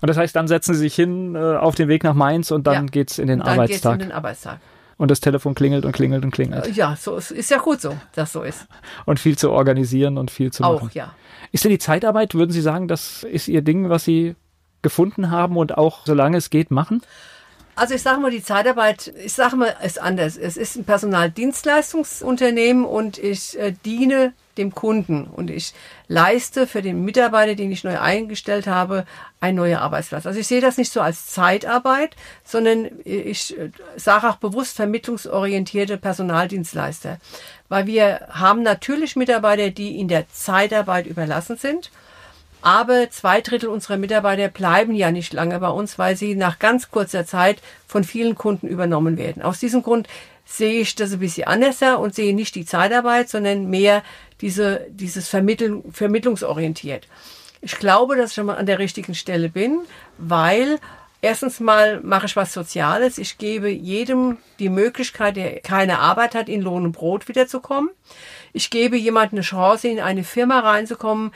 Und 0.00 0.08
das 0.08 0.16
heißt, 0.16 0.34
dann 0.34 0.48
setzen 0.48 0.74
Sie 0.74 0.80
sich 0.80 0.94
hin 0.94 1.34
äh, 1.34 1.38
auf 1.38 1.74
den 1.74 1.88
Weg 1.88 2.02
nach 2.04 2.14
Mainz 2.14 2.50
und 2.50 2.66
dann 2.66 2.74
ja. 2.86 2.90
geht's 2.90 3.18
in 3.18 3.28
den 3.28 3.40
dann 3.40 3.48
Arbeitstag. 3.48 3.92
Geht's 3.92 4.04
in 4.04 4.08
den 4.08 4.16
Arbeitstag. 4.16 4.58
Und 4.98 5.10
das 5.10 5.20
Telefon 5.20 5.54
klingelt 5.54 5.84
und 5.84 5.92
klingelt 5.92 6.24
und 6.24 6.32
klingelt. 6.32 6.66
Äh, 6.66 6.72
ja, 6.72 6.96
so 6.96 7.16
ist, 7.16 7.30
ist 7.30 7.50
ja 7.50 7.58
gut 7.58 7.80
so, 7.80 7.96
dass 8.14 8.32
so 8.32 8.42
ist. 8.42 8.66
Und 9.06 9.20
viel 9.20 9.38
zu 9.38 9.52
organisieren 9.52 10.18
und 10.18 10.30
viel 10.30 10.52
zu 10.52 10.62
machen. 10.62 10.88
Auch, 10.88 10.90
ja. 10.90 11.14
Ist 11.52 11.64
denn 11.64 11.70
die 11.70 11.78
Zeitarbeit, 11.78 12.34
würden 12.34 12.50
Sie 12.50 12.60
sagen, 12.60 12.88
das 12.88 13.22
ist 13.22 13.48
Ihr 13.48 13.62
Ding, 13.62 13.88
was 13.88 14.04
Sie 14.04 14.34
gefunden 14.82 15.30
haben 15.30 15.56
und 15.56 15.78
auch 15.78 16.04
solange 16.04 16.36
es 16.36 16.50
geht 16.50 16.70
machen? 16.70 17.00
Also 17.76 17.94
ich 17.94 18.02
sage 18.02 18.20
mal, 18.20 18.32
die 18.32 18.42
Zeitarbeit, 18.42 19.12
ich 19.24 19.34
sage 19.34 19.54
mal, 19.54 19.72
ist 19.84 20.02
anders. 20.02 20.36
Es 20.36 20.56
ist 20.56 20.74
ein 20.74 20.84
Personaldienstleistungsunternehmen 20.84 22.84
und 22.84 23.18
ich 23.18 23.56
äh, 23.56 23.72
diene 23.84 24.32
dem 24.58 24.74
Kunden 24.74 25.24
und 25.24 25.50
ich 25.50 25.72
leiste 26.08 26.66
für 26.66 26.82
den 26.82 27.04
Mitarbeiter, 27.04 27.54
den 27.54 27.72
ich 27.72 27.84
neu 27.84 27.98
eingestellt 27.98 28.66
habe, 28.66 29.06
ein 29.40 29.54
neuer 29.54 29.80
Arbeitsplatz. 29.80 30.26
Also 30.26 30.40
ich 30.40 30.46
sehe 30.46 30.60
das 30.60 30.76
nicht 30.76 30.92
so 30.92 31.00
als 31.00 31.26
Zeitarbeit, 31.26 32.16
sondern 32.44 32.88
ich 33.04 33.56
sage 33.96 34.28
auch 34.28 34.36
bewusst 34.36 34.76
vermittlungsorientierte 34.76 35.96
Personaldienstleister, 35.96 37.18
weil 37.68 37.86
wir 37.86 38.28
haben 38.30 38.62
natürlich 38.62 39.16
Mitarbeiter, 39.16 39.70
die 39.70 39.98
in 39.98 40.08
der 40.08 40.28
Zeitarbeit 40.28 41.06
überlassen 41.06 41.56
sind. 41.56 41.90
Aber 42.60 43.08
zwei 43.10 43.40
Drittel 43.40 43.68
unserer 43.68 43.96
Mitarbeiter 43.96 44.48
bleiben 44.48 44.92
ja 44.92 45.12
nicht 45.12 45.32
lange 45.32 45.60
bei 45.60 45.68
uns, 45.68 45.96
weil 45.96 46.16
sie 46.16 46.34
nach 46.34 46.58
ganz 46.58 46.90
kurzer 46.90 47.24
Zeit 47.24 47.62
von 47.86 48.02
vielen 48.02 48.34
Kunden 48.34 48.66
übernommen 48.66 49.16
werden. 49.16 49.42
Aus 49.42 49.60
diesem 49.60 49.82
Grund 49.82 50.08
sehe 50.48 50.80
ich 50.80 50.94
das 50.94 51.12
ein 51.12 51.18
bisschen 51.18 51.46
anders 51.46 51.82
und 51.82 52.14
sehe 52.14 52.34
nicht 52.34 52.54
die 52.54 52.64
Zeitarbeit, 52.64 53.28
sondern 53.28 53.68
mehr 53.68 54.02
diese, 54.40 54.86
dieses 54.88 55.28
Vermitteln, 55.28 55.84
vermittlungsorientiert. 55.92 57.06
Ich 57.60 57.78
glaube, 57.78 58.16
dass 58.16 58.30
ich 58.30 58.34
schon 58.36 58.46
mal 58.46 58.56
an 58.56 58.66
der 58.66 58.78
richtigen 58.78 59.14
Stelle 59.14 59.50
bin, 59.50 59.80
weil 60.16 60.78
erstens 61.20 61.60
mal 61.60 62.00
mache 62.00 62.26
ich 62.26 62.36
was 62.36 62.54
Soziales. 62.54 63.18
Ich 63.18 63.36
gebe 63.36 63.68
jedem 63.68 64.38
die 64.58 64.70
Möglichkeit, 64.70 65.36
der 65.36 65.60
keine 65.60 65.98
Arbeit 65.98 66.34
hat, 66.34 66.48
in 66.48 66.62
Lohn 66.62 66.84
und 66.84 66.92
Brot 66.92 67.28
wiederzukommen. 67.28 67.90
Ich 68.54 68.70
gebe 68.70 68.96
jemandem 68.96 69.38
eine 69.38 69.44
Chance, 69.44 69.88
in 69.88 70.00
eine 70.00 70.24
Firma 70.24 70.60
reinzukommen, 70.60 71.32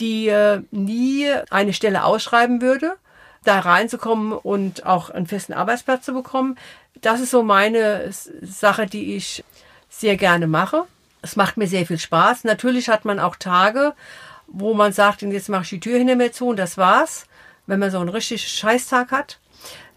die 0.00 0.28
äh, 0.28 0.62
nie 0.72 1.30
eine 1.50 1.72
Stelle 1.72 2.04
ausschreiben 2.04 2.60
würde, 2.60 2.96
da 3.44 3.60
reinzukommen 3.60 4.32
und 4.32 4.84
auch 4.84 5.10
einen 5.10 5.26
festen 5.26 5.52
Arbeitsplatz 5.52 6.04
zu 6.04 6.12
bekommen. 6.12 6.56
Das 7.00 7.20
ist 7.20 7.30
so 7.30 7.42
meine 7.42 8.10
Sache, 8.42 8.86
die 8.86 9.16
ich 9.16 9.44
sehr 9.88 10.16
gerne 10.16 10.46
mache. 10.46 10.84
Es 11.22 11.36
macht 11.36 11.56
mir 11.56 11.66
sehr 11.66 11.86
viel 11.86 11.98
Spaß. 11.98 12.44
Natürlich 12.44 12.88
hat 12.88 13.04
man 13.04 13.18
auch 13.18 13.36
Tage, 13.36 13.94
wo 14.46 14.74
man 14.74 14.92
sagt, 14.92 15.22
jetzt 15.22 15.48
mache 15.48 15.62
ich 15.62 15.68
die 15.70 15.80
Tür 15.80 15.98
hinter 15.98 16.16
mir 16.16 16.32
zu 16.32 16.48
und 16.48 16.58
das 16.58 16.78
war's, 16.78 17.26
wenn 17.66 17.78
man 17.78 17.90
so 17.90 17.98
einen 17.98 18.08
richtig 18.08 18.46
Scheißtag 18.46 19.10
hat. 19.10 19.38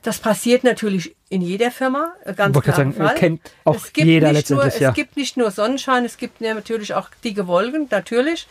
Das 0.01 0.17
passiert 0.17 0.63
natürlich 0.63 1.15
in 1.29 1.41
jeder 1.41 1.69
Firma, 1.69 2.13
äh, 2.25 2.33
ganz 2.33 2.59
klar. 2.59 2.75
Sagen, 2.75 2.93
Fall. 2.93 3.15
Kennt 3.15 3.41
auch 3.65 3.75
es 3.75 3.93
gibt 3.93 4.07
jeder 4.07 4.33
letztendlich, 4.33 4.73
nur, 4.73 4.81
ja. 4.81 4.89
Es 4.89 4.95
gibt 4.95 5.15
nicht 5.15 5.37
nur 5.37 5.51
Sonnenschein, 5.51 6.05
es 6.05 6.17
gibt 6.17 6.41
natürlich 6.41 6.95
auch 6.95 7.09
dicke 7.23 7.45
Wolken, 7.45 7.87
natürlich. 7.91 8.47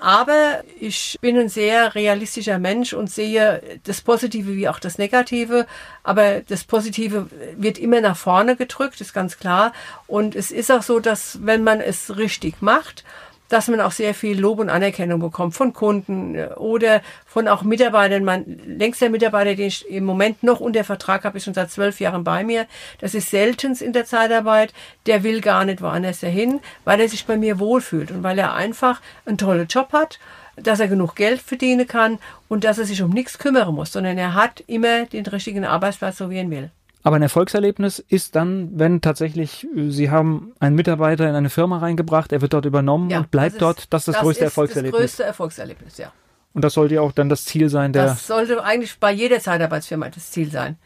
Aber 0.00 0.62
ich 0.80 1.18
bin 1.20 1.38
ein 1.38 1.50
sehr 1.50 1.94
realistischer 1.94 2.58
Mensch 2.58 2.94
und 2.94 3.10
sehe 3.10 3.62
das 3.84 4.00
Positive 4.00 4.56
wie 4.56 4.66
auch 4.66 4.78
das 4.78 4.96
Negative. 4.96 5.66
Aber 6.02 6.40
das 6.40 6.64
Positive 6.64 7.28
wird 7.56 7.76
immer 7.76 8.00
nach 8.00 8.16
vorne 8.16 8.56
gedrückt, 8.56 9.02
ist 9.02 9.12
ganz 9.12 9.38
klar. 9.38 9.74
Und 10.06 10.34
es 10.34 10.50
ist 10.50 10.72
auch 10.72 10.82
so, 10.82 11.00
dass 11.00 11.44
wenn 11.44 11.64
man 11.64 11.82
es 11.82 12.16
richtig 12.16 12.62
macht, 12.62 13.04
dass 13.50 13.68
man 13.68 13.80
auch 13.80 13.92
sehr 13.92 14.14
viel 14.14 14.40
Lob 14.40 14.60
und 14.60 14.70
Anerkennung 14.70 15.20
bekommt 15.20 15.54
von 15.54 15.74
Kunden 15.74 16.34
äh, 16.34 16.46
oder 16.56 17.02
von 17.26 17.48
auch 17.48 17.62
Mitarbeitern. 17.62 18.24
Mein 18.24 18.58
längster 18.64 19.10
Mitarbeiter, 19.10 19.54
den 19.54 19.66
ich 19.66 19.88
im 19.90 20.04
Moment 20.04 20.42
noch 20.42 20.60
unter 20.60 20.84
Vertrag 20.84 21.24
habe, 21.24 21.36
ist 21.36 21.44
schon 21.44 21.54
seit 21.54 21.70
zwölf 21.70 22.00
Jahren 22.00 22.24
bei 22.24 22.44
mir. 22.44 22.66
Das 23.00 23.14
ist 23.14 23.30
seltens 23.30 23.82
in 23.82 23.92
der 23.92 24.06
Zeitarbeit. 24.06 24.72
Der 25.06 25.22
will 25.22 25.40
gar 25.40 25.64
nicht 25.64 25.82
woanders 25.82 26.20
dahin, 26.20 26.60
weil 26.84 27.00
er 27.00 27.08
sich 27.08 27.26
bei 27.26 27.36
mir 27.36 27.58
wohlfühlt 27.58 28.10
und 28.10 28.22
weil 28.22 28.38
er 28.38 28.54
einfach 28.54 29.02
einen 29.26 29.36
tollen 29.36 29.66
Job 29.66 29.92
hat 29.92 30.18
dass 30.56 30.80
er 30.80 30.88
genug 30.88 31.14
Geld 31.14 31.40
verdienen 31.40 31.86
kann 31.86 32.18
und 32.48 32.64
dass 32.64 32.76
er 32.76 32.84
sich 32.84 33.00
um 33.02 33.10
nichts 33.10 33.38
kümmern 33.38 33.74
muss, 33.74 33.92
sondern 33.92 34.18
er 34.18 34.34
hat 34.34 34.62
immer 34.66 35.06
den 35.06 35.24
richtigen 35.24 35.64
Arbeitsplatz, 35.64 36.18
so 36.18 36.28
wie 36.28 36.36
er 36.36 36.50
will. 36.50 36.70
Aber 37.02 37.16
ein 37.16 37.22
Erfolgserlebnis 37.22 37.98
ist 37.98 38.36
dann, 38.36 38.78
wenn 38.78 39.00
tatsächlich 39.00 39.66
äh, 39.74 39.90
Sie 39.90 40.10
haben 40.10 40.52
einen 40.60 40.76
Mitarbeiter 40.76 41.28
in 41.28 41.34
eine 41.34 41.50
Firma 41.50 41.78
reingebracht, 41.78 42.32
er 42.32 42.42
wird 42.42 42.52
dort 42.52 42.66
übernommen 42.66 43.10
ja, 43.10 43.18
und 43.18 43.30
bleibt 43.30 43.52
das 43.52 43.54
ist, 43.54 43.62
dort. 43.62 43.76
Das 43.92 44.02
ist 44.02 44.08
das, 44.08 44.14
das 44.14 44.22
größte 44.22 44.44
ist 44.44 44.50
Erfolgserlebnis. 44.50 44.92
Das 44.92 45.00
größte 45.00 45.22
Erfolgserlebnis, 45.24 45.98
ja. 45.98 46.12
Und 46.52 46.64
das 46.64 46.74
sollte 46.74 46.96
ja 46.96 47.00
auch 47.00 47.12
dann 47.12 47.28
das 47.28 47.44
Ziel 47.44 47.68
sein 47.68 47.92
der. 47.92 48.06
Das 48.06 48.26
sollte 48.26 48.62
eigentlich 48.62 48.98
bei 48.98 49.12
jeder 49.12 49.38
Zeitarbeitsfirma 49.38 50.08
das 50.08 50.30
Ziel 50.30 50.50
sein. 50.50 50.76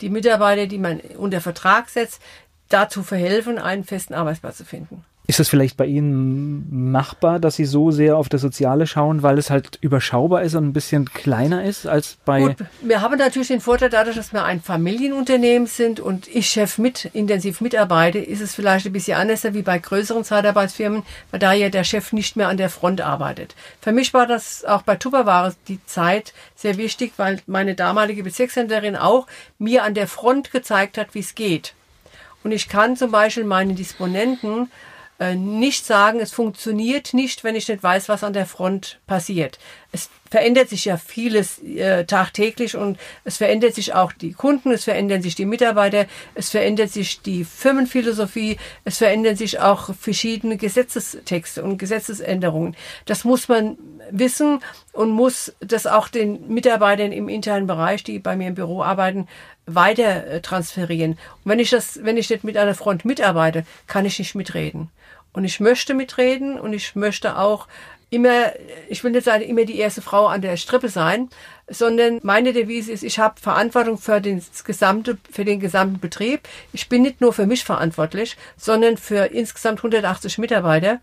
Die 0.00 0.10
Mitarbeiter, 0.10 0.66
die 0.66 0.78
man 0.78 1.00
unter 1.16 1.40
Vertrag 1.40 1.88
setzt, 1.88 2.20
dazu 2.68 3.02
verhelfen, 3.02 3.58
einen 3.58 3.84
festen 3.84 4.14
Arbeitsplatz 4.14 4.58
zu 4.58 4.64
finden. 4.64 5.04
Ist 5.26 5.40
es 5.40 5.48
vielleicht 5.48 5.78
bei 5.78 5.86
Ihnen 5.86 6.90
machbar, 6.90 7.38
dass 7.38 7.56
Sie 7.56 7.64
so 7.64 7.90
sehr 7.90 8.18
auf 8.18 8.28
das 8.28 8.42
Soziale 8.42 8.86
schauen, 8.86 9.22
weil 9.22 9.38
es 9.38 9.48
halt 9.48 9.78
überschaubar 9.80 10.42
ist 10.42 10.54
und 10.54 10.66
ein 10.66 10.72
bisschen 10.74 11.06
kleiner 11.06 11.64
ist 11.64 11.86
als 11.86 12.18
bei. 12.26 12.40
Gut, 12.40 12.56
wir 12.82 13.00
haben 13.00 13.16
natürlich 13.16 13.48
den 13.48 13.62
Vorteil, 13.62 13.88
dadurch, 13.88 14.16
dass 14.16 14.34
wir 14.34 14.44
ein 14.44 14.60
Familienunternehmen 14.60 15.66
sind 15.66 15.98
und 15.98 16.28
ich 16.28 16.50
Chef 16.50 16.76
mit 16.76 17.06
intensiv 17.14 17.62
mitarbeite, 17.62 18.18
ist 18.18 18.42
es 18.42 18.54
vielleicht 18.54 18.84
ein 18.84 18.92
bisschen 18.92 19.16
anders 19.16 19.44
wie 19.44 19.62
bei 19.62 19.78
größeren 19.78 20.24
Zeitarbeitsfirmen, 20.24 21.04
weil 21.30 21.40
da 21.40 21.54
ja 21.54 21.70
der 21.70 21.84
Chef 21.84 22.12
nicht 22.12 22.36
mehr 22.36 22.48
an 22.48 22.58
der 22.58 22.68
Front 22.68 23.00
arbeitet. 23.00 23.54
Für 23.80 23.92
mich 23.92 24.12
war 24.12 24.26
das 24.26 24.62
auch 24.66 24.82
bei 24.82 24.96
Tupperware 24.96 25.54
die 25.68 25.82
Zeit 25.86 26.34
sehr 26.54 26.76
wichtig, 26.76 27.14
weil 27.16 27.40
meine 27.46 27.74
damalige 27.74 28.24
Bezirkshändlerin 28.24 28.94
auch 28.94 29.26
mir 29.58 29.84
an 29.84 29.94
der 29.94 30.06
Front 30.06 30.52
gezeigt 30.52 30.98
hat, 30.98 31.14
wie 31.14 31.20
es 31.20 31.34
geht. 31.34 31.72
Und 32.42 32.52
ich 32.52 32.68
kann 32.68 32.94
zum 32.94 33.10
Beispiel 33.10 33.44
meinen 33.44 33.74
Disponenten 33.74 34.70
nicht 35.34 35.86
sagen, 35.86 36.18
es 36.18 36.32
funktioniert 36.32 37.14
nicht, 37.14 37.44
wenn 37.44 37.54
ich 37.54 37.68
nicht 37.68 37.82
weiß, 37.82 38.08
was 38.08 38.24
an 38.24 38.32
der 38.32 38.46
Front 38.46 38.98
passiert. 39.06 39.58
Es 39.92 40.10
verändert 40.28 40.68
sich 40.68 40.86
ja 40.86 40.96
vieles 40.96 41.62
äh, 41.62 42.04
tagtäglich 42.04 42.76
und 42.76 42.98
es 43.24 43.36
verändert 43.36 43.76
sich 43.76 43.94
auch 43.94 44.10
die 44.10 44.32
Kunden, 44.32 44.72
es 44.72 44.84
verändern 44.84 45.22
sich 45.22 45.36
die 45.36 45.46
Mitarbeiter, 45.46 46.06
es 46.34 46.50
verändert 46.50 46.90
sich 46.90 47.22
die 47.22 47.44
Firmenphilosophie, 47.44 48.56
es 48.84 48.98
verändern 48.98 49.36
sich 49.36 49.60
auch 49.60 49.94
verschiedene 49.94 50.56
Gesetzestexte 50.56 51.62
und 51.62 51.78
Gesetzesänderungen. 51.78 52.74
Das 53.04 53.22
muss 53.22 53.46
man 53.46 53.78
wissen 54.10 54.58
und 54.92 55.10
muss 55.10 55.54
das 55.60 55.86
auch 55.86 56.08
den 56.08 56.48
Mitarbeitern 56.48 57.12
im 57.12 57.28
internen 57.28 57.68
Bereich, 57.68 58.02
die 58.02 58.18
bei 58.18 58.34
mir 58.34 58.48
im 58.48 58.56
Büro 58.56 58.82
arbeiten, 58.82 59.28
weiter 59.66 60.26
äh, 60.26 60.40
transferieren. 60.40 61.12
Und 61.12 61.18
wenn 61.44 61.60
ich 61.60 61.70
das, 61.70 62.00
wenn 62.02 62.16
ich 62.16 62.28
nicht 62.28 62.42
mit 62.42 62.56
einer 62.56 62.74
Front 62.74 63.04
mitarbeite, 63.04 63.64
kann 63.86 64.04
ich 64.04 64.18
nicht 64.18 64.34
mitreden. 64.34 64.90
Und 65.34 65.44
ich 65.44 65.60
möchte 65.60 65.92
mitreden 65.92 66.58
und 66.58 66.72
ich 66.72 66.94
möchte 66.94 67.36
auch 67.36 67.68
immer, 68.08 68.52
ich 68.88 69.02
will 69.02 69.10
nicht 69.10 69.24
sagen, 69.24 69.42
immer 69.42 69.64
die 69.64 69.78
erste 69.78 70.00
Frau 70.00 70.26
an 70.28 70.40
der 70.40 70.56
Strippe 70.56 70.88
sein, 70.88 71.28
sondern 71.68 72.20
meine 72.22 72.52
Devise 72.52 72.92
ist, 72.92 73.02
ich 73.02 73.18
habe 73.18 73.40
Verantwortung 73.40 73.98
für 73.98 74.20
den, 74.20 74.42
gesamte, 74.64 75.18
für 75.30 75.44
den 75.44 75.58
gesamten 75.58 75.98
Betrieb. 75.98 76.48
Ich 76.72 76.88
bin 76.88 77.02
nicht 77.02 77.20
nur 77.20 77.32
für 77.32 77.46
mich 77.46 77.64
verantwortlich, 77.64 78.36
sondern 78.56 78.96
für 78.96 79.26
insgesamt 79.26 79.80
180 79.80 80.38
Mitarbeiter, 80.38 81.00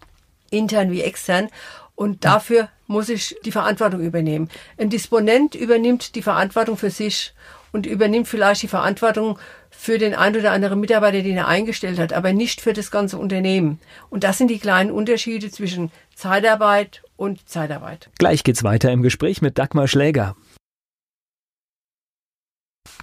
intern 0.49 0.91
wie 0.91 1.01
extern. 1.01 1.49
Und 1.95 2.23
dafür 2.23 2.69
muss 2.87 3.09
ich 3.09 3.35
die 3.43 3.51
Verantwortung 3.51 4.01
übernehmen. 4.01 4.49
Ein 4.77 4.89
Disponent 4.89 5.55
übernimmt 5.55 6.15
die 6.15 6.21
Verantwortung 6.21 6.77
für 6.77 6.89
sich 6.89 7.33
und 7.73 7.85
übernimmt 7.85 8.27
vielleicht 8.27 8.63
die 8.63 8.67
Verantwortung 8.67 9.37
für 9.71 9.97
den 9.97 10.13
ein 10.13 10.35
oder 10.35 10.51
anderen 10.51 10.79
Mitarbeiter, 10.79 11.23
den 11.23 11.37
er 11.37 11.47
eingestellt 11.47 11.97
hat, 11.97 12.13
aber 12.13 12.33
nicht 12.33 12.61
für 12.61 12.73
das 12.73 12.91
ganze 12.91 13.17
Unternehmen. 13.17 13.79
Und 14.09 14.23
das 14.23 14.37
sind 14.37 14.51
die 14.51 14.59
kleinen 14.59 14.91
Unterschiede 14.91 15.49
zwischen 15.49 15.91
Zeitarbeit 16.13 17.01
und 17.15 17.49
Zeitarbeit. 17.49 18.09
Gleich 18.19 18.43
geht's 18.43 18.63
weiter 18.63 18.91
im 18.91 19.01
Gespräch 19.01 19.41
mit 19.41 19.57
Dagmar 19.57 19.87
Schläger. 19.87 20.35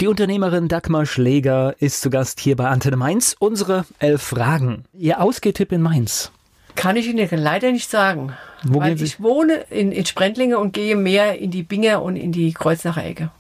Die 0.01 0.07
Unternehmerin 0.07 0.69
Dagmar 0.69 1.07
Schläger 1.07 1.75
ist 1.81 2.03
zu 2.03 2.11
Gast 2.11 2.39
hier 2.39 2.55
bei 2.55 2.69
Antenne 2.69 2.97
Mainz. 2.97 3.35
Unsere 3.39 3.85
elf 3.99 4.23
Fragen. 4.23 4.85
Ihr 4.93 5.21
Ausgehtipp 5.21 5.73
in 5.73 5.83
Mainz? 5.83 6.31
Kann 6.77 6.95
ich 6.95 7.09
Ihnen 7.09 7.29
leider 7.33 7.73
nicht 7.73 7.91
sagen. 7.91 8.33
Wo 8.63 8.81
weil 8.81 9.03
ich 9.03 9.21
wohne 9.21 9.65
in, 9.71 9.91
in 9.91 10.07
Sprendlinge 10.07 10.59
und 10.59 10.73
gehe 10.73 10.95
mehr 10.95 11.39
in 11.41 11.51
die 11.51 11.65
Binger 11.65 12.03
und 12.03 12.15
in 12.15 12.31
die 12.31 12.53
Kreuznacher 12.53 13.05
Ecke. 13.05 13.33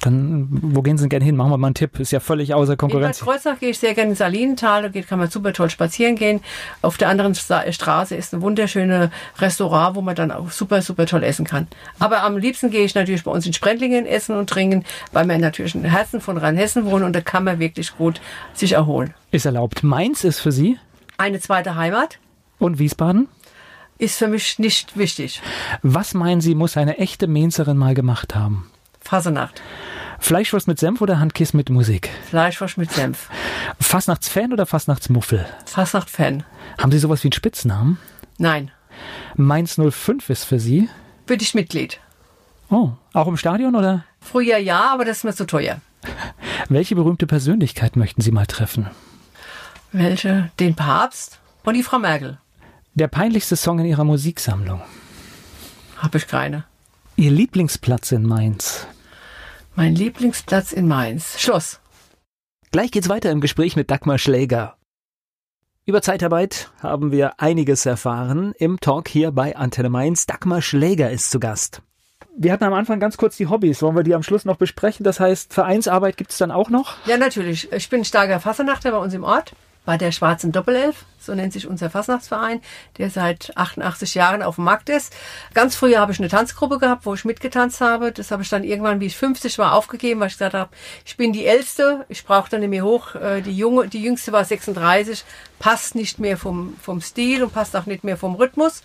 Dann, 0.00 0.46
wo 0.50 0.82
gehen 0.82 0.96
Sie 0.96 1.02
denn 1.02 1.08
gerne 1.08 1.24
hin? 1.24 1.34
Machen 1.36 1.50
wir 1.50 1.56
mal 1.56 1.68
einen 1.68 1.74
Tipp. 1.74 1.98
Ist 1.98 2.12
ja 2.12 2.20
völlig 2.20 2.54
außer 2.54 2.76
Konkurrenz. 2.76 3.18
In 3.18 3.26
Bad 3.26 3.34
Kreuznach 3.34 3.58
gehe 3.58 3.70
ich 3.70 3.78
sehr 3.80 3.94
gerne 3.94 4.10
ins 4.10 4.18
Salinental. 4.18 4.88
Da 4.90 5.00
kann 5.02 5.18
man 5.18 5.28
super 5.28 5.52
toll 5.52 5.70
spazieren 5.70 6.14
gehen. 6.14 6.40
Auf 6.82 6.98
der 6.98 7.08
anderen 7.08 7.34
Straße 7.34 8.14
ist 8.14 8.32
ein 8.32 8.40
wunderschönes 8.40 9.10
Restaurant, 9.38 9.96
wo 9.96 10.00
man 10.00 10.14
dann 10.14 10.30
auch 10.30 10.52
super, 10.52 10.82
super 10.82 11.06
toll 11.06 11.24
essen 11.24 11.44
kann. 11.44 11.66
Aber 11.98 12.22
am 12.22 12.36
liebsten 12.36 12.70
gehe 12.70 12.84
ich 12.84 12.94
natürlich 12.94 13.24
bei 13.24 13.32
uns 13.32 13.44
in 13.44 13.52
Sprendlingen 13.52 14.06
essen 14.06 14.36
und 14.36 14.48
trinken, 14.48 14.84
weil 15.12 15.26
wir 15.26 15.36
natürlich 15.38 15.74
in 15.74 15.82
Herzen 15.82 16.20
von 16.20 16.36
Rheinhessen 16.36 16.84
wohnen 16.84 17.04
und 17.04 17.16
da 17.16 17.20
kann 17.20 17.42
man 17.42 17.58
wirklich 17.58 17.96
gut 17.96 18.20
sich 18.54 18.72
erholen. 18.72 19.14
Ist 19.32 19.46
erlaubt. 19.46 19.82
Mainz 19.82 20.22
ist 20.22 20.38
für 20.38 20.52
Sie? 20.52 20.78
Eine 21.16 21.40
zweite 21.40 21.74
Heimat. 21.74 22.20
Und 22.60 22.78
Wiesbaden? 22.78 23.28
Ist 23.98 24.18
für 24.18 24.28
mich 24.28 24.60
nicht 24.60 24.96
wichtig. 24.96 25.42
Was 25.82 26.14
meinen 26.14 26.40
Sie, 26.40 26.54
muss 26.54 26.76
eine 26.76 26.98
echte 26.98 27.26
Mainzerin 27.26 27.76
mal 27.76 27.94
gemacht 27.94 28.36
haben? 28.36 28.70
Fasenacht. 29.08 29.62
Fleischwurst 30.18 30.68
mit 30.68 30.78
Senf 30.78 31.00
oder 31.00 31.18
Handkiss 31.18 31.54
mit 31.54 31.70
Musik? 31.70 32.10
Fleischwurst 32.28 32.76
mit 32.76 32.92
Senf. 32.92 33.30
Fastnachtsfan 33.80 34.52
oder 34.52 34.66
Fastnachtsmuffel? 34.66 35.46
Fastnachtfan. 35.64 36.44
Haben 36.78 36.92
Sie 36.92 36.98
sowas 36.98 37.24
wie 37.24 37.28
einen 37.28 37.32
Spitznamen? 37.32 37.96
Nein. 38.36 38.70
Mainz 39.34 39.80
05 39.80 40.28
ist 40.28 40.44
für 40.44 40.60
Sie? 40.60 40.90
Bin 41.24 41.40
ich 41.40 41.54
Mitglied. 41.54 42.00
Oh, 42.68 42.90
auch 43.14 43.28
im 43.28 43.38
Stadion 43.38 43.74
oder? 43.74 44.04
Früher 44.20 44.58
ja, 44.58 44.92
aber 44.92 45.06
das 45.06 45.18
ist 45.18 45.24
mir 45.24 45.34
zu 45.34 45.46
teuer. 45.46 45.80
Welche 46.68 46.94
berühmte 46.94 47.26
Persönlichkeit 47.26 47.96
möchten 47.96 48.20
Sie 48.20 48.30
mal 48.30 48.46
treffen? 48.46 48.90
Welche? 49.90 50.50
Den 50.60 50.74
Papst 50.74 51.38
und 51.64 51.72
die 51.72 51.82
Frau 51.82 51.98
Merkel. 51.98 52.36
Der 52.92 53.08
peinlichste 53.08 53.56
Song 53.56 53.78
in 53.78 53.86
Ihrer 53.86 54.04
Musiksammlung? 54.04 54.82
Habe 55.96 56.18
ich 56.18 56.26
keine. 56.26 56.64
Ihr 57.16 57.30
Lieblingsplatz 57.30 58.12
in 58.12 58.24
Mainz? 58.24 58.86
Mein 59.78 59.94
Lieblingsplatz 59.94 60.72
in 60.72 60.88
Mainz. 60.88 61.38
Schloss. 61.38 61.78
Gleich 62.72 62.90
geht's 62.90 63.08
weiter 63.08 63.30
im 63.30 63.40
Gespräch 63.40 63.76
mit 63.76 63.92
Dagmar 63.92 64.18
Schläger. 64.18 64.76
Über 65.86 66.02
Zeitarbeit 66.02 66.72
haben 66.82 67.12
wir 67.12 67.38
einiges 67.38 67.86
erfahren 67.86 68.54
im 68.58 68.80
Talk 68.80 69.06
hier 69.06 69.30
bei 69.30 69.54
Antenne 69.54 69.88
Mainz. 69.88 70.26
Dagmar 70.26 70.62
Schläger 70.62 71.12
ist 71.12 71.30
zu 71.30 71.38
Gast. 71.38 71.80
Wir 72.36 72.50
hatten 72.50 72.64
am 72.64 72.74
Anfang 72.74 72.98
ganz 72.98 73.18
kurz 73.18 73.36
die 73.36 73.46
Hobbys. 73.46 73.80
Wollen 73.80 73.94
wir 73.94 74.02
die 74.02 74.16
am 74.16 74.24
Schluss 74.24 74.44
noch 74.44 74.56
besprechen? 74.56 75.04
Das 75.04 75.20
heißt, 75.20 75.54
Vereinsarbeit 75.54 76.16
gibt 76.16 76.32
es 76.32 76.38
dann 76.38 76.50
auch 76.50 76.70
noch? 76.70 76.96
Ja, 77.06 77.16
natürlich. 77.16 77.70
Ich 77.70 77.88
bin 77.88 78.04
starker 78.04 78.40
Fassernachter 78.40 78.90
bei 78.90 78.98
uns 78.98 79.14
im 79.14 79.22
Ort 79.22 79.54
bei 79.88 79.96
der 79.96 80.12
Schwarzen 80.12 80.52
Doppelelf, 80.52 81.06
so 81.18 81.34
nennt 81.34 81.54
sich 81.54 81.66
unser 81.66 81.88
Fasnachtsverein, 81.88 82.60
der 82.98 83.08
seit 83.08 83.56
88 83.56 84.14
Jahren 84.16 84.42
auf 84.42 84.56
dem 84.56 84.64
Markt 84.64 84.90
ist. 84.90 85.16
Ganz 85.54 85.76
früher 85.76 85.98
habe 85.98 86.12
ich 86.12 86.18
eine 86.18 86.28
Tanzgruppe 86.28 86.78
gehabt, 86.78 87.06
wo 87.06 87.14
ich 87.14 87.24
mitgetanzt 87.24 87.80
habe. 87.80 88.12
Das 88.12 88.30
habe 88.30 88.42
ich 88.42 88.50
dann 88.50 88.64
irgendwann, 88.64 89.00
wie 89.00 89.06
ich 89.06 89.16
50 89.16 89.56
war, 89.56 89.72
aufgegeben, 89.72 90.20
weil 90.20 90.26
ich 90.26 90.34
gesagt 90.34 90.52
habe, 90.52 90.68
ich 91.06 91.16
bin 91.16 91.32
die 91.32 91.46
Älteste, 91.46 92.04
ich 92.10 92.26
brauche 92.26 92.50
dann 92.50 92.60
nicht 92.60 92.68
mehr 92.68 92.84
hoch. 92.84 93.14
Äh, 93.14 93.40
die, 93.40 93.56
Junge, 93.56 93.88
die 93.88 94.02
Jüngste 94.02 94.30
war 94.30 94.44
36, 94.44 95.24
passt 95.58 95.94
nicht 95.94 96.18
mehr 96.18 96.36
vom, 96.36 96.76
vom 96.82 97.00
Stil 97.00 97.42
und 97.42 97.54
passt 97.54 97.74
auch 97.74 97.86
nicht 97.86 98.04
mehr 98.04 98.18
vom 98.18 98.34
Rhythmus. 98.34 98.82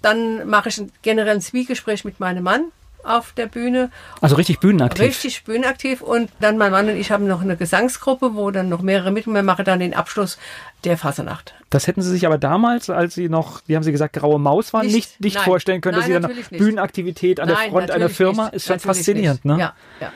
Dann 0.00 0.48
mache 0.48 0.70
ich 0.70 0.82
generell 1.02 1.34
ein 1.34 1.42
Zwiegespräch 1.42 2.06
mit 2.06 2.18
meinem 2.18 2.44
Mann, 2.44 2.72
auf 3.06 3.32
der 3.32 3.46
Bühne. 3.46 3.90
Also 4.20 4.36
richtig 4.36 4.60
bühnenaktiv. 4.60 5.04
Richtig 5.04 5.44
bühnenaktiv. 5.44 6.02
Und 6.02 6.30
dann 6.40 6.58
mein 6.58 6.72
Mann 6.72 6.88
und 6.88 6.96
ich 6.96 7.10
haben 7.10 7.26
noch 7.26 7.40
eine 7.40 7.56
Gesangsgruppe, 7.56 8.34
wo 8.34 8.50
dann 8.50 8.68
noch 8.68 8.82
mehrere 8.82 9.10
mit 9.10 9.26
mir 9.26 9.42
machen 9.42 9.64
dann 9.64 9.80
den 9.80 9.94
Abschluss 9.94 10.38
der 10.84 10.98
Fasernacht. 10.98 11.54
Das 11.70 11.86
hätten 11.86 12.02
Sie 12.02 12.10
sich 12.10 12.26
aber 12.26 12.38
damals, 12.38 12.90
als 12.90 13.14
Sie 13.14 13.28
noch, 13.28 13.60
wie 13.66 13.76
haben 13.76 13.82
Sie 13.82 13.92
gesagt, 13.92 14.14
graue 14.14 14.38
Maus 14.38 14.72
waren, 14.72 14.86
nicht, 14.86 14.94
nicht, 14.94 15.20
nicht 15.20 15.40
vorstellen 15.40 15.80
können, 15.80 15.96
dass 15.96 16.06
Sie 16.06 16.12
dann 16.12 16.30
Bühnenaktivität 16.50 17.40
an 17.40 17.48
nein, 17.48 17.56
der 17.56 17.70
Front 17.70 17.90
einer 17.90 18.08
Firma 18.08 18.44
nicht. 18.44 18.54
ist 18.54 18.66
schon 18.66 18.80
faszinierend, 18.80 19.44
nicht. 19.44 19.56
ne? 19.56 19.60
Ja, 19.60 19.74
ja, 20.00 20.12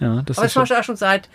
ja. 0.00 0.16
ja 0.16 0.22
das 0.22 0.38
aber 0.38 0.46
das 0.46 0.72
auch 0.72 0.84
schon 0.84 0.96
seit 0.96 1.28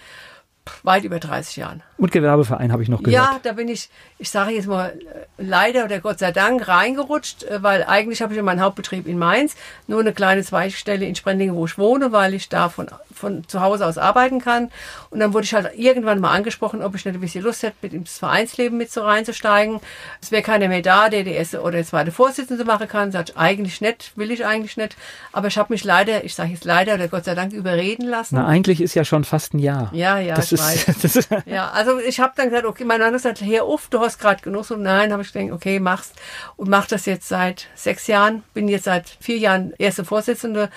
weit 0.83 1.03
über 1.03 1.19
30 1.19 1.57
Jahren. 1.57 1.83
Und 2.03 2.11
Gewerbeverein 2.11 2.73
habe 2.73 2.83
ich 2.83 2.89
noch 2.89 3.01
gehört. 3.01 3.13
Ja, 3.13 3.39
da 3.41 3.53
bin 3.53 3.69
ich, 3.69 3.89
ich 4.17 4.29
sage 4.29 4.51
jetzt 4.51 4.67
mal, 4.67 4.89
äh, 4.89 5.41
leider 5.41 5.85
oder 5.85 6.01
Gott 6.01 6.19
sei 6.19 6.33
Dank 6.33 6.67
reingerutscht, 6.67 7.45
äh, 7.45 7.63
weil 7.63 7.85
eigentlich 7.85 8.21
habe 8.21 8.33
ich 8.33 8.37
ja 8.37 8.43
meinen 8.43 8.59
Hauptbetrieb 8.59 9.07
in 9.07 9.17
Mainz, 9.17 9.55
nur 9.87 10.01
eine 10.01 10.11
kleine 10.11 10.43
Zweigstelle 10.43 11.05
in 11.05 11.15
Sprendingen, 11.15 11.55
wo 11.55 11.65
ich 11.65 11.77
wohne, 11.77 12.11
weil 12.11 12.33
ich 12.33 12.49
da 12.49 12.67
von, 12.67 12.87
von 13.15 13.47
zu 13.47 13.61
Hause 13.61 13.85
aus 13.85 13.97
arbeiten 13.97 14.41
kann. 14.41 14.69
Und 15.11 15.21
dann 15.21 15.33
wurde 15.33 15.45
ich 15.45 15.53
halt 15.53 15.71
irgendwann 15.77 16.19
mal 16.19 16.31
angesprochen, 16.31 16.81
ob 16.81 16.93
ich 16.93 17.05
nicht 17.05 17.15
ein 17.15 17.21
bisschen 17.21 17.41
Lust 17.41 17.63
hätte, 17.63 17.77
mit 17.81 17.93
ins 17.93 18.17
Vereinsleben 18.17 18.77
mit 18.77 18.91
so 18.91 19.03
reinzusteigen. 19.03 19.79
Es 20.21 20.29
wäre 20.29 20.43
keiner 20.43 20.67
mehr 20.67 20.81
da, 20.81 21.07
der 21.07 21.23
die 21.23 21.31
erste 21.31 21.61
oder 21.61 21.81
zweite 21.85 22.11
Vorsitzende 22.11 22.65
machen 22.65 22.89
kann. 22.89 23.13
Sag 23.13 23.29
ich, 23.29 23.37
eigentlich 23.37 23.79
nicht, 23.79 24.11
will 24.17 24.29
ich 24.29 24.45
eigentlich 24.45 24.75
nicht. 24.75 24.97
Aber 25.31 25.47
ich 25.47 25.57
habe 25.57 25.71
mich 25.71 25.85
leider, 25.85 26.25
ich 26.25 26.35
sage 26.35 26.49
jetzt 26.49 26.65
leider 26.65 26.95
oder 26.95 27.07
Gott 27.07 27.23
sei 27.23 27.33
Dank 27.33 27.53
überreden 27.53 28.09
lassen. 28.09 28.35
Na, 28.35 28.45
eigentlich 28.45 28.81
ist 28.81 28.93
ja 28.93 29.05
schon 29.05 29.23
fast 29.23 29.53
ein 29.53 29.59
Jahr. 29.59 29.89
Ja, 29.93 30.19
ja, 30.19 30.35
das 30.35 30.51
ist, 30.51 30.89
das 31.01 31.15
ist 31.15 31.29
ja, 31.45 31.69
also 31.69 31.92
ich 31.99 32.19
habe 32.19 32.33
dann 32.35 32.49
gesagt, 32.49 32.65
okay, 32.65 32.83
mein 32.83 32.99
Mann 32.99 33.07
hat 33.07 33.13
gesagt, 33.13 33.41
hör 33.41 33.63
auf, 33.63 33.87
du 33.89 33.99
hast 33.99 34.19
gerade 34.19 34.41
Genuss. 34.41 34.71
Und 34.71 34.81
nein, 34.81 35.11
habe 35.11 35.21
ich 35.21 35.33
gedacht, 35.33 35.51
okay, 35.51 35.79
mach's. 35.79 36.13
Und 36.55 36.69
mach 36.69 36.87
das 36.87 37.05
jetzt 37.05 37.27
seit 37.27 37.67
sechs 37.75 38.07
Jahren. 38.07 38.43
Bin 38.53 38.67
jetzt 38.67 38.85
seit 38.85 39.09
vier 39.19 39.37
Jahren 39.37 39.73
erste 39.77 40.05
Vorsitzende 40.05 40.69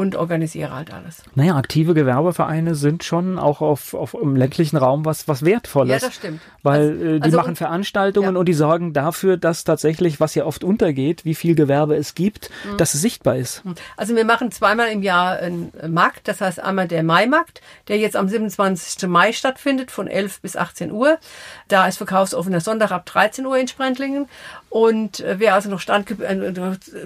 und 0.00 0.16
organisiere 0.16 0.74
halt 0.74 0.94
alles. 0.94 1.22
Naja, 1.34 1.56
aktive 1.56 1.92
Gewerbevereine 1.92 2.74
sind 2.74 3.04
schon 3.04 3.38
auch 3.38 3.60
auf, 3.60 3.92
auf 3.92 4.14
im 4.14 4.34
ländlichen 4.34 4.78
Raum 4.78 5.04
was, 5.04 5.28
was 5.28 5.44
Wertvolles. 5.44 6.00
Ja, 6.00 6.08
das 6.08 6.14
stimmt. 6.14 6.40
Weil 6.62 6.90
also, 6.90 7.04
äh, 7.04 7.18
die 7.18 7.22
also, 7.24 7.36
machen 7.36 7.54
Veranstaltungen 7.54 8.34
ja. 8.34 8.40
und 8.40 8.46
die 8.46 8.54
sorgen 8.54 8.94
dafür, 8.94 9.36
dass 9.36 9.64
tatsächlich, 9.64 10.18
was 10.18 10.34
ja 10.34 10.46
oft 10.46 10.64
untergeht, 10.64 11.26
wie 11.26 11.34
viel 11.34 11.54
Gewerbe 11.54 11.96
es 11.96 12.14
gibt, 12.14 12.48
mhm. 12.64 12.78
dass 12.78 12.94
es 12.94 13.02
sichtbar 13.02 13.36
ist. 13.36 13.62
Mhm. 13.62 13.74
Also 13.98 14.16
wir 14.16 14.24
machen 14.24 14.50
zweimal 14.50 14.88
im 14.88 15.02
Jahr 15.02 15.36
einen 15.36 15.70
Markt, 15.88 16.28
das 16.28 16.40
heißt 16.40 16.60
einmal 16.60 16.88
der 16.88 17.02
Maimarkt, 17.02 17.60
der 17.88 17.98
jetzt 17.98 18.16
am 18.16 18.26
27. 18.26 19.06
Mai 19.06 19.32
stattfindet 19.32 19.90
von 19.90 20.06
11 20.06 20.40
bis 20.40 20.56
18 20.56 20.92
Uhr. 20.92 21.18
Da 21.68 21.86
ist 21.86 21.98
verkaufsoffener 21.98 22.60
Sonntag 22.60 22.90
ab 22.90 23.04
13 23.04 23.44
Uhr 23.44 23.58
in 23.58 23.68
Sprendlingen. 23.68 24.28
Und 24.70 25.18
äh, 25.18 25.40
wer 25.40 25.54
also 25.54 25.68
noch 25.68 25.80
Stand, 25.80 26.08
äh, 26.20 26.52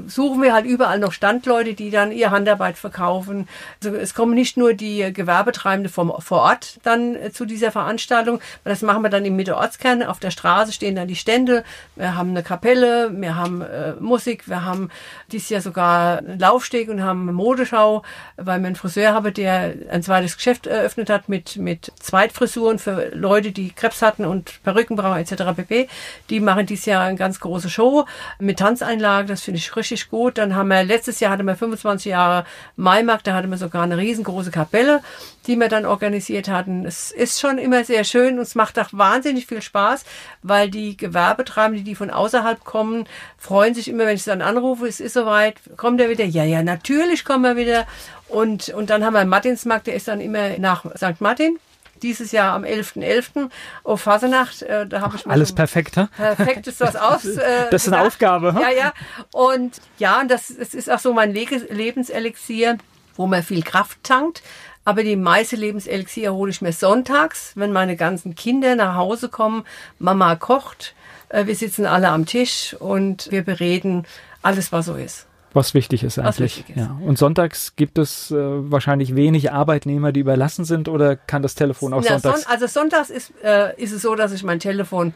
suchen 0.07 0.43
wir 0.43 0.53
halt 0.53 0.67
überall 0.67 0.99
noch 0.99 1.13
Standleute, 1.13 1.73
die 1.73 1.91
dann 1.91 2.13
ihr 2.13 2.31
Handarbeit 2.31 2.77
verkaufen. 2.77 3.49
Also 3.83 3.97
es 3.97 4.13
kommen 4.13 4.35
nicht 4.35 4.59
nur 4.59 4.75
die 4.75 5.11
Gewerbetreibende 5.15 5.89
vom, 5.89 6.13
vor 6.19 6.43
Ort 6.43 6.79
dann 6.83 7.17
äh, 7.17 7.33
zu 7.33 7.47
dieser 7.47 7.73
Veranstaltung, 7.73 8.41
das 8.65 8.83
machen 8.83 9.03
wir 9.03 9.09
dann 9.09 9.25
im 9.25 9.35
Mitteortskern. 9.37 10.03
Auf 10.03 10.21
der 10.21 10.31
Straße 10.31 10.73
stehen 10.73 10.95
dann 10.95 11.09
die 11.09 11.17
Stände. 11.17 11.65
Wir 11.97 12.15
haben 12.15 12.31
eine 12.31 12.43
Kapelle, 12.43 13.11
wir 13.15 13.35
haben 13.35 13.63
äh, 13.63 13.95
Musik, 13.99 14.47
wir 14.47 14.63
haben 14.67 14.91
dieses 15.33 15.49
Jahr 15.49 15.63
sogar 15.63 16.19
einen 16.19 16.39
Laufsteg 16.39 16.91
und 16.91 17.03
haben 17.03 17.23
eine 17.23 17.33
Modeschau, 17.33 18.03
weil 18.37 18.61
wir 18.61 18.67
einen 18.67 18.77
Friseur 18.77 19.15
haben, 19.15 19.33
der 19.33 19.73
ein 19.91 20.03
zweites 20.03 20.37
Geschäft 20.37 20.67
eröffnet 20.67 21.09
hat 21.09 21.31
mit, 21.31 21.57
mit 21.57 21.93
Zweitfrisuren 21.99 22.79
für 22.79 23.09
Leute, 23.15 23.53
die 23.53 23.71
Krebs 23.71 24.03
hatten 24.03 24.27
und 24.27 24.63
Perücken 24.65 24.97
brauchen 24.97 25.17
etc. 25.17 25.57
pp. 25.57 25.89
Die 26.29 26.41
machen 26.41 26.67
dieses 26.67 26.85
Jahr 26.85 27.05
ein 27.05 27.17
ganz 27.17 27.41
großes 27.41 27.54
große 27.55 27.71
Show 27.71 28.05
mit 28.41 28.59
Tanzeinlagen, 28.59 29.29
das 29.29 29.43
finde 29.43 29.59
ich 29.59 29.77
richtig 29.77 30.11
gut. 30.11 30.39
Dann 30.39 30.57
haben 30.57 30.69
wir, 30.69 30.83
letztes 30.83 31.21
Jahr 31.21 31.31
hatten 31.31 31.47
wir 31.47 31.55
25 31.55 32.07
Jahre 32.07 32.45
Maimarkt, 32.77 33.29
da 33.29 33.35
hatten 33.35 33.51
wir 33.51 33.59
sogar 33.59 33.85
eine 33.85 33.97
riesengroße 33.97 34.51
Kapelle, 34.51 35.03
die 35.47 35.57
wir 35.57 35.69
dann 35.69 35.87
organisiert 35.87 36.49
hatten. 36.49 36.85
Es 36.85 37.13
ist 37.13 37.41
schon 37.41 37.59
immer 37.59 37.85
sehr 37.85 38.03
schön 38.03 38.39
und 38.39 38.43
es 38.43 38.57
macht 38.57 38.77
auch 38.79 38.89
wahnsinnig 38.91 39.47
viel 39.47 39.63
Spaß, 39.63 40.05
weil 40.43 40.69
die 40.69 40.97
Gewerbetreibenden, 40.97 41.85
die 41.85 41.95
von 41.95 42.11
außerhalb 42.11 42.65
kommen, 42.65 43.07
freuen 43.39 43.75
sich 43.75 43.89
immer, 43.89 44.07
wenn 44.07 44.17
ich 44.17 44.25
dann 44.25 44.43
anrufe, 44.43 44.89
es 44.89 44.99
ist 44.99 45.15
soweit, 45.15 45.57
kommt 45.77 46.01
er 46.01 46.11
wieder? 46.11 46.25
Ja, 46.25 46.43
ja, 46.45 46.63
natürlich 46.65 47.25
kommen 47.25 47.45
wir 47.45 47.57
wieder. 47.57 47.87
Und, 48.29 48.71
und 48.71 48.91
dann 48.91 49.05
haben 49.05 49.13
wir 49.13 49.21
einen 49.21 49.31
Martinsmarkt, 49.31 49.87
der 49.87 49.95
ist 49.95 50.09
dann 50.09 50.21
immer 50.21 50.59
nach 50.59 50.85
St. 50.97 51.21
Martin 51.21 51.59
dieses 52.05 52.31
Jahr 52.31 52.55
am 52.55 52.63
11.11. 52.63 53.03
.11. 53.03 53.51
auf 53.83 54.03
Fasernacht. 54.03 54.63
Äh, 54.63 54.87
da 54.87 55.01
habe 55.01 55.17
ich 55.17 55.27
alles 55.27 55.53
perfekt, 55.53 55.97
ha? 55.97 56.09
Perfekt 56.17 56.67
ist 56.69 56.81
das 56.81 56.95
aus. 56.95 57.25
Äh, 57.35 57.71
das 57.71 57.87
ist 57.87 57.93
eine 57.93 58.03
Aufgabe. 58.03 58.55
Ha? 58.55 58.61
Ja, 58.61 58.71
ja. 58.71 58.93
Und 59.33 59.81
ja, 59.99 60.23
das, 60.25 60.55
das 60.57 60.73
ist 60.73 60.91
auch 60.91 60.99
so 61.01 61.13
mein 61.13 61.33
Lebenselixier, 61.33 62.79
wo 63.17 63.27
man 63.27 63.43
viel 63.43 63.63
Kraft 63.63 63.99
tankt. 64.03 64.43
Aber 64.85 65.03
die 65.03 65.17
meiste 65.17 65.57
Lebenselixier 65.57 66.33
hole 66.33 66.51
ich 66.51 66.61
mir 66.63 66.73
sonntags, 66.73 67.53
wenn 67.55 67.73
meine 67.73 67.97
ganzen 67.97 68.35
Kinder 68.35 68.77
nach 68.77 68.95
Hause 68.95 69.29
kommen. 69.29 69.65
Mama 69.99 70.37
kocht, 70.37 70.95
äh, 71.31 71.47
wir 71.47 71.57
sitzen 71.57 71.87
alle 71.87 72.09
am 72.09 72.27
Tisch 72.27 72.77
und 72.79 73.31
wir 73.31 73.43
bereden 73.43 74.07
alles, 74.43 74.73
was 74.73 74.87
so 74.87 74.95
ist. 74.95 75.27
Was 75.55 75.73
wichtig 75.73 76.03
ist 76.03 76.19
eigentlich. 76.19 76.59
Wichtig 76.59 76.77
ist. 76.77 76.83
Ja. 76.83 76.99
Und 77.01 77.17
sonntags 77.17 77.77
gibt 77.77 77.97
es 77.99 78.31
äh, 78.31 78.37
wahrscheinlich 78.37 79.15
wenig 79.15 79.53
Arbeitnehmer, 79.53 80.13
die 80.13 80.21
überlassen 80.21 80.65
sind 80.65 80.89
oder 80.89 81.15
kann 81.17 81.43
das 81.43 81.55
Telefon 81.55 81.93
auch 81.95 82.03
ja, 82.03 82.19
sonntags? 82.19 82.43
Son 82.43 82.53
also 82.53 82.67
sonntags 82.67 83.11
ist, 83.11 83.33
äh, 83.43 83.81
ist 83.81 83.93
es 83.93 84.03
so, 84.03 84.17
dass 84.17 84.33
ich 84.33 84.43
mein 84.43 84.59
Telefon 84.59 85.15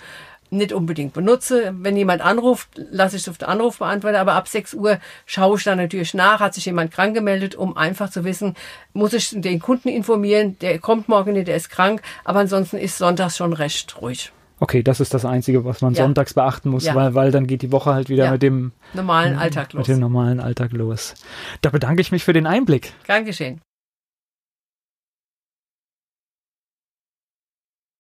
nicht 0.51 0.73
unbedingt 0.73 1.13
benutze. 1.13 1.75
Wenn 1.77 1.97
jemand 1.97 2.23
anruft, 2.23 2.69
lasse 2.91 3.17
ich 3.17 3.23
es 3.23 3.29
auf 3.29 3.39
den 3.39 3.49
Anruf 3.49 3.79
beantworten, 3.79 4.17
aber 4.17 4.35
ab 4.35 4.49
6 4.49 4.75
Uhr 4.75 4.99
schaue 5.27 5.59
ich 5.59 5.65
dann 5.65 5.79
natürlich 5.79 6.15
nach, 6.15 6.41
hat 6.41 6.55
sich 6.55 6.65
jemand 6.67 6.93
krank 6.93 7.15
gemeldet, 7.15 7.55
um 7.55 7.77
einfach 7.77 8.11
zu 8.11 8.25
wissen, 8.25 8.55
muss 8.93 9.13
ich 9.13 9.31
den 9.33 9.61
Kunden 9.61 9.89
informieren, 9.89 10.59
der 10.61 10.79
kommt 10.79 11.09
morgen 11.09 11.33
nicht, 11.33 11.49
der 11.49 11.57
ist 11.57 11.69
krank, 11.69 12.01
aber 12.25 12.41
ansonsten 12.41 12.79
ist 12.79 12.99
sonntags 12.99 13.37
schon 13.37 13.53
recht 13.53 14.01
ruhig. 14.01 14.33
Okay, 14.61 14.83
das 14.83 15.01
ist 15.01 15.15
das 15.15 15.25
Einzige, 15.25 15.65
was 15.65 15.83
man 15.83 15.95
ja. 15.95 16.03
sonntags 16.03 16.35
beachten 16.35 16.71
muss, 16.71 16.85
ja. 16.85 16.95
weil, 16.95 17.15
weil 17.15 17.31
dann 17.31 17.47
geht 17.47 17.63
die 17.63 17.71
Woche 17.71 17.95
halt 17.95 18.09
wieder 18.09 18.25
ja. 18.25 18.33
mit 18.33 18.43
dem 18.43 18.73
normalen 18.93 19.39
Alltag 19.39 19.73
los. 19.73 19.87
Mit 19.87 19.97
dem 19.97 20.01
normalen 20.01 20.41
Alltag 20.41 20.73
los. 20.73 21.15
Da 21.61 21.71
bedanke 21.71 22.01
ich 22.01 22.11
mich 22.11 22.25
für 22.25 22.33
den 22.33 22.47
Einblick. 22.47 22.93
Gern 23.05 23.25
geschehen. 23.25 23.61